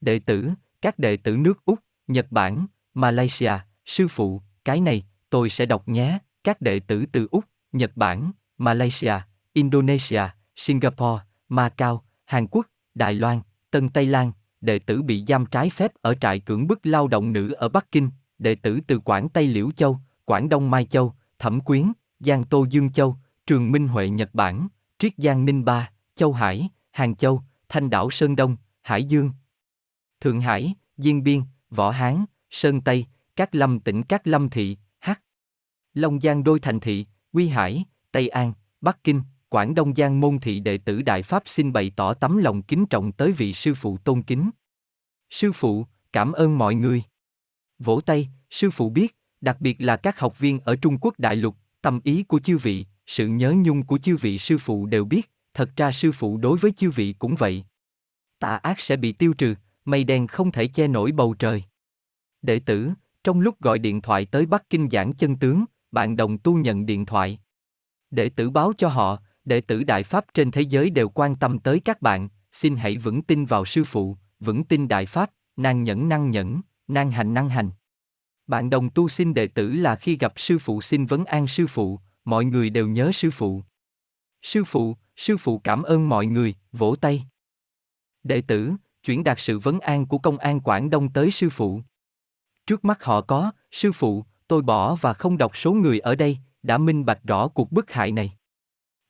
[0.01, 0.49] Đệ tử,
[0.81, 3.53] các đệ tử nước Úc, Nhật Bản, Malaysia,
[3.85, 8.31] sư phụ, cái này, tôi sẽ đọc nhé, các đệ tử từ Úc, Nhật Bản,
[8.57, 9.13] Malaysia,
[9.57, 10.21] Indonesia,
[10.55, 13.41] Singapore, Macau, Hàn Quốc, Đài Loan,
[13.71, 14.31] Tân Tây Lan,
[14.61, 17.91] đệ tử bị giam trái phép ở trại cưỡng bức lao động nữ ở Bắc
[17.91, 22.43] Kinh, đệ tử từ Quảng Tây Liễu Châu, Quảng Đông Mai Châu, Thẩm Quyến, Giang
[22.43, 24.67] Tô Dương Châu, Trường Minh Huệ Nhật Bản,
[24.99, 29.31] Triết Giang Ninh Ba, Châu Hải, Hàng Châu, Thanh đảo Sơn Đông, Hải Dương,
[30.21, 33.05] Thượng Hải, Diên Biên, Võ Hán, Sơn Tây,
[33.35, 35.11] Các Lâm tỉnh Các Lâm Thị, H.
[35.93, 40.39] Long Giang đôi thành thị, Quy Hải, Tây An, Bắc Kinh, Quảng Đông Giang môn
[40.39, 43.73] thị đệ tử Đại Pháp xin bày tỏ tấm lòng kính trọng tới vị sư
[43.75, 44.49] phụ tôn kính.
[45.29, 47.03] Sư phụ, cảm ơn mọi người.
[47.79, 51.35] Vỗ tay, sư phụ biết, đặc biệt là các học viên ở Trung Quốc đại
[51.35, 55.05] lục, tâm ý của chư vị, sự nhớ nhung của chư vị sư phụ đều
[55.05, 57.63] biết, thật ra sư phụ đối với chư vị cũng vậy.
[58.39, 59.55] Tà ác sẽ bị tiêu trừ,
[59.85, 61.63] mây đen không thể che nổi bầu trời.
[62.41, 62.89] Đệ tử,
[63.23, 66.85] trong lúc gọi điện thoại tới Bắc Kinh giảng chân tướng, bạn đồng tu nhận
[66.85, 67.39] điện thoại.
[68.11, 71.59] Đệ tử báo cho họ, đệ tử Đại Pháp trên thế giới đều quan tâm
[71.59, 75.83] tới các bạn, xin hãy vững tin vào sư phụ, vững tin Đại Pháp, năng
[75.83, 77.69] nhẫn năng nhẫn, năng hành năng hành.
[78.47, 81.67] Bạn đồng tu xin đệ tử là khi gặp sư phụ xin vấn an sư
[81.67, 83.61] phụ, mọi người đều nhớ sư phụ.
[84.41, 87.23] Sư phụ, sư phụ cảm ơn mọi người, vỗ tay.
[88.23, 91.81] Đệ tử, chuyển đạt sự vấn an của công an Quảng Đông tới sư phụ.
[92.67, 96.37] Trước mắt họ có, sư phụ, tôi bỏ và không đọc số người ở đây,
[96.63, 98.36] đã minh bạch rõ cuộc bức hại này.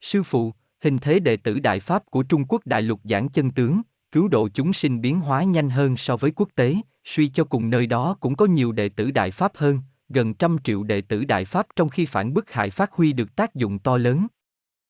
[0.02, 0.54] Sư phụ,
[0.84, 4.28] hình thế đệ tử Đại Pháp của Trung Quốc đại lục giảng chân tướng, cứu
[4.28, 6.76] độ chúng sinh biến hóa nhanh hơn so với quốc tế,
[7.06, 9.80] suy cho cùng nơi đó cũng có nhiều đệ tử Đại Pháp hơn,
[10.10, 13.36] gần trăm triệu đệ tử Đại Pháp trong khi phản bức hại phát huy được
[13.36, 14.28] tác dụng to lớn.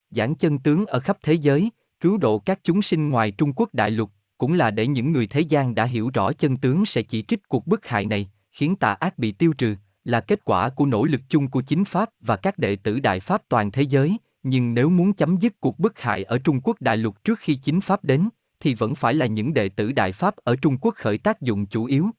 [0.10, 3.70] Giảng chân tướng ở khắp thế giới, cứu độ các chúng sinh ngoài Trung Quốc
[3.74, 7.02] đại lục, cũng là để những người thế gian đã hiểu rõ chân tướng sẽ
[7.02, 10.70] chỉ trích cuộc bức hại này, khiến tà ác bị tiêu trừ, là kết quả
[10.70, 13.82] của nỗ lực chung của chính Pháp và các đệ tử Đại Pháp toàn thế
[13.82, 17.40] giới, nhưng nếu muốn chấm dứt cuộc bức hại ở Trung Quốc đại lục trước
[17.40, 20.78] khi chính Pháp đến, thì vẫn phải là những đệ tử Đại Pháp ở Trung
[20.78, 22.10] Quốc khởi tác dụng chủ yếu.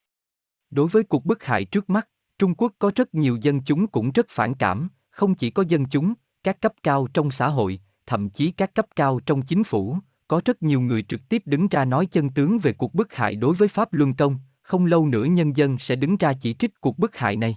[0.71, 2.09] Đối với cuộc bức hại trước mắt,
[2.39, 5.85] Trung Quốc có rất nhiều dân chúng cũng rất phản cảm, không chỉ có dân
[5.87, 6.15] chúng,
[6.45, 10.41] các cấp cao trong xã hội, thậm chí các cấp cao trong chính phủ, có
[10.45, 13.55] rất nhiều người trực tiếp đứng ra nói chân tướng về cuộc bức hại đối
[13.55, 16.99] với Pháp Luân Công, không lâu nữa nhân dân sẽ đứng ra chỉ trích cuộc
[16.99, 17.57] bức hại này.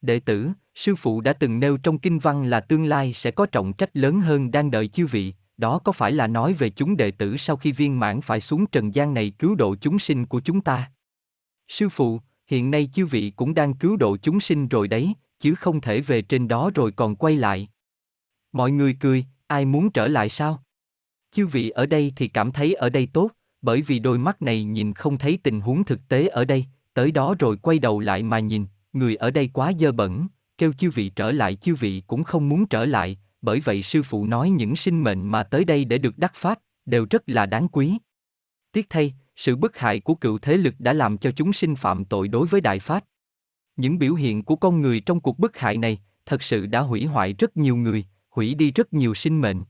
[0.00, 3.46] Đệ tử, sư phụ đã từng nêu trong kinh văn là tương lai sẽ có
[3.46, 6.96] trọng trách lớn hơn đang đợi chư vị, đó có phải là nói về chúng
[6.96, 10.26] đệ tử sau khi viên mãn phải xuống trần gian này cứu độ chúng sinh
[10.26, 10.90] của chúng ta?
[11.68, 15.54] Sư phụ, hiện nay chư vị cũng đang cứu độ chúng sinh rồi đấy, chứ
[15.54, 17.68] không thể về trên đó rồi còn quay lại.
[18.52, 20.62] Mọi người cười, ai muốn trở lại sao?
[21.30, 23.30] Chư vị ở đây thì cảm thấy ở đây tốt,
[23.62, 26.64] bởi vì đôi mắt này nhìn không thấy tình huống thực tế ở đây,
[26.94, 30.26] tới đó rồi quay đầu lại mà nhìn, người ở đây quá dơ bẩn,
[30.58, 34.02] kêu chư vị trở lại chư vị cũng không muốn trở lại, bởi vậy sư
[34.02, 37.46] phụ nói những sinh mệnh mà tới đây để được đắc pháp, đều rất là
[37.46, 37.98] đáng quý.
[38.72, 42.04] Tiếc thay, sự bức hại của cựu thế lực đã làm cho chúng sinh phạm
[42.04, 43.04] tội đối với Đại Pháp.
[43.76, 47.04] Những biểu hiện của con người trong cuộc bức hại này, thật sự đã hủy
[47.04, 49.62] hoại rất nhiều người, hủy đi rất nhiều sinh mệnh.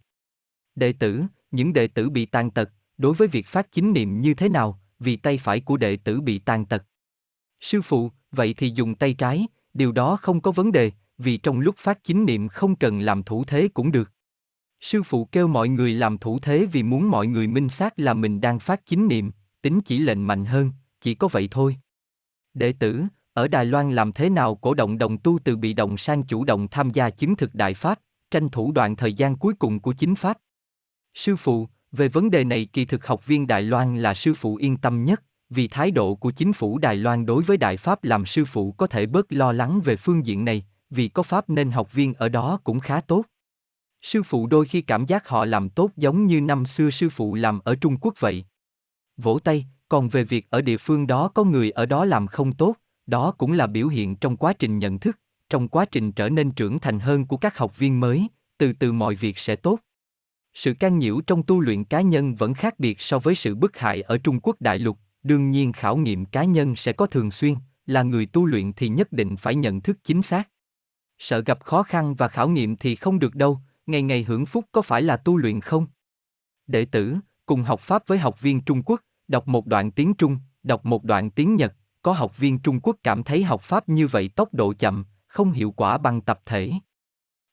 [0.75, 4.35] Đệ tử, những đệ tử bị tàn tật, đối với việc phát chính niệm như
[4.35, 6.85] thế nào, vì tay phải của đệ tử bị tàn tật.
[7.61, 11.61] Sư phụ, vậy thì dùng tay trái, điều đó không có vấn đề, vì trong
[11.61, 14.11] lúc phát chính niệm không cần làm thủ thế cũng được.
[14.81, 18.15] Sư phụ kêu mọi người làm thủ thế vì muốn mọi người minh xác là
[18.15, 19.31] mình đang phát chính niệm,
[19.63, 20.71] tính chỉ lệnh mạnh hơn,
[21.01, 21.77] chỉ có vậy thôi.
[22.55, 25.97] Đệ tử, ở Đài Loan làm thế nào cổ động đồng tu từ bị động
[25.97, 29.55] sang chủ động tham gia chứng thực đại pháp, tranh thủ đoạn thời gian cuối
[29.55, 30.39] cùng của chính pháp.
[31.15, 34.57] Sư phụ, về vấn đề này kỳ thực học viên Đài Loan là sư phụ
[34.57, 38.05] yên tâm nhất, vì thái độ của chính phủ Đài Loan đối với Đại Pháp
[38.05, 41.51] làm sư phụ có thể bớt lo lắng về phương diện này, vì có Pháp
[41.51, 43.25] nên học viên ở đó cũng khá tốt.
[44.03, 47.35] Sư phụ đôi khi cảm giác họ làm tốt giống như năm xưa sư phụ
[47.35, 48.45] làm ở Trung Quốc vậy.
[49.17, 52.53] Vỗ tay, còn về việc ở địa phương đó có người ở đó làm không
[52.53, 52.75] tốt,
[53.07, 55.19] đó cũng là biểu hiện trong quá trình nhận thức,
[55.51, 58.93] trong quá trình trở nên trưởng thành hơn của các học viên mới, từ từ
[58.93, 59.79] mọi việc sẽ tốt.
[60.55, 63.79] Sự can nhiễu trong tu luyện cá nhân vẫn khác biệt so với sự bức
[63.79, 67.31] hại ở Trung Quốc đại lục, đương nhiên khảo nghiệm cá nhân sẽ có thường
[67.31, 67.55] xuyên,
[67.87, 70.49] là người tu luyện thì nhất định phải nhận thức chính xác.
[71.19, 74.65] Sợ gặp khó khăn và khảo nghiệm thì không được đâu, ngày ngày hưởng phúc
[74.73, 75.87] có phải là tu luyện không?
[76.67, 80.39] Đệ tử, cùng học Pháp với học viên Trung Quốc, đọc một đoạn tiếng Trung,
[80.63, 84.07] đọc một đoạn tiếng Nhật, có học viên Trung Quốc cảm thấy học Pháp như
[84.07, 86.73] vậy tốc độ chậm, không hiệu quả bằng tập thể.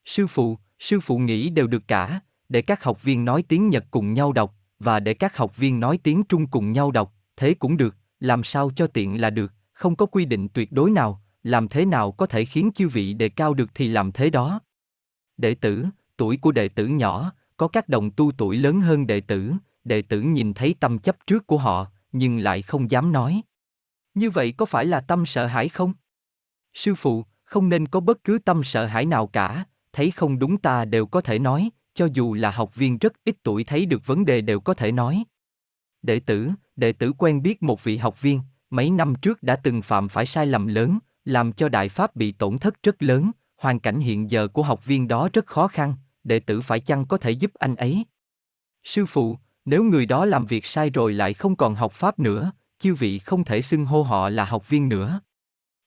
[0.06, 2.19] Sư phụ, sư phụ nghĩ đều được cả,
[2.49, 5.80] để các học viên nói tiếng Nhật cùng nhau đọc, và để các học viên
[5.80, 9.53] nói tiếng Trung cùng nhau đọc, thế cũng được, làm sao cho tiện là được,
[9.73, 13.13] không có quy định tuyệt đối nào, làm thế nào có thể khiến chư vị
[13.13, 14.59] đề cao được thì làm thế đó.
[15.38, 15.85] Đệ tử,
[16.18, 19.53] tuổi của đệ tử nhỏ, có các đồng tu tuổi lớn hơn đệ tử,
[19.84, 23.41] đệ tử nhìn thấy tâm chấp trước của họ, nhưng lại không dám nói.
[24.13, 25.93] Như vậy có phải là tâm sợ hãi không?
[26.73, 30.57] Sư phụ, không nên có bất cứ tâm sợ hãi nào cả, thấy không đúng
[30.57, 34.07] ta đều có thể nói, cho dù là học viên rất ít tuổi thấy được
[34.07, 35.23] vấn đề đều có thể nói.
[36.01, 39.81] Đệ tử, đệ tử quen biết một vị học viên, mấy năm trước đã từng
[39.81, 43.80] phạm phải sai lầm lớn, làm cho đại pháp bị tổn thất rất lớn, hoàn
[43.80, 47.18] cảnh hiện giờ của học viên đó rất khó khăn, đệ tử phải chăng có
[47.18, 48.06] thể giúp anh ấy?
[48.84, 52.52] Sư phụ, nếu người đó làm việc sai rồi lại không còn học pháp nữa,
[52.80, 55.22] chư vị không thể xưng hô họ là học viên nữa.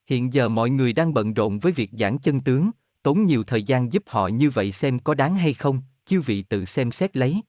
[0.07, 2.71] Hiện giờ mọi người đang bận rộn với việc giảng chân tướng,
[3.03, 6.43] tốn nhiều thời gian giúp họ như vậy xem có đáng hay không, chư vị
[6.43, 7.43] tự xem xét lấy.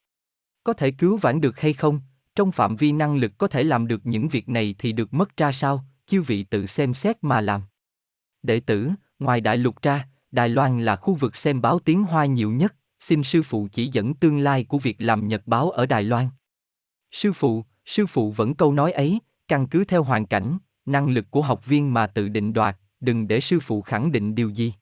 [0.64, 2.00] Có thể cứu vãn được hay không,
[2.36, 5.38] trong phạm vi năng lực có thể làm được những việc này thì được mất
[5.38, 7.62] ra sao, chư vị tự xem xét mà làm.
[8.44, 12.26] Đệ tử, ngoài đại lục ra, Đài Loan là khu vực xem báo tiếng Hoa
[12.26, 15.86] nhiều nhất, xin sư phụ chỉ dẫn tương lai của việc làm nhật báo ở
[15.86, 16.30] Đài Loan.
[17.12, 21.32] Sư phụ, sư phụ vẫn câu nói ấy, căn cứ theo hoàn cảnh, năng lực
[21.32, 24.74] của học viên mà tự định đoạt, đừng để sư phụ khẳng định điều gì.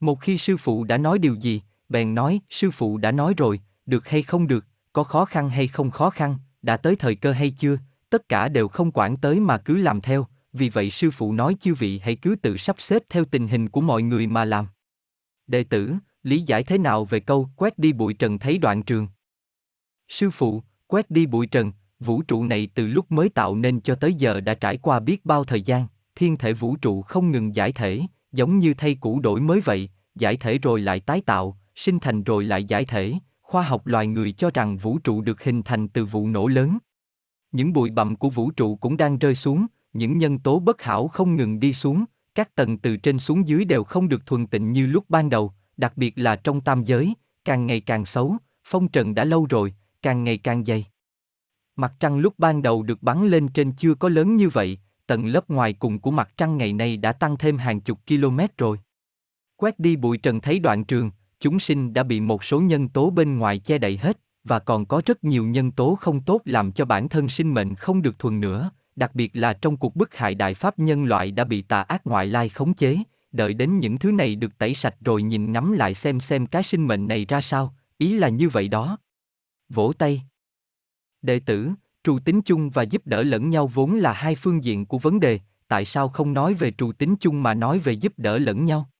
[0.00, 3.60] Một khi sư phụ đã nói điều gì, bèn nói, sư phụ đã nói rồi,
[3.86, 7.32] được hay không được, có khó khăn hay không khó khăn, đã tới thời cơ
[7.32, 7.78] hay chưa,
[8.10, 11.56] tất cả đều không quản tới mà cứ làm theo, vì vậy sư phụ nói
[11.60, 14.66] chư vị hãy cứ tự sắp xếp theo tình hình của mọi người mà làm.
[15.46, 19.08] Đệ tử, lý giải thế nào về câu quét đi bụi trần thấy đoạn trường?
[20.08, 23.94] Sư phụ, quét đi bụi trần, vũ trụ này từ lúc mới tạo nên cho
[23.94, 27.54] tới giờ đã trải qua biết bao thời gian, thiên thể vũ trụ không ngừng
[27.54, 28.00] giải thể,
[28.32, 32.22] giống như thay cũ đổi mới vậy, giải thể rồi lại tái tạo, sinh thành
[32.22, 33.14] rồi lại giải thể,
[33.52, 36.78] khoa học loài người cho rằng vũ trụ được hình thành từ vụ nổ lớn.
[37.52, 41.08] Những bụi bặm của vũ trụ cũng đang rơi xuống, những nhân tố bất hảo
[41.08, 42.04] không ngừng đi xuống,
[42.34, 45.52] các tầng từ trên xuống dưới đều không được thuần tịnh như lúc ban đầu,
[45.76, 47.14] đặc biệt là trong tam giới,
[47.44, 50.86] càng ngày càng xấu, phong trần đã lâu rồi, càng ngày càng dày.
[51.76, 55.26] Mặt trăng lúc ban đầu được bắn lên trên chưa có lớn như vậy, tầng
[55.26, 58.78] lớp ngoài cùng của mặt trăng ngày nay đã tăng thêm hàng chục km rồi.
[59.56, 61.10] Quét đi bụi trần thấy đoạn trường,
[61.42, 64.86] chúng sinh đã bị một số nhân tố bên ngoài che đậy hết, và còn
[64.86, 68.18] có rất nhiều nhân tố không tốt làm cho bản thân sinh mệnh không được
[68.18, 71.62] thuần nữa, đặc biệt là trong cuộc bức hại đại pháp nhân loại đã bị
[71.62, 72.98] tà ác ngoại lai khống chế,
[73.32, 76.62] đợi đến những thứ này được tẩy sạch rồi nhìn ngắm lại xem xem cái
[76.62, 78.98] sinh mệnh này ra sao, ý là như vậy đó.
[79.68, 80.22] Vỗ tay.
[81.22, 81.70] Đệ tử,
[82.04, 85.20] trù tính chung và giúp đỡ lẫn nhau vốn là hai phương diện của vấn
[85.20, 88.64] đề, tại sao không nói về trù tính chung mà nói về giúp đỡ lẫn
[88.64, 88.90] nhau?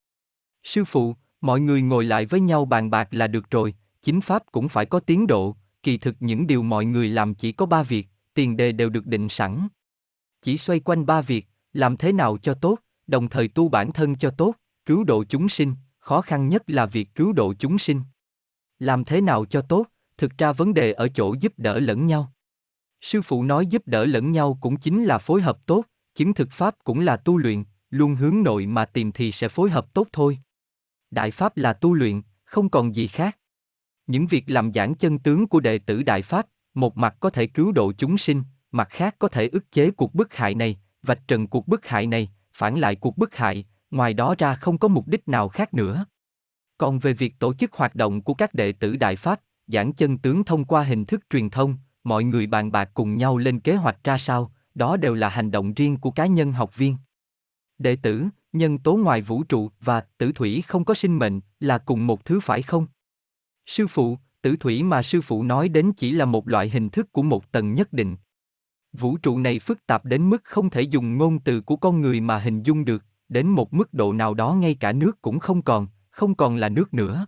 [0.62, 4.42] Sư phụ, mọi người ngồi lại với nhau bàn bạc là được rồi, chính pháp
[4.52, 7.82] cũng phải có tiến độ, kỳ thực những điều mọi người làm chỉ có ba
[7.82, 9.68] việc, tiền đề đều được định sẵn.
[10.42, 14.16] Chỉ xoay quanh ba việc, làm thế nào cho tốt, đồng thời tu bản thân
[14.16, 14.54] cho tốt,
[14.86, 18.02] cứu độ chúng sinh, khó khăn nhất là việc cứu độ chúng sinh.
[18.78, 19.86] Làm thế nào cho tốt,
[20.18, 22.32] thực ra vấn đề ở chỗ giúp đỡ lẫn nhau.
[23.00, 26.50] Sư phụ nói giúp đỡ lẫn nhau cũng chính là phối hợp tốt, chứng thực
[26.50, 30.08] pháp cũng là tu luyện, luôn hướng nội mà tìm thì sẽ phối hợp tốt
[30.12, 30.38] thôi.
[31.12, 33.38] Đại pháp là tu luyện, không còn gì khác.
[34.06, 37.46] Những việc làm giảng chân tướng của đệ tử Đại Pháp, một mặt có thể
[37.46, 41.28] cứu độ chúng sinh, mặt khác có thể ức chế cuộc bức hại này, vạch
[41.28, 44.88] trần cuộc bức hại này, phản lại cuộc bức hại, ngoài đó ra không có
[44.88, 46.04] mục đích nào khác nữa.
[46.78, 50.18] Còn về việc tổ chức hoạt động của các đệ tử Đại Pháp, giảng chân
[50.18, 53.74] tướng thông qua hình thức truyền thông, mọi người bàn bạc cùng nhau lên kế
[53.74, 56.96] hoạch ra sao, đó đều là hành động riêng của cá nhân học viên.
[57.78, 61.78] Đệ tử, nhân tố ngoài vũ trụ và tử thủy không có sinh mệnh là
[61.78, 62.86] cùng một thứ phải không?
[63.66, 67.12] Sư phụ, tử thủy mà sư phụ nói đến chỉ là một loại hình thức
[67.12, 68.16] của một tầng nhất định.
[68.92, 72.20] Vũ trụ này phức tạp đến mức không thể dùng ngôn từ của con người
[72.20, 75.62] mà hình dung được, đến một mức độ nào đó ngay cả nước cũng không
[75.62, 77.26] còn, không còn là nước nữa.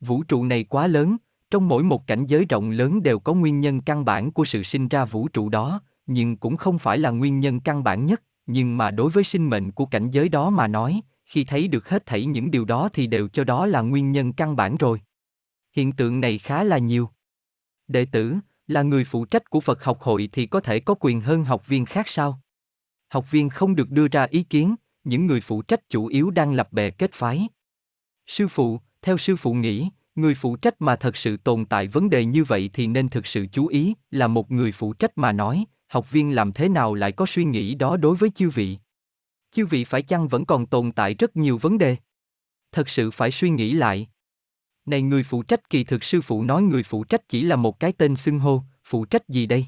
[0.00, 1.16] Vũ trụ này quá lớn,
[1.50, 4.62] trong mỗi một cảnh giới rộng lớn đều có nguyên nhân căn bản của sự
[4.62, 8.22] sinh ra vũ trụ đó, nhưng cũng không phải là nguyên nhân căn bản nhất,
[8.46, 11.88] nhưng mà đối với sinh mệnh của cảnh giới đó mà nói, khi thấy được
[11.88, 15.00] hết thảy những điều đó thì đều cho đó là nguyên nhân căn bản rồi.
[15.72, 17.08] Hiện tượng này khá là nhiều.
[17.88, 18.34] Đệ tử,
[18.66, 21.66] là người phụ trách của Phật học hội thì có thể có quyền hơn học
[21.66, 22.40] viên khác sao?
[23.08, 26.52] Học viên không được đưa ra ý kiến, những người phụ trách chủ yếu đang
[26.52, 27.48] lập bè kết phái.
[28.26, 32.10] Sư phụ, theo sư phụ nghĩ, người phụ trách mà thật sự tồn tại vấn
[32.10, 35.32] đề như vậy thì nên thực sự chú ý, là một người phụ trách mà
[35.32, 35.64] nói,
[35.94, 38.78] học viên làm thế nào lại có suy nghĩ đó đối với chư vị?
[39.50, 41.96] Chư vị phải chăng vẫn còn tồn tại rất nhiều vấn đề?
[42.72, 44.08] Thật sự phải suy nghĩ lại.
[44.86, 47.80] Này người phụ trách kỳ thực sư phụ nói người phụ trách chỉ là một
[47.80, 49.66] cái tên xưng hô, phụ trách gì đây?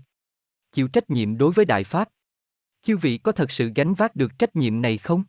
[0.72, 2.08] Chịu trách nhiệm đối với Đại Pháp.
[2.82, 5.22] Chư vị có thật sự gánh vác được trách nhiệm này không?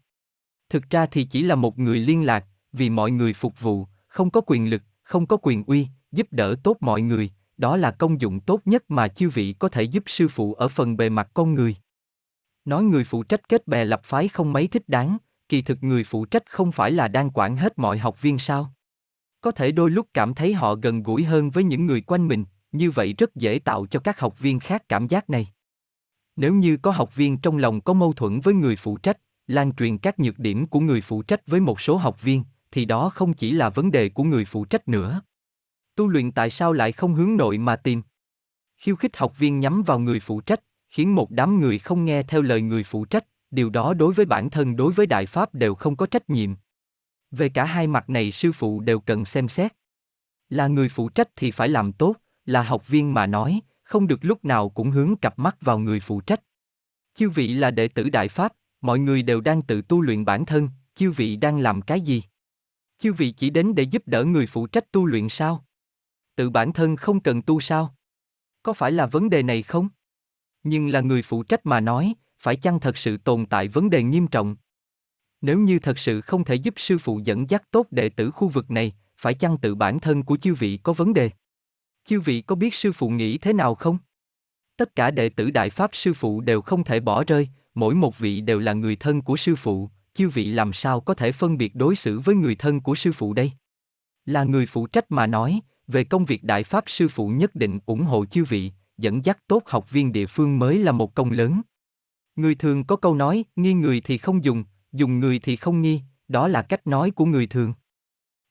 [0.70, 4.30] Thực ra thì chỉ là một người liên lạc, vì mọi người phục vụ, không
[4.30, 8.22] có quyền lực, không có quyền uy, giúp đỡ tốt mọi người, đó là công
[8.22, 11.30] dụng tốt nhất mà chư vị có thể giúp sư phụ ở phần bề mặt
[11.34, 11.76] con người.
[12.66, 15.18] Nói người phụ trách kết bè lập phái không mấy thích đáng,
[15.50, 18.74] kỳ thực người phụ trách không phải là đang quản hết mọi học viên sao?
[19.42, 22.46] Có thể đôi lúc cảm thấy họ gần gũi hơn với những người quanh mình,
[22.72, 25.48] như vậy rất dễ tạo cho các học viên khác cảm giác này.
[26.36, 29.18] Nếu như có học viên trong lòng có mâu thuẫn với người phụ trách,
[29.48, 32.86] lan truyền các nhược điểm của người phụ trách với một số học viên, thì
[32.86, 35.22] đó không chỉ là vấn đề của người phụ trách nữa.
[35.98, 38.02] Tu luyện tại sao lại không hướng nội mà tìm?
[38.78, 40.60] Khiêu khích học viên nhắm vào người phụ trách,
[40.90, 44.26] khiến một đám người không nghe theo lời người phụ trách, điều đó đối với
[44.26, 46.56] bản thân đối với đại pháp đều không có trách nhiệm.
[47.32, 49.74] Về cả hai mặt này sư phụ đều cần xem xét.
[50.50, 52.16] Là người phụ trách thì phải làm tốt,
[52.46, 56.00] là học viên mà nói, không được lúc nào cũng hướng cặp mắt vào người
[56.00, 56.42] phụ trách.
[57.14, 60.46] Chư vị là đệ tử Đại Pháp, mọi người đều đang tự tu luyện bản
[60.46, 62.24] thân, chư vị đang làm cái gì?
[62.98, 65.67] Chư vị chỉ đến để giúp đỡ người phụ trách tu luyện sao?
[66.38, 67.96] Tự bản thân không cần tu sao?
[68.64, 69.90] Có phải là vấn đề này không?
[70.64, 74.04] Nhưng là người phụ trách mà nói, phải chăng thật sự tồn tại vấn đề
[74.04, 74.56] nghiêm trọng?
[75.42, 78.48] Nếu như thật sự không thể giúp sư phụ dẫn dắt tốt đệ tử khu
[78.48, 81.30] vực này, phải chăng tự bản thân của chư vị có vấn đề?
[82.06, 83.98] Chư vị có biết sư phụ nghĩ thế nào không?
[84.78, 88.20] Tất cả đệ tử Đại Pháp sư phụ đều không thể bỏ rơi, mỗi một
[88.20, 91.58] vị đều là người thân của sư phụ, chư vị làm sao có thể phân
[91.58, 93.52] biệt đối xử với người thân của sư phụ đây?
[94.26, 97.80] Là người phụ trách mà nói, về công việc Đại Pháp sư phụ nhất định
[97.86, 101.32] ủng hộ chư vị, dẫn dắt tốt học viên địa phương mới là một công
[101.32, 101.62] lớn.
[102.36, 106.02] Người thường có câu nói, nghi người thì không dùng, dùng người thì không nghi,
[106.28, 107.74] đó là cách nói của người thường.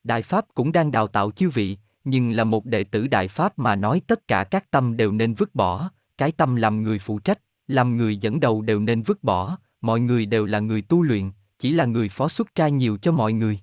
[0.04, 3.58] Đại Pháp cũng đang đào tạo chư vị, nhưng là một đệ tử Đại Pháp
[3.58, 7.18] mà nói tất cả các tâm đều nên vứt bỏ, cái tâm làm người phụ
[7.18, 11.02] trách, làm người dẫn đầu đều nên vứt bỏ, mọi người đều là người tu
[11.02, 13.60] luyện, chỉ là người phó xuất ra nhiều cho mọi người.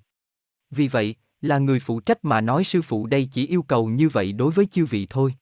[0.70, 1.14] Vì vậy,
[1.44, 4.52] là người phụ trách mà nói sư phụ đây chỉ yêu cầu như vậy đối
[4.52, 5.34] với chư vị thôi.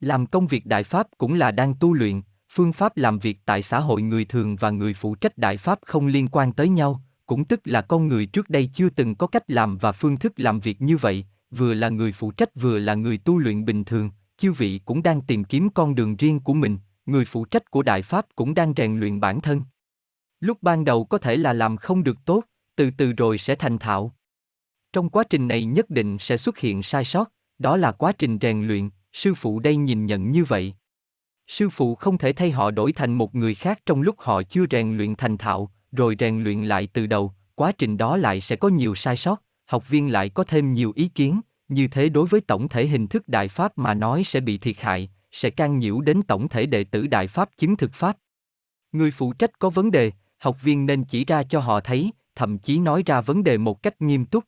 [0.00, 2.22] Làm công việc đại pháp cũng là đang tu luyện,
[2.52, 5.78] phương pháp làm việc tại xã hội người thường và người phụ trách đại pháp
[5.86, 9.26] không liên quan tới nhau, cũng tức là con người trước đây chưa từng có
[9.26, 12.78] cách làm và phương thức làm việc như vậy, vừa là người phụ trách vừa
[12.78, 16.40] là người tu luyện bình thường, chư vị cũng đang tìm kiếm con đường riêng
[16.40, 19.62] của mình, người phụ trách của đại pháp cũng đang rèn luyện bản thân.
[20.40, 22.44] Lúc ban đầu có thể là làm không được tốt,
[22.76, 24.14] từ từ rồi sẽ thành thạo.
[24.92, 28.38] Trong quá trình này nhất định sẽ xuất hiện sai sót, đó là quá trình
[28.40, 30.74] rèn luyện, sư phụ đây nhìn nhận như vậy.
[31.46, 34.64] Sư phụ không thể thay họ đổi thành một người khác trong lúc họ chưa
[34.70, 38.56] rèn luyện thành thạo, rồi rèn luyện lại từ đầu, quá trình đó lại sẽ
[38.56, 42.26] có nhiều sai sót, học viên lại có thêm nhiều ý kiến, như thế đối
[42.26, 45.78] với tổng thể hình thức đại pháp mà nói sẽ bị thiệt hại, sẽ can
[45.78, 48.16] nhiễu đến tổng thể đệ tử đại pháp chứng thực pháp.
[48.92, 52.58] Người phụ trách có vấn đề, học viên nên chỉ ra cho họ thấy, thậm
[52.58, 54.44] chí nói ra vấn đề một cách nghiêm túc.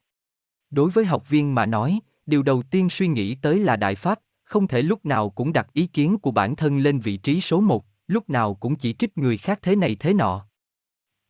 [0.75, 4.21] Đối với học viên mà nói, điều đầu tiên suy nghĩ tới là đại pháp,
[4.45, 7.61] không thể lúc nào cũng đặt ý kiến của bản thân lên vị trí số
[7.61, 10.47] một, lúc nào cũng chỉ trích người khác thế này thế nọ.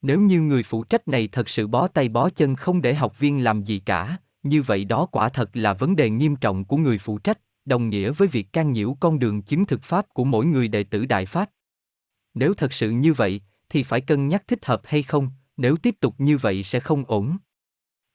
[0.03, 3.19] Nếu như người phụ trách này thật sự bó tay bó chân không để học
[3.19, 6.77] viên làm gì cả, như vậy đó quả thật là vấn đề nghiêm trọng của
[6.77, 10.25] người phụ trách, đồng nghĩa với việc can nhiễu con đường chứng thực pháp của
[10.25, 11.51] mỗi người đệ tử đại pháp.
[12.35, 15.95] Nếu thật sự như vậy, thì phải cân nhắc thích hợp hay không, nếu tiếp
[16.01, 17.37] tục như vậy sẽ không ổn.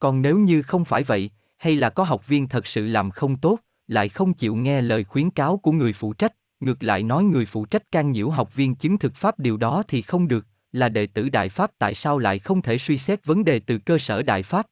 [0.00, 3.36] Còn nếu như không phải vậy, hay là có học viên thật sự làm không
[3.36, 7.24] tốt, lại không chịu nghe lời khuyến cáo của người phụ trách, ngược lại nói
[7.24, 10.46] người phụ trách can nhiễu học viên chứng thực pháp điều đó thì không được,
[10.72, 13.78] là đệ tử đại pháp tại sao lại không thể suy xét vấn đề từ
[13.78, 14.66] cơ sở đại pháp?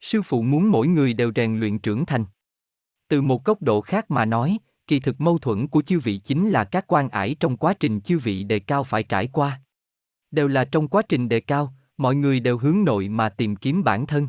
[0.00, 2.24] Sư phụ muốn mỗi người đều rèn luyện trưởng thành.
[3.08, 6.50] Từ một góc độ khác mà nói, kỳ thực mâu thuẫn của chư vị chính
[6.50, 9.60] là các quan ải trong quá trình chư vị đề cao phải trải qua.
[10.30, 13.84] Đều là trong quá trình đề cao, mọi người đều hướng nội mà tìm kiếm
[13.84, 14.28] bản thân.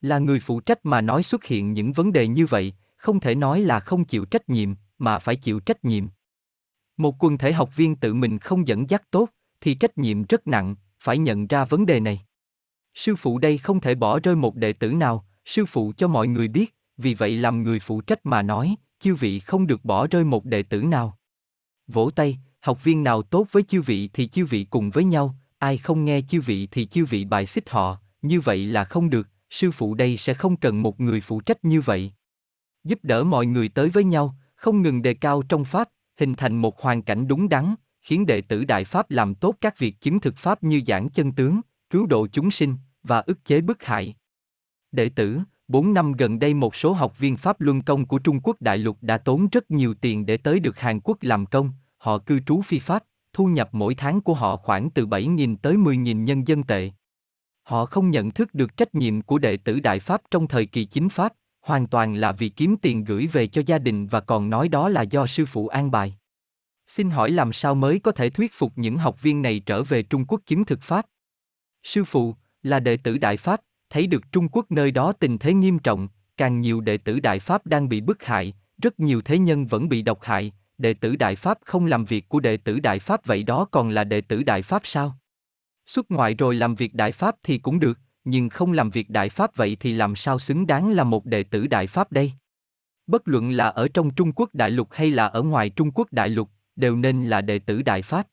[0.00, 3.34] Là người phụ trách mà nói xuất hiện những vấn đề như vậy, không thể
[3.34, 6.06] nói là không chịu trách nhiệm, mà phải chịu trách nhiệm.
[6.96, 9.28] Một quần thể học viên tự mình không dẫn dắt tốt,
[9.60, 12.24] thì trách nhiệm rất nặng, phải nhận ra vấn đề này.
[12.94, 16.28] Sư phụ đây không thể bỏ rơi một đệ tử nào, sư phụ cho mọi
[16.28, 20.06] người biết, vì vậy làm người phụ trách mà nói, chư vị không được bỏ
[20.06, 21.18] rơi một đệ tử nào.
[21.86, 25.34] Vỗ tay, học viên nào tốt với chư vị thì chư vị cùng với nhau,
[25.58, 29.10] ai không nghe chư vị thì chư vị bài xích họ, như vậy là không
[29.10, 32.12] được, sư phụ đây sẽ không cần một người phụ trách như vậy.
[32.84, 35.88] Giúp đỡ mọi người tới với nhau, không ngừng đề cao trong pháp,
[36.20, 39.78] hình thành một hoàn cảnh đúng đắn, khiến đệ tử Đại Pháp làm tốt các
[39.78, 41.60] việc chứng thực Pháp như giảng chân tướng,
[41.90, 44.14] cứu độ chúng sinh, và ức chế bức hại.
[44.92, 48.40] Đệ tử, 4 năm gần đây một số học viên Pháp Luân Công của Trung
[48.40, 51.70] Quốc Đại Lục đã tốn rất nhiều tiền để tới được Hàn Quốc làm công,
[51.98, 55.76] họ cư trú phi Pháp, thu nhập mỗi tháng của họ khoảng từ 7.000 tới
[55.76, 56.90] 10.000 nhân dân tệ.
[57.68, 60.84] Họ không nhận thức được trách nhiệm của đệ tử Đại Pháp trong thời kỳ
[60.84, 64.50] chính Pháp, hoàn toàn là vì kiếm tiền gửi về cho gia đình và còn
[64.50, 66.18] nói đó là do sư phụ an bài.
[66.86, 70.02] Xin hỏi làm sao mới có thể thuyết phục những học viên này trở về
[70.02, 71.06] Trung Quốc chứng thực Pháp?
[71.82, 75.54] Sư phụ, là đệ tử Đại Pháp, thấy được Trung Quốc nơi đó tình thế
[75.54, 79.38] nghiêm trọng, càng nhiều đệ tử Đại Pháp đang bị bức hại, rất nhiều thế
[79.38, 82.80] nhân vẫn bị độc hại, đệ tử Đại Pháp không làm việc của đệ tử
[82.80, 85.18] Đại Pháp vậy đó còn là đệ tử Đại Pháp sao?
[85.88, 89.28] Xuất ngoại rồi làm việc Đại Pháp thì cũng được, nhưng không làm việc Đại
[89.28, 92.32] Pháp vậy thì làm sao xứng đáng là một đệ tử Đại Pháp đây?
[93.06, 96.12] Bất luận là ở trong Trung Quốc Đại Lục hay là ở ngoài Trung Quốc
[96.12, 98.26] Đại Lục, đều nên là đệ tử Đại Pháp.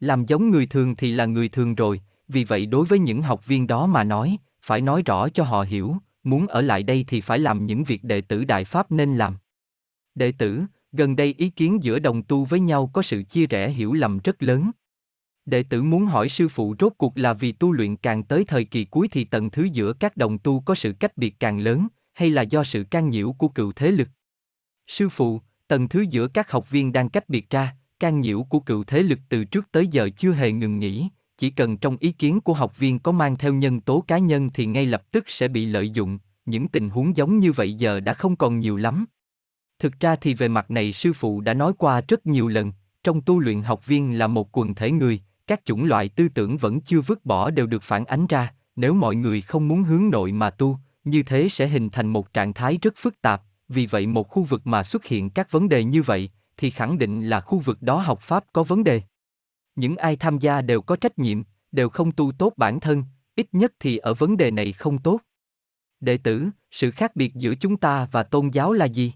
[0.00, 3.46] Làm giống người thường thì là người thường rồi, vì vậy đối với những học
[3.46, 7.20] viên đó mà nói, phải nói rõ cho họ hiểu, muốn ở lại đây thì
[7.20, 9.36] phải làm những việc đệ tử Đại Pháp nên làm.
[10.14, 10.62] Đệ tử,
[10.92, 14.18] gần đây ý kiến giữa đồng tu với nhau có sự chia rẽ hiểu lầm
[14.24, 14.70] rất lớn.
[15.48, 18.64] Đệ tử muốn hỏi sư phụ rốt cuộc là vì tu luyện càng tới thời
[18.64, 21.88] kỳ cuối thì tầng thứ giữa các đồng tu có sự cách biệt càng lớn,
[22.14, 24.08] hay là do sự can nhiễu của cựu thế lực?
[24.86, 28.60] Sư phụ, tầng thứ giữa các học viên đang cách biệt ra, can nhiễu của
[28.60, 31.08] cựu thế lực từ trước tới giờ chưa hề ngừng nghỉ,
[31.38, 34.50] chỉ cần trong ý kiến của học viên có mang theo nhân tố cá nhân
[34.54, 38.00] thì ngay lập tức sẽ bị lợi dụng, những tình huống giống như vậy giờ
[38.00, 39.06] đã không còn nhiều lắm.
[39.78, 42.72] Thực ra thì về mặt này sư phụ đã nói qua rất nhiều lần,
[43.04, 46.56] trong tu luyện học viên là một quần thể người, các chủng loại tư tưởng
[46.56, 50.10] vẫn chưa vứt bỏ đều được phản ánh ra, nếu mọi người không muốn hướng
[50.10, 53.86] nội mà tu, như thế sẽ hình thành một trạng thái rất phức tạp, vì
[53.86, 57.28] vậy một khu vực mà xuất hiện các vấn đề như vậy, thì khẳng định
[57.28, 59.02] là khu vực đó học pháp có vấn đề.
[59.76, 61.42] Những ai tham gia đều có trách nhiệm,
[61.72, 63.04] đều không tu tốt bản thân,
[63.34, 65.20] ít nhất thì ở vấn đề này không tốt.
[66.00, 69.12] Đệ tử, sự khác biệt giữa chúng ta và tôn giáo là gì?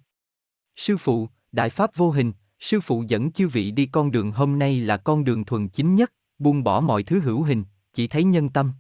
[0.77, 2.33] Sư phụ, đại pháp vô hình,
[2.63, 5.95] Sư phụ dẫn chư vị đi con đường hôm nay là con đường thuần chính
[5.95, 6.13] nhất,
[6.43, 8.73] buông bỏ mọi thứ hữu hình, chỉ thấy nhân tâm.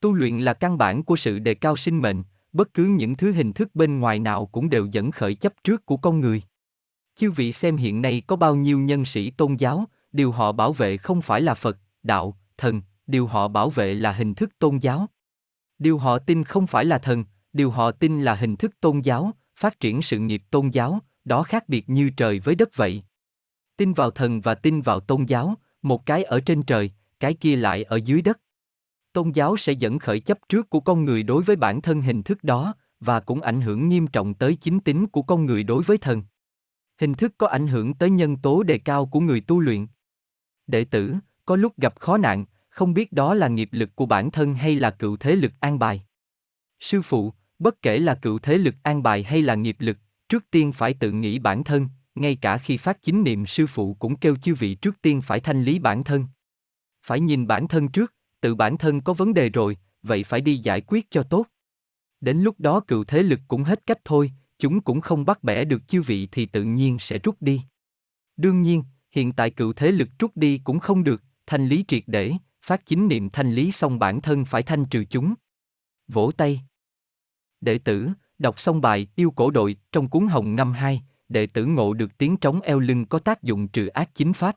[0.00, 3.32] Tu luyện là căn bản của sự đề cao sinh mệnh, bất cứ những thứ
[3.32, 6.42] hình thức bên ngoài nào cũng đều dẫn khởi chấp trước của con người.
[7.14, 10.72] Chư vị xem hiện nay có bao nhiêu nhân sĩ tôn giáo, điều họ bảo
[10.72, 14.78] vệ không phải là Phật, đạo, thần, điều họ bảo vệ là hình thức tôn
[14.78, 15.06] giáo.
[15.78, 19.32] Điều họ tin không phải là thần, điều họ tin là hình thức tôn giáo,
[19.56, 23.02] phát triển sự nghiệp tôn giáo, đó khác biệt như trời với đất vậy.
[23.76, 26.90] Tin vào thần và tin vào tôn giáo, một cái ở trên trời,
[27.20, 28.40] cái kia lại ở dưới đất.
[29.12, 32.22] Tôn giáo sẽ dẫn khởi chấp trước của con người đối với bản thân hình
[32.22, 35.82] thức đó, và cũng ảnh hưởng nghiêm trọng tới chính tính của con người đối
[35.82, 36.22] với thần.
[36.98, 39.86] Hình thức có ảnh hưởng tới nhân tố đề cao của người tu luyện.
[40.66, 41.14] Đệ tử,
[41.44, 44.76] có lúc gặp khó nạn, không biết đó là nghiệp lực của bản thân hay
[44.76, 46.02] là cựu thế lực an bài.
[46.80, 49.96] Sư phụ, bất kể là cựu thế lực an bài hay là nghiệp lực,
[50.28, 53.94] trước tiên phải tự nghĩ bản thân, ngay cả khi phát chính niệm sư phụ
[53.94, 56.26] cũng kêu chư vị trước tiên phải thanh lý bản thân.
[57.02, 60.56] Phải nhìn bản thân trước, tự bản thân có vấn đề rồi, vậy phải đi
[60.56, 61.46] giải quyết cho tốt.
[62.20, 65.64] Đến lúc đó cựu thế lực cũng hết cách thôi, chúng cũng không bắt bẻ
[65.64, 67.62] được chư vị thì tự nhiên sẽ rút đi.
[68.36, 72.02] Đương nhiên, hiện tại cựu thế lực rút đi cũng không được, thanh lý triệt
[72.06, 72.32] để,
[72.62, 75.34] phát chính niệm thanh lý xong bản thân phải thanh trừ chúng.
[76.08, 76.60] Vỗ tay.
[77.60, 78.08] Đệ tử,
[78.38, 81.02] đọc xong bài Yêu cổ đội trong cuốn Hồng năm 2,
[81.32, 84.56] đệ tử ngộ được tiếng trống eo lưng có tác dụng trừ ác chính pháp.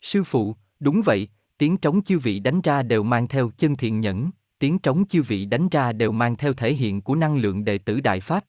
[0.00, 1.28] Sư phụ, đúng vậy,
[1.58, 5.22] tiếng trống chư vị đánh ra đều mang theo chân thiện nhẫn, tiếng trống chư
[5.22, 8.44] vị đánh ra đều mang theo thể hiện của năng lượng đệ tử Đại Pháp.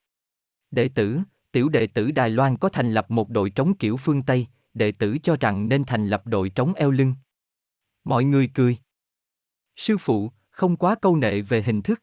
[0.72, 1.20] Đệ tử,
[1.52, 4.92] tiểu đệ tử Đài Loan có thành lập một đội trống kiểu phương Tây, đệ
[4.92, 7.14] tử cho rằng nên thành lập đội trống eo lưng.
[8.04, 8.78] Mọi người cười.
[9.76, 12.02] Sư phụ, không quá câu nệ về hình thức.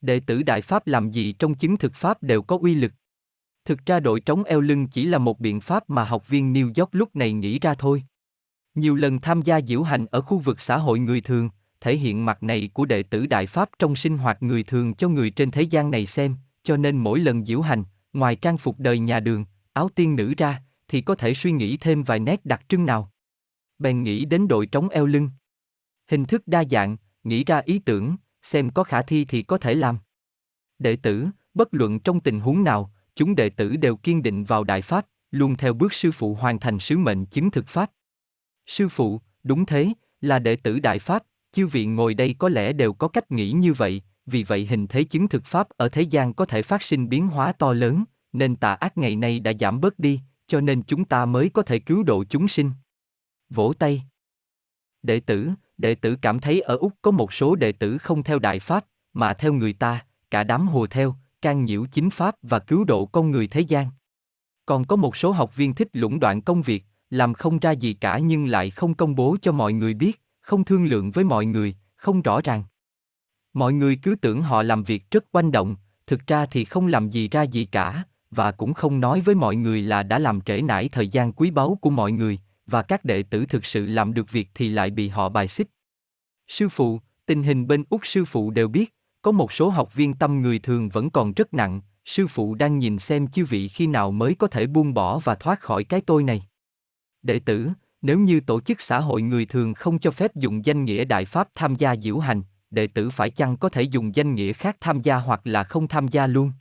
[0.00, 2.92] Đệ tử Đại Pháp làm gì trong chứng thực Pháp đều có uy lực.
[3.70, 6.72] Thực ra đội trống eo lưng chỉ là một biện pháp mà học viên New
[6.76, 8.04] York lúc này nghĩ ra thôi.
[8.74, 12.24] Nhiều lần tham gia diễu hành ở khu vực xã hội người thường, thể hiện
[12.24, 15.50] mặt này của đệ tử Đại Pháp trong sinh hoạt người thường cho người trên
[15.50, 19.20] thế gian này xem, cho nên mỗi lần diễu hành, ngoài trang phục đời nhà
[19.20, 22.86] đường, áo tiên nữ ra, thì có thể suy nghĩ thêm vài nét đặc trưng
[22.86, 23.10] nào.
[23.78, 25.30] Bèn nghĩ đến đội trống eo lưng.
[26.08, 29.74] Hình thức đa dạng, nghĩ ra ý tưởng, xem có khả thi thì có thể
[29.74, 29.98] làm.
[30.78, 34.64] Đệ tử, bất luận trong tình huống nào, chúng đệ tử đều kiên định vào
[34.64, 37.90] Đại Pháp, luôn theo bước sư phụ hoàn thành sứ mệnh chứng thực Pháp.
[38.66, 39.88] Sư phụ, đúng thế,
[40.20, 41.22] là đệ tử Đại Pháp,
[41.52, 44.86] chư vị ngồi đây có lẽ đều có cách nghĩ như vậy, vì vậy hình
[44.86, 48.04] thế chứng thực Pháp ở thế gian có thể phát sinh biến hóa to lớn,
[48.32, 51.62] nên tà ác ngày nay đã giảm bớt đi, cho nên chúng ta mới có
[51.62, 52.70] thể cứu độ chúng sinh.
[53.50, 54.02] Vỗ tay.
[55.02, 58.38] Đệ tử, đệ tử cảm thấy ở Úc có một số đệ tử không theo
[58.38, 62.58] Đại Pháp, mà theo người ta, cả đám hùa theo, can nhiễu chính Pháp và
[62.58, 63.86] cứu độ con người thế gian.
[64.66, 67.92] Còn có một số học viên thích lũng đoạn công việc, làm không ra gì
[67.92, 71.46] cả nhưng lại không công bố cho mọi người biết, không thương lượng với mọi
[71.46, 72.64] người, không rõ ràng.
[73.52, 75.76] Mọi người cứ tưởng họ làm việc rất quanh động,
[76.06, 79.56] thực ra thì không làm gì ra gì cả, và cũng không nói với mọi
[79.56, 83.04] người là đã làm trễ nải thời gian quý báu của mọi người, và các
[83.04, 85.68] đệ tử thực sự làm được việc thì lại bị họ bài xích.
[86.48, 90.14] Sư phụ, tình hình bên Úc sư phụ đều biết, có một số học viên
[90.14, 93.86] tâm người thường vẫn còn rất nặng, sư phụ đang nhìn xem chư vị khi
[93.86, 96.42] nào mới có thể buông bỏ và thoát khỏi cái tôi này.
[97.22, 97.68] Đệ tử,
[98.02, 101.24] nếu như tổ chức xã hội người thường không cho phép dùng danh nghĩa đại
[101.24, 104.76] pháp tham gia diễu hành, đệ tử phải chăng có thể dùng danh nghĩa khác
[104.80, 106.52] tham gia hoặc là không tham gia luôn?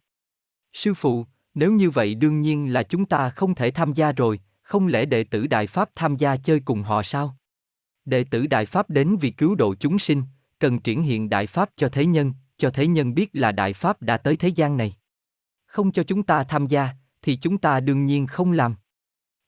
[0.74, 4.40] Sư phụ, nếu như vậy đương nhiên là chúng ta không thể tham gia rồi,
[4.62, 7.36] không lẽ đệ tử Đại Pháp tham gia chơi cùng họ sao?
[8.06, 10.24] Đệ tử Đại Pháp đến vì cứu độ chúng sinh,
[10.60, 14.02] cần triển hiện Đại Pháp cho thế nhân, cho thế nhân biết là Đại Pháp
[14.02, 14.94] đã tới thế gian này.
[15.66, 16.90] Không cho chúng ta tham gia,
[17.22, 18.76] thì chúng ta đương nhiên không làm.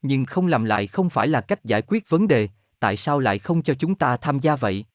[0.02, 3.40] Nhưng không làm lại không phải là cách giải quyết vấn đề, tại sao lại
[3.40, 4.86] không cho chúng ta tham gia vậy?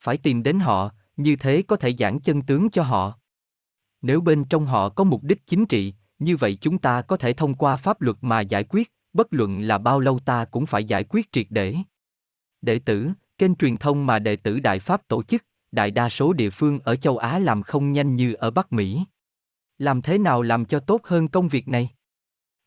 [0.00, 3.18] Phải tìm đến họ, như thế có thể giảng chân tướng cho họ.
[4.02, 7.32] Nếu bên trong họ có mục đích chính trị, như vậy chúng ta có thể
[7.32, 10.84] thông qua pháp luật mà giải quyết, bất luận là bao lâu ta cũng phải
[10.84, 11.76] giải quyết triệt để.
[12.62, 15.44] Đệ tử, kênh truyền thông mà đệ tử Đại Pháp tổ chức,
[15.74, 19.04] đại đa số địa phương ở châu Á làm không nhanh như ở Bắc Mỹ.
[19.78, 21.90] Làm thế nào làm cho tốt hơn công việc này?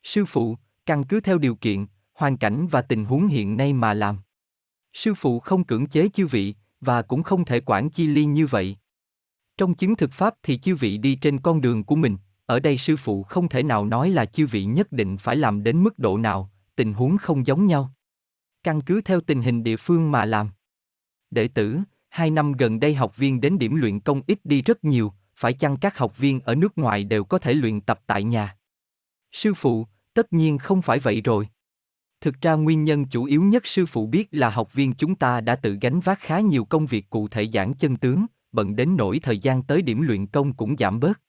[0.02, 0.56] Sư phụ,
[0.86, 4.18] căn cứ theo điều kiện, hoàn cảnh và tình huống hiện nay mà làm.
[4.92, 8.46] Sư phụ không cưỡng chế chư vị, và cũng không thể quản chi ly như
[8.46, 8.76] vậy.
[9.56, 12.16] Trong chứng thực pháp thì chư vị đi trên con đường của mình,
[12.46, 15.62] ở đây sư phụ không thể nào nói là chư vị nhất định phải làm
[15.62, 17.92] đến mức độ nào, tình huống không giống nhau.
[18.62, 20.50] Căn cứ theo tình hình địa phương mà làm.
[21.30, 21.78] Đệ tử,
[22.18, 25.52] hai năm gần đây học viên đến điểm luyện công ít đi rất nhiều, phải
[25.52, 28.56] chăng các học viên ở nước ngoài đều có thể luyện tập tại nhà?
[29.32, 31.48] Sư phụ, tất nhiên không phải vậy rồi.
[32.20, 35.40] Thực ra nguyên nhân chủ yếu nhất sư phụ biết là học viên chúng ta
[35.40, 38.96] đã tự gánh vác khá nhiều công việc cụ thể giảng chân tướng, bận đến
[38.96, 41.20] nỗi thời gian tới điểm luyện công cũng giảm bớt.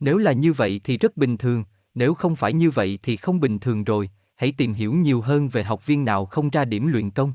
[0.00, 1.64] Nếu là như vậy thì rất bình thường,
[1.94, 5.48] nếu không phải như vậy thì không bình thường rồi, hãy tìm hiểu nhiều hơn
[5.48, 7.32] về học viên nào không ra điểm luyện công.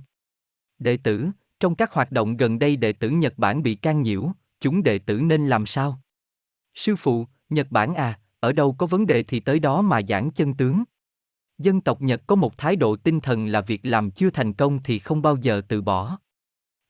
[0.79, 1.27] Đệ tử,
[1.59, 4.99] trong các hoạt động gần đây đệ tử Nhật Bản bị can nhiễu, chúng đệ
[4.99, 5.99] tử nên làm sao?
[6.75, 10.31] Sư phụ, Nhật Bản à, ở đâu có vấn đề thì tới đó mà giảng
[10.31, 10.83] chân tướng.
[11.57, 14.79] Dân tộc Nhật có một thái độ tinh thần là việc làm chưa thành công
[14.83, 16.17] thì không bao giờ từ bỏ.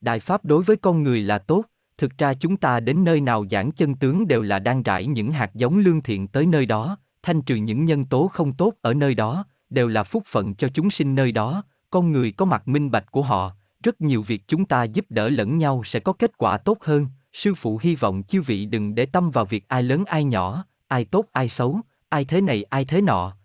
[0.02, 1.66] Đại Pháp đối với con người là tốt,
[1.98, 5.32] thực ra chúng ta đến nơi nào giảng chân tướng đều là đang rải những
[5.32, 8.94] hạt giống lương thiện tới nơi đó, thanh trừ những nhân tố không tốt ở
[8.94, 12.68] nơi đó, đều là phúc phận cho chúng sinh nơi đó, con người có mặt
[12.68, 16.14] minh bạch của họ, rất nhiều việc chúng ta giúp đỡ lẫn nhau sẽ có
[16.14, 19.68] kết quả tốt hơn, sư phụ hy vọng chư vị đừng để tâm vào việc
[19.68, 23.38] ai lớn ai nhỏ, ai tốt ai xấu, ai thế này ai thế nọ.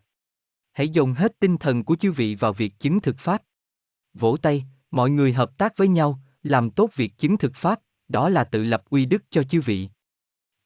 [0.73, 3.43] Hãy dồn hết tinh thần của chư vị vào việc chứng thực pháp.
[4.15, 8.29] Vỗ tay, mọi người hợp tác với nhau, làm tốt việc chứng thực pháp, đó
[8.29, 9.89] là tự lập uy đức cho chư vị.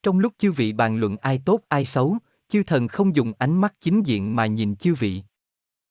[0.02, 2.18] Trong lúc chư vị bàn luận ai tốt ai xấu,
[2.48, 5.22] chư thần không dùng ánh mắt chính diện mà nhìn chư vị.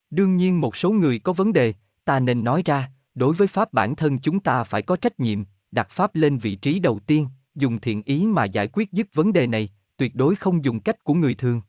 [0.09, 1.73] Đương nhiên một số người có vấn đề,
[2.05, 5.43] ta nên nói ra, đối với pháp bản thân chúng ta phải có trách nhiệm,
[5.71, 9.33] đặt pháp lên vị trí đầu tiên, dùng thiện ý mà giải quyết dứt vấn
[9.33, 11.61] đề này, tuyệt đối không dùng cách của người thường.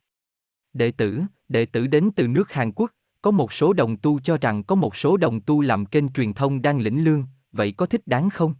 [0.73, 2.91] Đệ tử, đệ tử đến từ nước Hàn Quốc,
[3.21, 6.33] có một số đồng tu cho rằng có một số đồng tu làm kênh truyền
[6.33, 8.53] thông đang lĩnh lương, vậy có thích đáng không?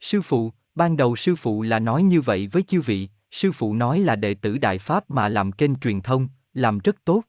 [0.00, 3.74] Sư phụ, ban đầu sư phụ là nói như vậy với chư vị, sư phụ
[3.74, 7.22] nói là đệ tử Đại Pháp mà làm kênh truyền thông, làm rất tốt.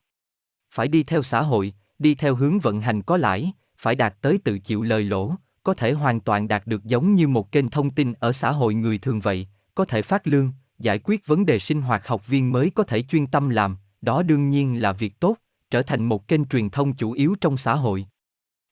[0.71, 4.39] Phải đi theo xã hội, đi theo hướng vận hành có lãi, phải đạt tới
[4.43, 7.91] tự chịu lời lỗ, có thể hoàn toàn đạt được giống như một kênh thông
[7.91, 11.59] tin ở xã hội người thường vậy, có thể phát lương, giải quyết vấn đề
[11.59, 15.19] sinh hoạt học viên mới có thể chuyên tâm làm, đó đương nhiên là việc
[15.19, 15.37] tốt,
[15.69, 18.05] trở thành một kênh truyền thông chủ yếu trong xã hội.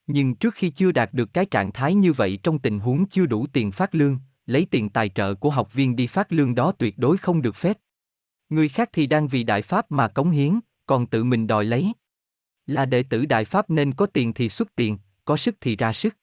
[0.07, 3.25] Nhưng trước khi chưa đạt được cái trạng thái như vậy trong tình huống chưa
[3.25, 6.71] đủ tiền phát lương, lấy tiền tài trợ của học viên đi phát lương đó
[6.71, 7.77] tuyệt đối không được phép.
[8.49, 11.93] Người khác thì đang vì đại pháp mà cống hiến, còn tự mình đòi lấy.
[12.67, 15.93] Là đệ tử đại pháp nên có tiền thì xuất tiền, có sức thì ra
[15.93, 16.17] sức.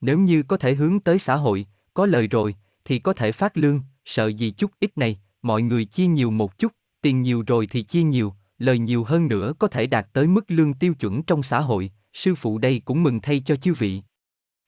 [0.00, 2.54] Nếu như có thể hướng tới xã hội, có lời rồi,
[2.84, 6.58] thì có thể phát lương, sợ gì chút ít này, mọi người chia nhiều một
[6.58, 10.26] chút, tiền nhiều rồi thì chia nhiều, lời nhiều hơn nữa có thể đạt tới
[10.26, 13.74] mức lương tiêu chuẩn trong xã hội, sư phụ đây cũng mừng thay cho chư
[13.74, 14.02] vị.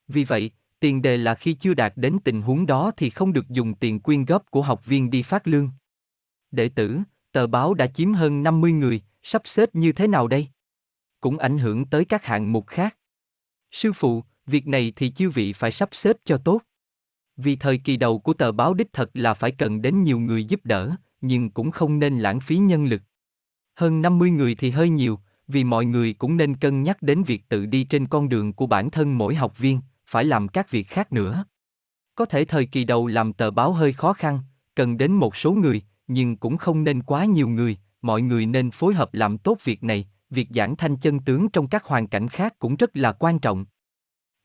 [0.09, 0.51] Vì vậy,
[0.81, 4.01] tiền đề là khi chưa đạt đến tình huống đó thì không được dùng tiền
[4.01, 5.71] quyên góp của học viên đi phát lương.
[6.51, 6.99] Đệ tử,
[7.33, 10.49] tờ báo đã chiếm hơn 50 người, sắp xếp như thế nào đây?
[11.21, 12.97] Cũng ảnh hưởng tới các hạng mục khác.
[13.71, 16.61] Sư phụ, việc này thì chư vị phải sắp xếp cho tốt.
[17.37, 20.45] Vì thời kỳ đầu của tờ báo đích thật là phải cần đến nhiều người
[20.45, 23.03] giúp đỡ, nhưng cũng không nên lãng phí nhân lực.
[23.75, 27.49] Hơn 50 người thì hơi nhiều, vì mọi người cũng nên cân nhắc đến việc
[27.49, 30.89] tự đi trên con đường của bản thân mỗi học viên, phải làm các việc
[30.89, 31.45] khác nữa.
[32.15, 34.41] Có thể thời kỳ đầu làm tờ báo hơi khó khăn,
[34.75, 38.71] cần đến một số người, nhưng cũng không nên quá nhiều người, mọi người nên
[38.71, 42.29] phối hợp làm tốt việc này, việc giảng thanh chân tướng trong các hoàn cảnh
[42.29, 43.67] khác cũng rất là quan trọng.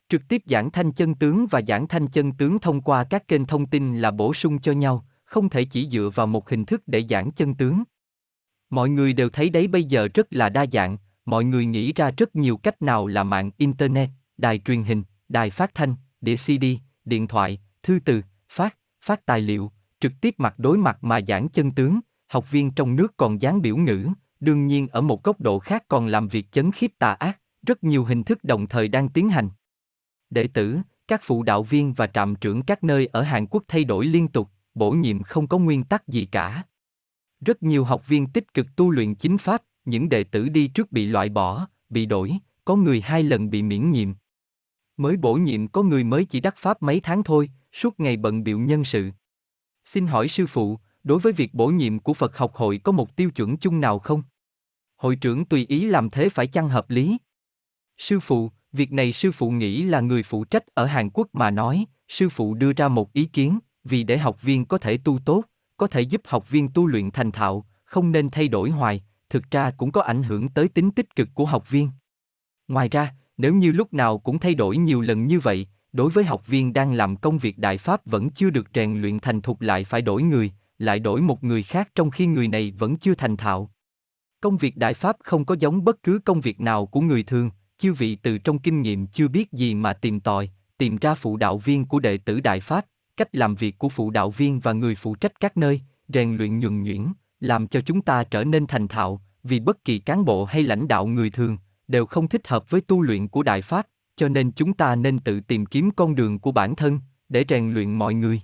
[0.10, 3.46] Trực tiếp giảng thanh chân tướng và giảng thanh chân tướng thông qua các kênh
[3.46, 6.84] thông tin là bổ sung cho nhau, không thể chỉ dựa vào một hình thức
[6.88, 7.84] để giảng chân tướng.
[8.70, 12.12] Mọi người đều thấy đấy bây giờ rất là đa dạng, mọi người nghĩ ra
[12.18, 16.66] rất nhiều cách nào là mạng internet, đài truyền hình, đài phát thanh, đĩa CD,
[17.06, 21.50] điện thoại, thư từ, phát, phát tài liệu, trực tiếp mặt đối mặt mà giảng
[21.50, 24.08] chân tướng, học viên trong nước còn dán biểu ngữ,
[24.46, 27.84] đương nhiên ở một góc độ khác còn làm việc chấn khiếp tà ác, rất
[27.84, 29.50] nhiều hình thức đồng thời đang tiến hành.
[30.30, 30.78] Đệ tử,
[31.08, 34.28] các phụ đạo viên và trạm trưởng các nơi ở Hàn Quốc thay đổi liên
[34.28, 36.64] tục, bổ nhiệm không có nguyên tắc gì cả.
[37.46, 40.92] Rất nhiều học viên tích cực tu luyện chính pháp, những đệ tử đi trước
[40.92, 44.14] bị loại bỏ, bị đổi, có người hai lần bị miễn nhiệm.
[44.98, 48.44] Mới bổ nhiệm có người mới chỉ đắc pháp mấy tháng thôi, suốt ngày bận
[48.44, 49.12] biệu nhân sự.
[49.86, 53.16] Xin hỏi sư phụ, đối với việc bổ nhiệm của Phật học hội có một
[53.16, 54.24] tiêu chuẩn chung nào không?
[55.06, 57.18] Hội trưởng tùy ý làm thế phải chăng hợp lý?
[57.98, 61.52] Sư phụ, việc này sư phụ nghĩ là người phụ trách ở Hàn Quốc mà
[61.52, 65.20] nói, sư phụ đưa ra một ý kiến, vì để học viên có thể tu
[65.26, 65.44] tốt,
[65.78, 69.52] có thể giúp học viên tu luyện thành thạo, không nên thay đổi hoài, thực
[69.52, 71.90] ra cũng có ảnh hưởng tới tính tích cực của học viên.
[72.68, 76.24] Ngoài ra, nếu như lúc nào cũng thay đổi nhiều lần như vậy, đối với
[76.24, 79.62] học viên đang làm công việc đại pháp vẫn chưa được rèn luyện thành thục
[79.62, 83.16] lại phải đổi người, lại đổi một người khác trong khi người này vẫn chưa
[83.16, 83.70] thành thạo.
[84.46, 87.50] Công việc đại pháp không có giống bất cứ công việc nào của người thường,
[87.78, 91.38] chư vị từ trong kinh nghiệm chưa biết gì mà tìm tòi, tìm ra phụ
[91.38, 92.86] đạo viên của đệ tử đại pháp,
[93.18, 96.60] cách làm việc của phụ đạo viên và người phụ trách các nơi, rèn luyện
[96.60, 97.06] nhuần nhuyễn,
[97.40, 100.88] làm cho chúng ta trở nên thành thạo, vì bất kỳ cán bộ hay lãnh
[100.88, 101.58] đạo người thường,
[101.88, 105.20] đều không thích hợp với tu luyện của Đại Pháp, cho nên chúng ta nên
[105.20, 107.00] tự tìm kiếm con đường của bản thân,
[107.30, 108.42] để rèn luyện mọi người.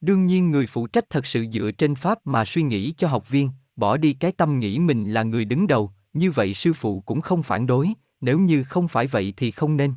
[0.00, 3.28] Đương nhiên người phụ trách thật sự dựa trên Pháp mà suy nghĩ cho học
[3.28, 7.00] viên, bỏ đi cái tâm nghĩ mình là người đứng đầu, như vậy sư phụ
[7.00, 9.94] cũng không phản đối, nếu như không phải vậy thì không nên.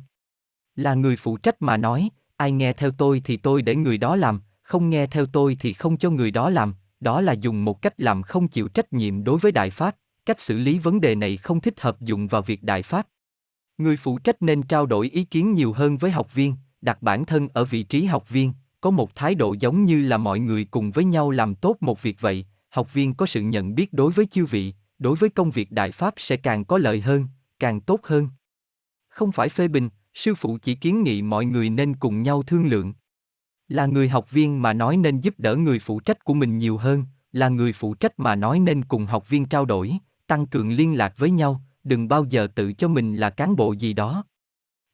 [0.76, 4.16] Là người phụ trách mà nói, ai nghe theo tôi thì tôi để người đó
[4.16, 7.82] làm, không nghe theo tôi thì không cho người đó làm, đó là dùng một
[7.82, 9.96] cách làm không chịu trách nhiệm đối với Đại Pháp,
[10.26, 13.06] cách xử lý vấn đề này không thích hợp dụng vào việc Đại Pháp.
[13.78, 17.24] Người phụ trách nên trao đổi ý kiến nhiều hơn với học viên, đặt bản
[17.24, 20.64] thân ở vị trí học viên, có một thái độ giống như là mọi người
[20.64, 24.12] cùng với nhau làm tốt một việc vậy, học viên có sự nhận biết đối
[24.12, 27.28] với chư vị, đối với công việc đại pháp sẽ càng có lợi hơn,
[27.58, 28.28] càng tốt hơn.
[29.08, 32.66] Không phải phê bình, sư phụ chỉ kiến nghị mọi người nên cùng nhau thương
[32.66, 32.94] lượng.
[33.68, 36.76] Là người học viên mà nói nên giúp đỡ người phụ trách của mình nhiều
[36.76, 39.92] hơn, là người phụ trách mà nói nên cùng học viên trao đổi,
[40.26, 43.72] tăng cường liên lạc với nhau, đừng bao giờ tự cho mình là cán bộ
[43.72, 44.24] gì đó.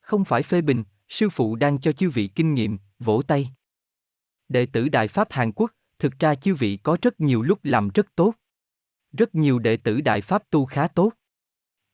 [0.01, 3.51] Không phải phê bình, sư phụ đang cho chư vị kinh nghiệm, vỗ tay.
[4.49, 7.89] Đệ tử Đại Pháp Hàn Quốc, thực ra chư vị có rất nhiều lúc làm
[7.89, 8.35] rất tốt.
[9.13, 11.13] Rất nhiều đệ tử Đại Pháp tu khá tốt.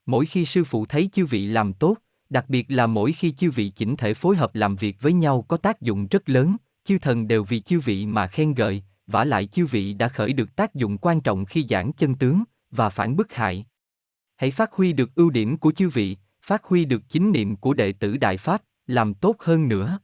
[0.06, 1.96] Mỗi khi sư phụ thấy chư vị làm tốt,
[2.30, 5.44] đặc biệt là mỗi khi chư vị chỉnh thể phối hợp làm việc với nhau
[5.48, 9.24] có tác dụng rất lớn, chư thần đều vì chư vị mà khen ngợi, vả
[9.24, 12.88] lại chư vị đã khởi được tác dụng quan trọng khi giảng chân tướng và
[12.88, 13.66] phản bức hại.
[14.36, 17.74] Hãy phát huy được ưu điểm của chư vị, phát huy được chính niệm của
[17.74, 19.98] đệ tử Đại Pháp, làm tốt hơn nữa.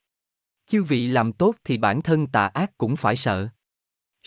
[0.66, 3.48] Chư vị làm tốt thì bản thân tà ác cũng phải sợ.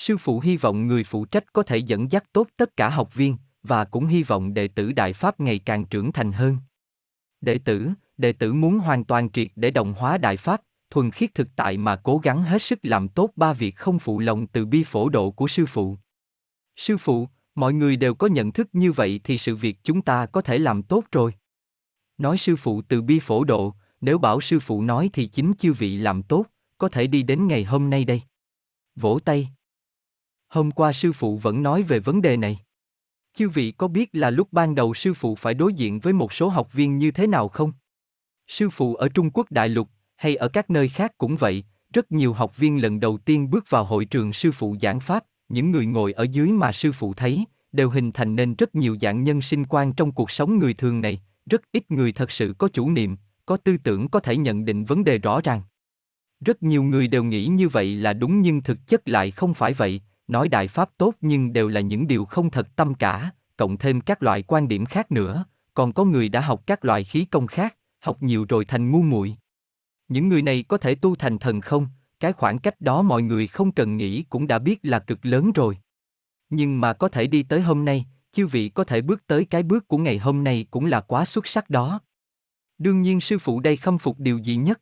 [0.01, 3.15] Sư phụ hy vọng người phụ trách có thể dẫn dắt tốt tất cả học
[3.15, 6.57] viên, và cũng hy vọng đệ tử Đại Pháp ngày càng trưởng thành hơn.
[7.41, 11.33] Đệ tử, đệ tử muốn hoàn toàn triệt để đồng hóa Đại Pháp, thuần khiết
[11.33, 14.65] thực tại mà cố gắng hết sức làm tốt ba việc không phụ lòng từ
[14.65, 15.97] bi phổ độ của sư phụ.
[16.75, 20.25] Sư phụ, mọi người đều có nhận thức như vậy thì sự việc chúng ta
[20.25, 21.33] có thể làm tốt rồi.
[22.17, 25.73] Nói sư phụ từ bi phổ độ, nếu bảo sư phụ nói thì chính chư
[25.73, 26.45] vị làm tốt,
[26.77, 28.21] có thể đi đến ngày hôm nay đây.
[28.95, 29.49] Vỗ tay.
[30.51, 32.59] Hôm qua sư phụ vẫn nói về vấn đề này.
[33.33, 36.33] Chư vị có biết là lúc ban đầu sư phụ phải đối diện với một
[36.33, 37.71] số học viên như thế nào không?
[38.47, 41.63] Sư phụ ở Trung Quốc đại lục hay ở các nơi khác cũng vậy,
[41.93, 45.23] rất nhiều học viên lần đầu tiên bước vào hội trường sư phụ giảng pháp,
[45.49, 48.97] những người ngồi ở dưới mà sư phụ thấy, đều hình thành nên rất nhiều
[49.01, 52.55] dạng nhân sinh quan trong cuộc sống người thường này, rất ít người thật sự
[52.57, 55.61] có chủ niệm, có tư tưởng có thể nhận định vấn đề rõ ràng.
[56.45, 59.73] Rất nhiều người đều nghĩ như vậy là đúng nhưng thực chất lại không phải
[59.73, 60.01] vậy,
[60.31, 64.01] nói đại pháp tốt nhưng đều là những điều không thật tâm cả, cộng thêm
[64.01, 67.47] các loại quan điểm khác nữa, còn có người đã học các loại khí công
[67.47, 69.35] khác, học nhiều rồi thành ngu muội.
[70.07, 71.87] Những người này có thể tu thành thần không,
[72.19, 75.51] cái khoảng cách đó mọi người không cần nghĩ cũng đã biết là cực lớn
[75.51, 75.77] rồi.
[76.49, 79.63] Nhưng mà có thể đi tới hôm nay, chư vị có thể bước tới cái
[79.63, 81.99] bước của ngày hôm nay cũng là quá xuất sắc đó.
[82.77, 84.81] Đương nhiên sư phụ đây khâm phục điều gì nhất.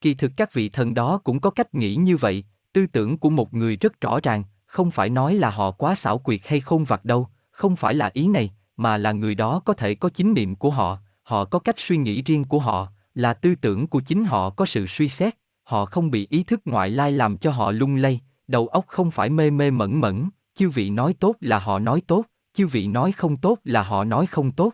[0.00, 3.30] Kỳ thực các vị thần đó cũng có cách nghĩ như vậy, tư tưởng của
[3.30, 6.84] một người rất rõ ràng, không phải nói là họ quá xảo quyệt hay không
[6.84, 10.34] vặt đâu, không phải là ý này, mà là người đó có thể có chính
[10.34, 14.00] niệm của họ, họ có cách suy nghĩ riêng của họ, là tư tưởng của
[14.00, 17.50] chính họ có sự suy xét, họ không bị ý thức ngoại lai làm cho
[17.50, 21.36] họ lung lay, đầu óc không phải mê mê mẫn mẫn, chư vị nói tốt
[21.40, 22.24] là họ nói tốt,
[22.54, 24.72] chư vị nói không tốt là họ nói không tốt.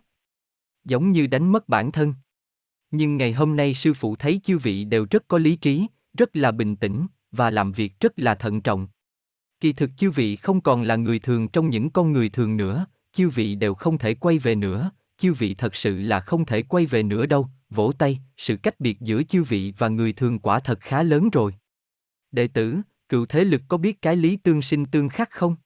[0.84, 2.14] Giống như đánh mất bản thân.
[2.90, 5.86] Nhưng ngày hôm nay sư phụ thấy chư vị đều rất có lý trí,
[6.18, 8.88] rất là bình tĩnh, và làm việc rất là thận trọng.
[9.60, 12.86] Kỳ thực chư vị không còn là người thường trong những con người thường nữa,
[13.12, 16.62] chư vị đều không thể quay về nữa, chư vị thật sự là không thể
[16.62, 20.38] quay về nữa đâu, vỗ tay, sự cách biệt giữa chư vị và người thường
[20.38, 21.54] quả thật khá lớn rồi.
[22.32, 22.76] Đệ tử,
[23.08, 25.56] cựu thế lực có biết cái lý tương sinh tương khắc không?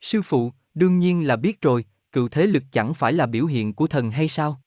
[0.00, 3.74] Sư phụ, đương nhiên là biết rồi, cựu thế lực chẳng phải là biểu hiện
[3.74, 4.60] của thần hay sao?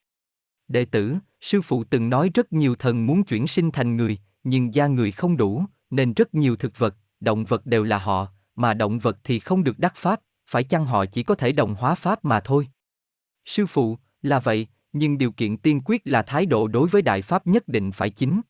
[0.67, 4.73] Đệ tử, sư phụ từng nói rất nhiều thần muốn chuyển sinh thành người, nhưng
[4.73, 8.73] da người không đủ, nên rất nhiều thực vật, động vật đều là họ, mà
[8.73, 11.95] động vật thì không được đắc pháp, phải chăng họ chỉ có thể đồng hóa
[11.95, 12.67] pháp mà thôi.
[13.45, 17.21] Sư phụ, là vậy, nhưng điều kiện tiên quyết là thái độ đối với đại
[17.21, 18.41] pháp nhất định phải chính.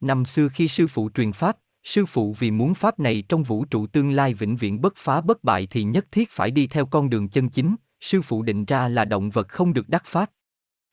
[0.00, 3.64] Năm xưa khi sư phụ truyền pháp, sư phụ vì muốn pháp này trong vũ
[3.64, 6.86] trụ tương lai vĩnh viễn bất phá bất bại thì nhất thiết phải đi theo
[6.86, 10.30] con đường chân chính, sư phụ định ra là động vật không được đắc pháp.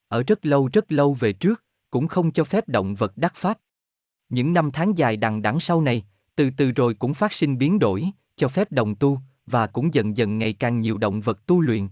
[0.08, 3.60] Ở rất lâu rất lâu về trước, cũng không cho phép động vật đắc pháp.
[4.30, 6.06] Những năm tháng dài đằng đẵng sau này,
[6.36, 10.18] từ từ rồi cũng phát sinh biến đổi, cho phép đồng tu, và cũng dần
[10.18, 11.88] dần ngày càng nhiều động vật tu luyện.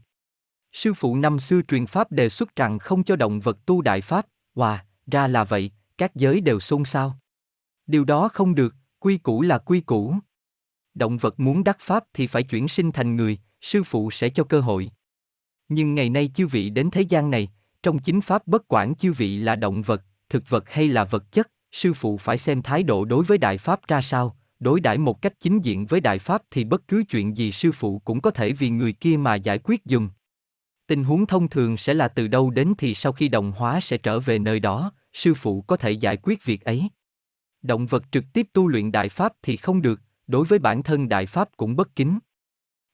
[0.72, 4.02] Sư phụ năm xưa truyền pháp đề xuất rằng không cho động vật tu đại
[4.02, 7.18] pháp, hòa, ra là vậy, các giới đều xôn xao.
[7.88, 10.16] Điều đó không được, quy củ là quy củ.
[10.94, 14.44] Động vật muốn đắc pháp thì phải chuyển sinh thành người, sư phụ sẽ cho
[14.44, 14.92] cơ hội.
[15.70, 17.50] Nhưng ngày nay chư vị đến thế gian này,
[17.84, 21.32] trong chính pháp bất quản chư vị là động vật, thực vật hay là vật
[21.32, 24.98] chất, sư phụ phải xem thái độ đối với đại pháp ra sao, đối đãi
[24.98, 28.22] một cách chính diện với đại pháp thì bất cứ chuyện gì sư phụ cũng
[28.22, 30.10] có thể vì người kia mà giải quyết dùng.
[30.88, 33.98] Tình huống thông thường sẽ là từ đâu đến thì sau khi đồng hóa sẽ
[33.98, 36.90] trở về nơi đó, sư phụ có thể giải quyết việc ấy.
[37.62, 41.10] Động vật trực tiếp tu luyện đại pháp thì không được, đối với bản thân
[41.10, 42.20] đại pháp cũng bất kính.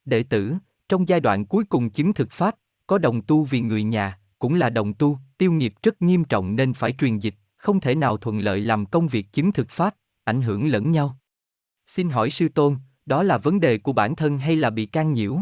[0.06, 0.54] Đệ tử,
[0.90, 2.56] trong giai đoạn cuối cùng chứng thực pháp,
[2.88, 6.56] có đồng tu vì người nhà, cũng là đồng tu, tiêu nghiệp rất nghiêm trọng
[6.56, 9.96] nên phải truyền dịch, không thể nào thuận lợi làm công việc chứng thực pháp,
[10.24, 11.18] ảnh hưởng lẫn nhau.
[11.88, 15.14] Xin hỏi sư tôn, đó là vấn đề của bản thân hay là bị can
[15.14, 15.38] nhiễu?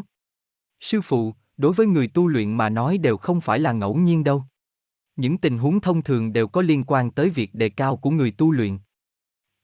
[0.79, 4.23] Sư phụ, đối với người tu luyện mà nói đều không phải là ngẫu nhiên
[4.23, 4.43] đâu.
[5.15, 8.31] Những tình huống thông thường đều có liên quan tới việc đề cao của người
[8.31, 8.77] tu luyện.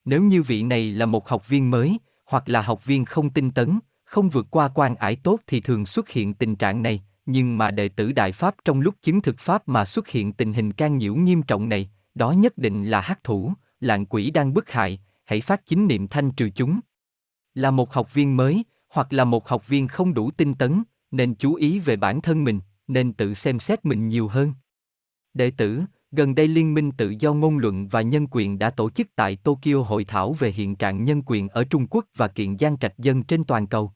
[0.04, 3.50] Nếu như vị này là một học viên mới, hoặc là học viên không tinh
[3.50, 7.58] tấn, không vượt qua quan ải tốt thì thường xuất hiện tình trạng này, nhưng
[7.58, 10.72] mà đệ tử Đại Pháp trong lúc chứng thực Pháp mà xuất hiện tình hình
[10.72, 14.70] can nhiễu nghiêm trọng này, đó nhất định là hắc thủ, lạng quỷ đang bức
[14.70, 15.00] hại,
[15.32, 16.80] hãy phát chính niệm thanh trừ chúng.
[17.54, 21.34] Là một học viên mới, hoặc là một học viên không đủ tinh tấn, nên
[21.34, 24.52] chú ý về bản thân mình, nên tự xem xét mình nhiều hơn.
[25.34, 28.90] Đệ tử, gần đây Liên minh Tự do Ngôn luận và Nhân quyền đã tổ
[28.90, 32.56] chức tại Tokyo hội thảo về hiện trạng nhân quyền ở Trung Quốc và kiện
[32.56, 33.92] gian trạch dân trên toàn cầu.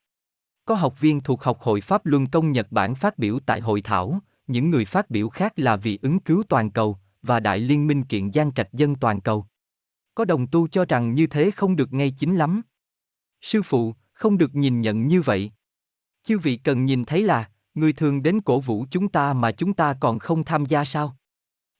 [0.64, 3.82] Có học viên thuộc Học hội Pháp Luân Công Nhật Bản phát biểu tại hội
[3.82, 7.86] thảo, những người phát biểu khác là vì ứng cứu toàn cầu và Đại Liên
[7.86, 9.46] minh kiện gian trạch dân toàn cầu.
[10.16, 12.62] Có đồng tu cho rằng như thế không được ngay chính lắm.
[13.40, 15.50] Sư phụ, không được nhìn nhận như vậy.
[16.22, 19.74] Chư vị cần nhìn thấy là, người thường đến cổ vũ chúng ta mà chúng
[19.74, 21.16] ta còn không tham gia sao?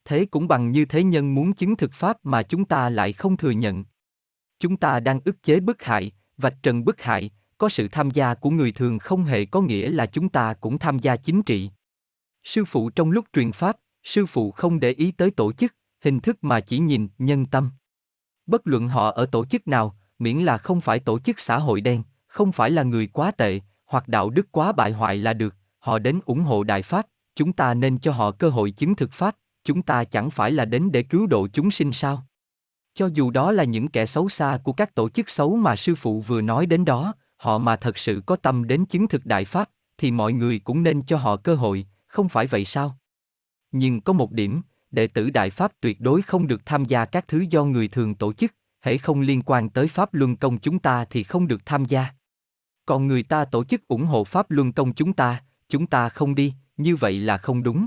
[0.05, 3.37] Thế cũng bằng như thế nhân muốn chứng thực pháp mà chúng ta lại không
[3.37, 3.85] thừa nhận.
[4.59, 8.35] Chúng ta đang ức chế bức hại, vạch trần bức hại, có sự tham gia
[8.35, 11.71] của người thường không hề có nghĩa là chúng ta cũng tham gia chính trị.
[12.45, 16.21] Sư phụ trong lúc truyền pháp, sư phụ không để ý tới tổ chức, hình
[16.21, 17.71] thức mà chỉ nhìn nhân tâm.
[18.47, 21.81] Bất luận họ ở tổ chức nào, miễn là không phải tổ chức xã hội
[21.81, 25.55] đen, không phải là người quá tệ, hoặc đạo đức quá bại hoại là được,
[25.79, 27.07] họ đến ủng hộ đại pháp,
[27.37, 30.65] chúng ta nên cho họ cơ hội chứng thực pháp, chúng ta chẳng phải là
[30.65, 32.27] đến để cứu độ chúng sinh sao?
[32.95, 35.95] Cho dù đó là những kẻ xấu xa của các tổ chức xấu mà sư
[35.95, 39.45] phụ vừa nói đến đó, họ mà thật sự có tâm đến chứng thực đại
[39.45, 42.99] pháp, thì mọi người cũng nên cho họ cơ hội, không phải vậy sao?
[43.73, 44.63] Nhưng có một điểm,
[44.97, 48.15] đệ tử đại pháp tuyệt đối không được tham gia các thứ do người thường
[48.15, 51.67] tổ chức, hễ không liên quan tới pháp luân công chúng ta thì không được
[51.67, 52.07] tham gia.
[52.87, 56.35] Còn người ta tổ chức ủng hộ pháp luân công chúng ta, chúng ta không
[56.35, 57.87] đi, như vậy là không đúng.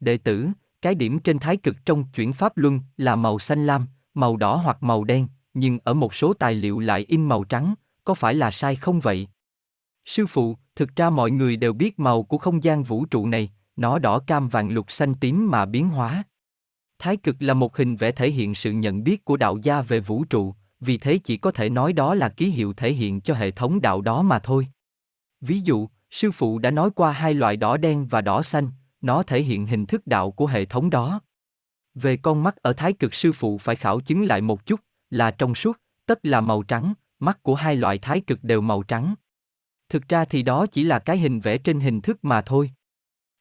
[0.00, 0.48] Đệ tử,
[0.82, 4.56] cái điểm trên thái cực trong chuyển pháp luân là màu xanh lam, màu đỏ
[4.56, 7.74] hoặc màu đen, nhưng ở một số tài liệu lại in màu trắng,
[8.04, 9.28] có phải là sai không vậy?
[10.04, 13.50] Sư phụ, thực ra mọi người đều biết màu của không gian vũ trụ này,
[13.76, 16.24] nó đỏ cam vàng lục xanh tím mà biến hóa.
[16.98, 20.00] Thái cực là một hình vẽ thể hiện sự nhận biết của đạo gia về
[20.00, 23.34] vũ trụ, vì thế chỉ có thể nói đó là ký hiệu thể hiện cho
[23.34, 24.68] hệ thống đạo đó mà thôi.
[25.40, 28.68] Ví dụ, sư phụ đã nói qua hai loại đỏ đen và đỏ xanh,
[29.00, 31.20] nó thể hiện hình thức đạo của hệ thống đó.
[31.94, 34.80] Về con mắt ở thái cực sư phụ phải khảo chứng lại một chút,
[35.10, 38.82] là trong suốt, tất là màu trắng, mắt của hai loại thái cực đều màu
[38.82, 39.14] trắng.
[39.88, 42.70] Thực ra thì đó chỉ là cái hình vẽ trên hình thức mà thôi.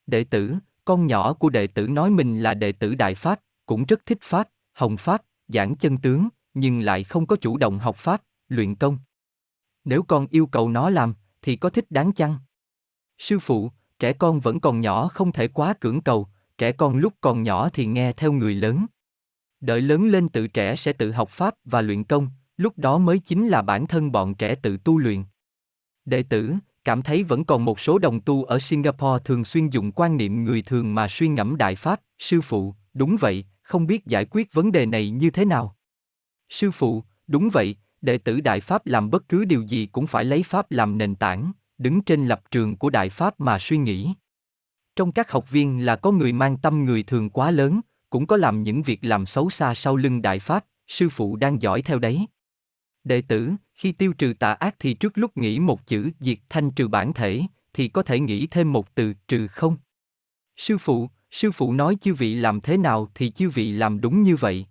[0.09, 0.55] Đệ tử,
[0.85, 4.17] con nhỏ của đệ tử nói mình là đệ tử Đại Pháp, cũng rất thích
[4.21, 8.75] Pháp, Hồng Pháp, giảng chân tướng, nhưng lại không có chủ động học Pháp, luyện
[8.75, 8.97] công.
[9.85, 12.37] Nếu con yêu cầu nó làm, thì có thích đáng chăng?
[13.17, 16.27] Sư phụ, trẻ con vẫn còn nhỏ không thể quá cưỡng cầu,
[16.57, 18.85] trẻ con lúc còn nhỏ thì nghe theo người lớn.
[19.61, 23.19] Đợi lớn lên tự trẻ sẽ tự học Pháp và luyện công, lúc đó mới
[23.19, 25.23] chính là bản thân bọn trẻ tự tu luyện.
[26.05, 26.55] Đệ tử,
[26.89, 30.43] cảm thấy vẫn còn một số đồng tu ở Singapore thường xuyên dùng quan niệm
[30.43, 34.53] người thường mà suy ngẫm đại pháp, sư phụ, đúng vậy, không biết giải quyết
[34.53, 35.75] vấn đề này như thế nào.
[36.49, 40.25] Sư phụ, đúng vậy, đệ tử đại pháp làm bất cứ điều gì cũng phải
[40.25, 44.13] lấy pháp làm nền tảng, đứng trên lập trường của đại pháp mà suy nghĩ.
[44.95, 48.37] Trong các học viên là có người mang tâm người thường quá lớn, cũng có
[48.37, 51.99] làm những việc làm xấu xa sau lưng đại pháp, sư phụ đang giỏi theo
[51.99, 52.25] đấy.
[53.03, 56.71] Đệ tử, khi tiêu trừ tà ác thì trước lúc nghĩ một chữ diệt thanh
[56.71, 57.41] trừ bản thể,
[57.73, 59.77] thì có thể nghĩ thêm một từ trừ không.
[60.57, 64.23] Sư phụ, sư phụ nói chư vị làm thế nào thì chư vị làm đúng
[64.23, 64.65] như vậy.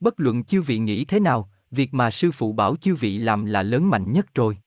[0.00, 3.44] Bất luận chư vị nghĩ thế nào, việc mà sư phụ bảo chư vị làm
[3.44, 4.58] là lớn mạnh nhất rồi.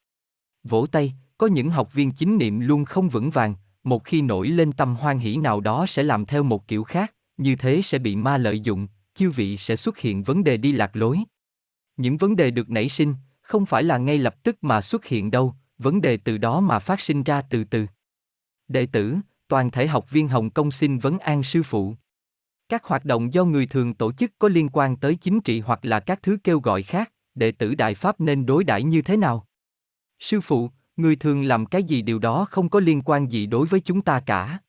[0.63, 4.47] Vỗ tay, có những học viên chính niệm luôn không vững vàng, một khi nổi
[4.47, 7.99] lên tâm hoan hỷ nào đó sẽ làm theo một kiểu khác, như thế sẽ
[7.99, 11.19] bị ma lợi dụng, chư vị sẽ xuất hiện vấn đề đi lạc lối.
[11.97, 15.31] Những vấn đề được nảy sinh, không phải là ngay lập tức mà xuất hiện
[15.31, 17.85] đâu, vấn đề từ đó mà phát sinh ra từ từ.
[18.67, 19.15] Đệ tử,
[19.47, 21.95] toàn thể học viên Hồng Kông xin vấn an sư phụ.
[22.69, 25.79] Các hoạt động do người thường tổ chức có liên quan tới chính trị hoặc
[25.85, 29.17] là các thứ kêu gọi khác, đệ tử Đại Pháp nên đối đãi như thế
[29.17, 29.47] nào?
[30.19, 33.67] Sư phụ, người thường làm cái gì điều đó không có liên quan gì đối
[33.67, 34.59] với chúng ta cả.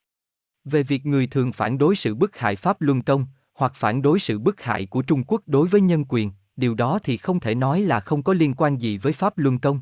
[0.65, 4.21] Về việc người thường phản đối sự bức hại Pháp Luân Công, hoặc phản đối
[4.21, 7.55] sự bức hại của Trung Quốc đối với nhân quyền, điều đó thì không thể
[7.55, 9.81] nói là không có liên quan gì với Pháp Luân Công.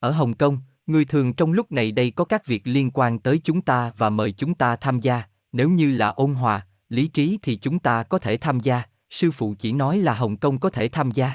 [0.00, 3.40] Ở Hồng Kông, người thường trong lúc này đây có các việc liên quan tới
[3.44, 5.22] chúng ta và mời chúng ta tham gia,
[5.52, 9.30] nếu như là ôn hòa, lý trí thì chúng ta có thể tham gia, sư
[9.30, 11.32] phụ chỉ nói là Hồng Kông có thể tham gia.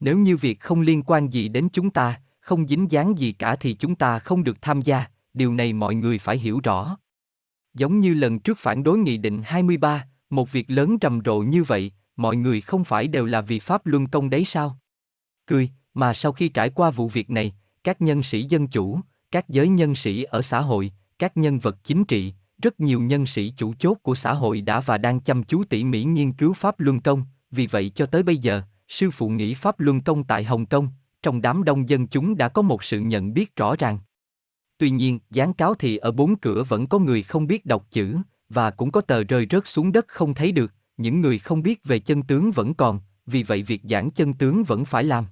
[0.00, 3.56] Nếu như việc không liên quan gì đến chúng ta, không dính dáng gì cả
[3.56, 5.04] thì chúng ta không được tham gia,
[5.34, 6.98] điều này mọi người phải hiểu rõ.
[7.74, 11.64] Giống như lần trước phản đối Nghị định 23, một việc lớn rầm rộ như
[11.64, 11.92] vậy,
[12.22, 14.78] mọi người không phải đều là vì Pháp Luân Công đấy sao?
[15.46, 17.54] Cười, mà sau khi trải qua vụ việc này,
[17.84, 19.00] các nhân sĩ dân chủ,
[19.30, 23.26] các giới nhân sĩ ở xã hội, các nhân vật chính trị, rất nhiều nhân
[23.26, 26.52] sĩ chủ chốt của xã hội đã và đang chăm chú tỉ mỉ nghiên cứu
[26.52, 30.24] Pháp Luân Công, vì vậy cho tới bây giờ, sư phụ nghĩ Pháp Luân Công
[30.24, 30.88] tại Hồng Kông,
[31.22, 33.98] trong đám đông dân chúng đã có một sự nhận biết rõ ràng.
[34.78, 38.16] Tuy nhiên, gián cáo thì ở bốn cửa vẫn có người không biết đọc chữ,
[38.48, 40.72] và cũng có tờ rơi rớt xuống đất không thấy được,
[41.02, 44.64] những người không biết về chân tướng vẫn còn, vì vậy việc giảng chân tướng
[44.64, 45.26] vẫn phải làm.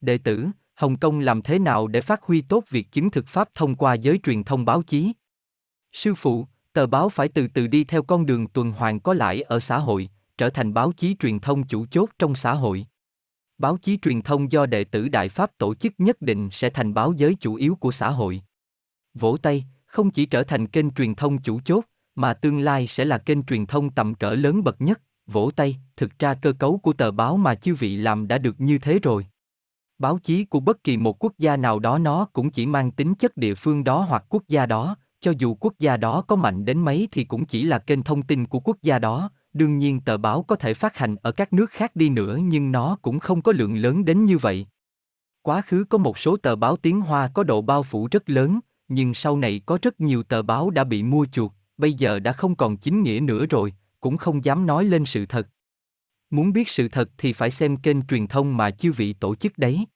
[0.00, 3.48] Đệ tử, Hồng Kông làm thế nào để phát huy tốt việc chứng thực Pháp
[3.54, 5.12] thông qua giới truyền thông báo chí?
[5.92, 9.42] Sư phụ, tờ báo phải từ từ đi theo con đường tuần hoàn có lãi
[9.42, 12.86] ở xã hội, trở thành báo chí truyền thông chủ chốt trong xã hội.
[13.58, 16.94] Báo chí truyền thông do đệ tử Đại Pháp tổ chức nhất định sẽ thành
[16.94, 18.42] báo giới chủ yếu của xã hội.
[19.14, 21.84] Vỗ tay, không chỉ trở thành kênh truyền thông chủ chốt,
[22.16, 25.76] mà tương lai sẽ là kênh truyền thông tầm cỡ lớn bậc nhất, vỗ tay,
[25.96, 28.98] thực ra cơ cấu của tờ báo mà chư vị làm đã được như thế
[29.02, 29.26] rồi.
[29.98, 33.14] Báo chí của bất kỳ một quốc gia nào đó nó cũng chỉ mang tính
[33.14, 36.64] chất địa phương đó hoặc quốc gia đó, cho dù quốc gia đó có mạnh
[36.64, 40.00] đến mấy thì cũng chỉ là kênh thông tin của quốc gia đó, đương nhiên
[40.00, 43.18] tờ báo có thể phát hành ở các nước khác đi nữa nhưng nó cũng
[43.18, 44.66] không có lượng lớn đến như vậy.
[45.42, 48.60] Quá khứ có một số tờ báo tiếng Hoa có độ bao phủ rất lớn,
[48.88, 52.32] nhưng sau này có rất nhiều tờ báo đã bị mua chuộc, bây giờ đã
[52.32, 55.48] không còn chính nghĩa nữa rồi, cũng không dám nói lên sự thật.
[56.30, 59.58] Muốn biết sự thật thì phải xem kênh truyền thông mà chư vị tổ chức
[59.58, 59.86] đấy.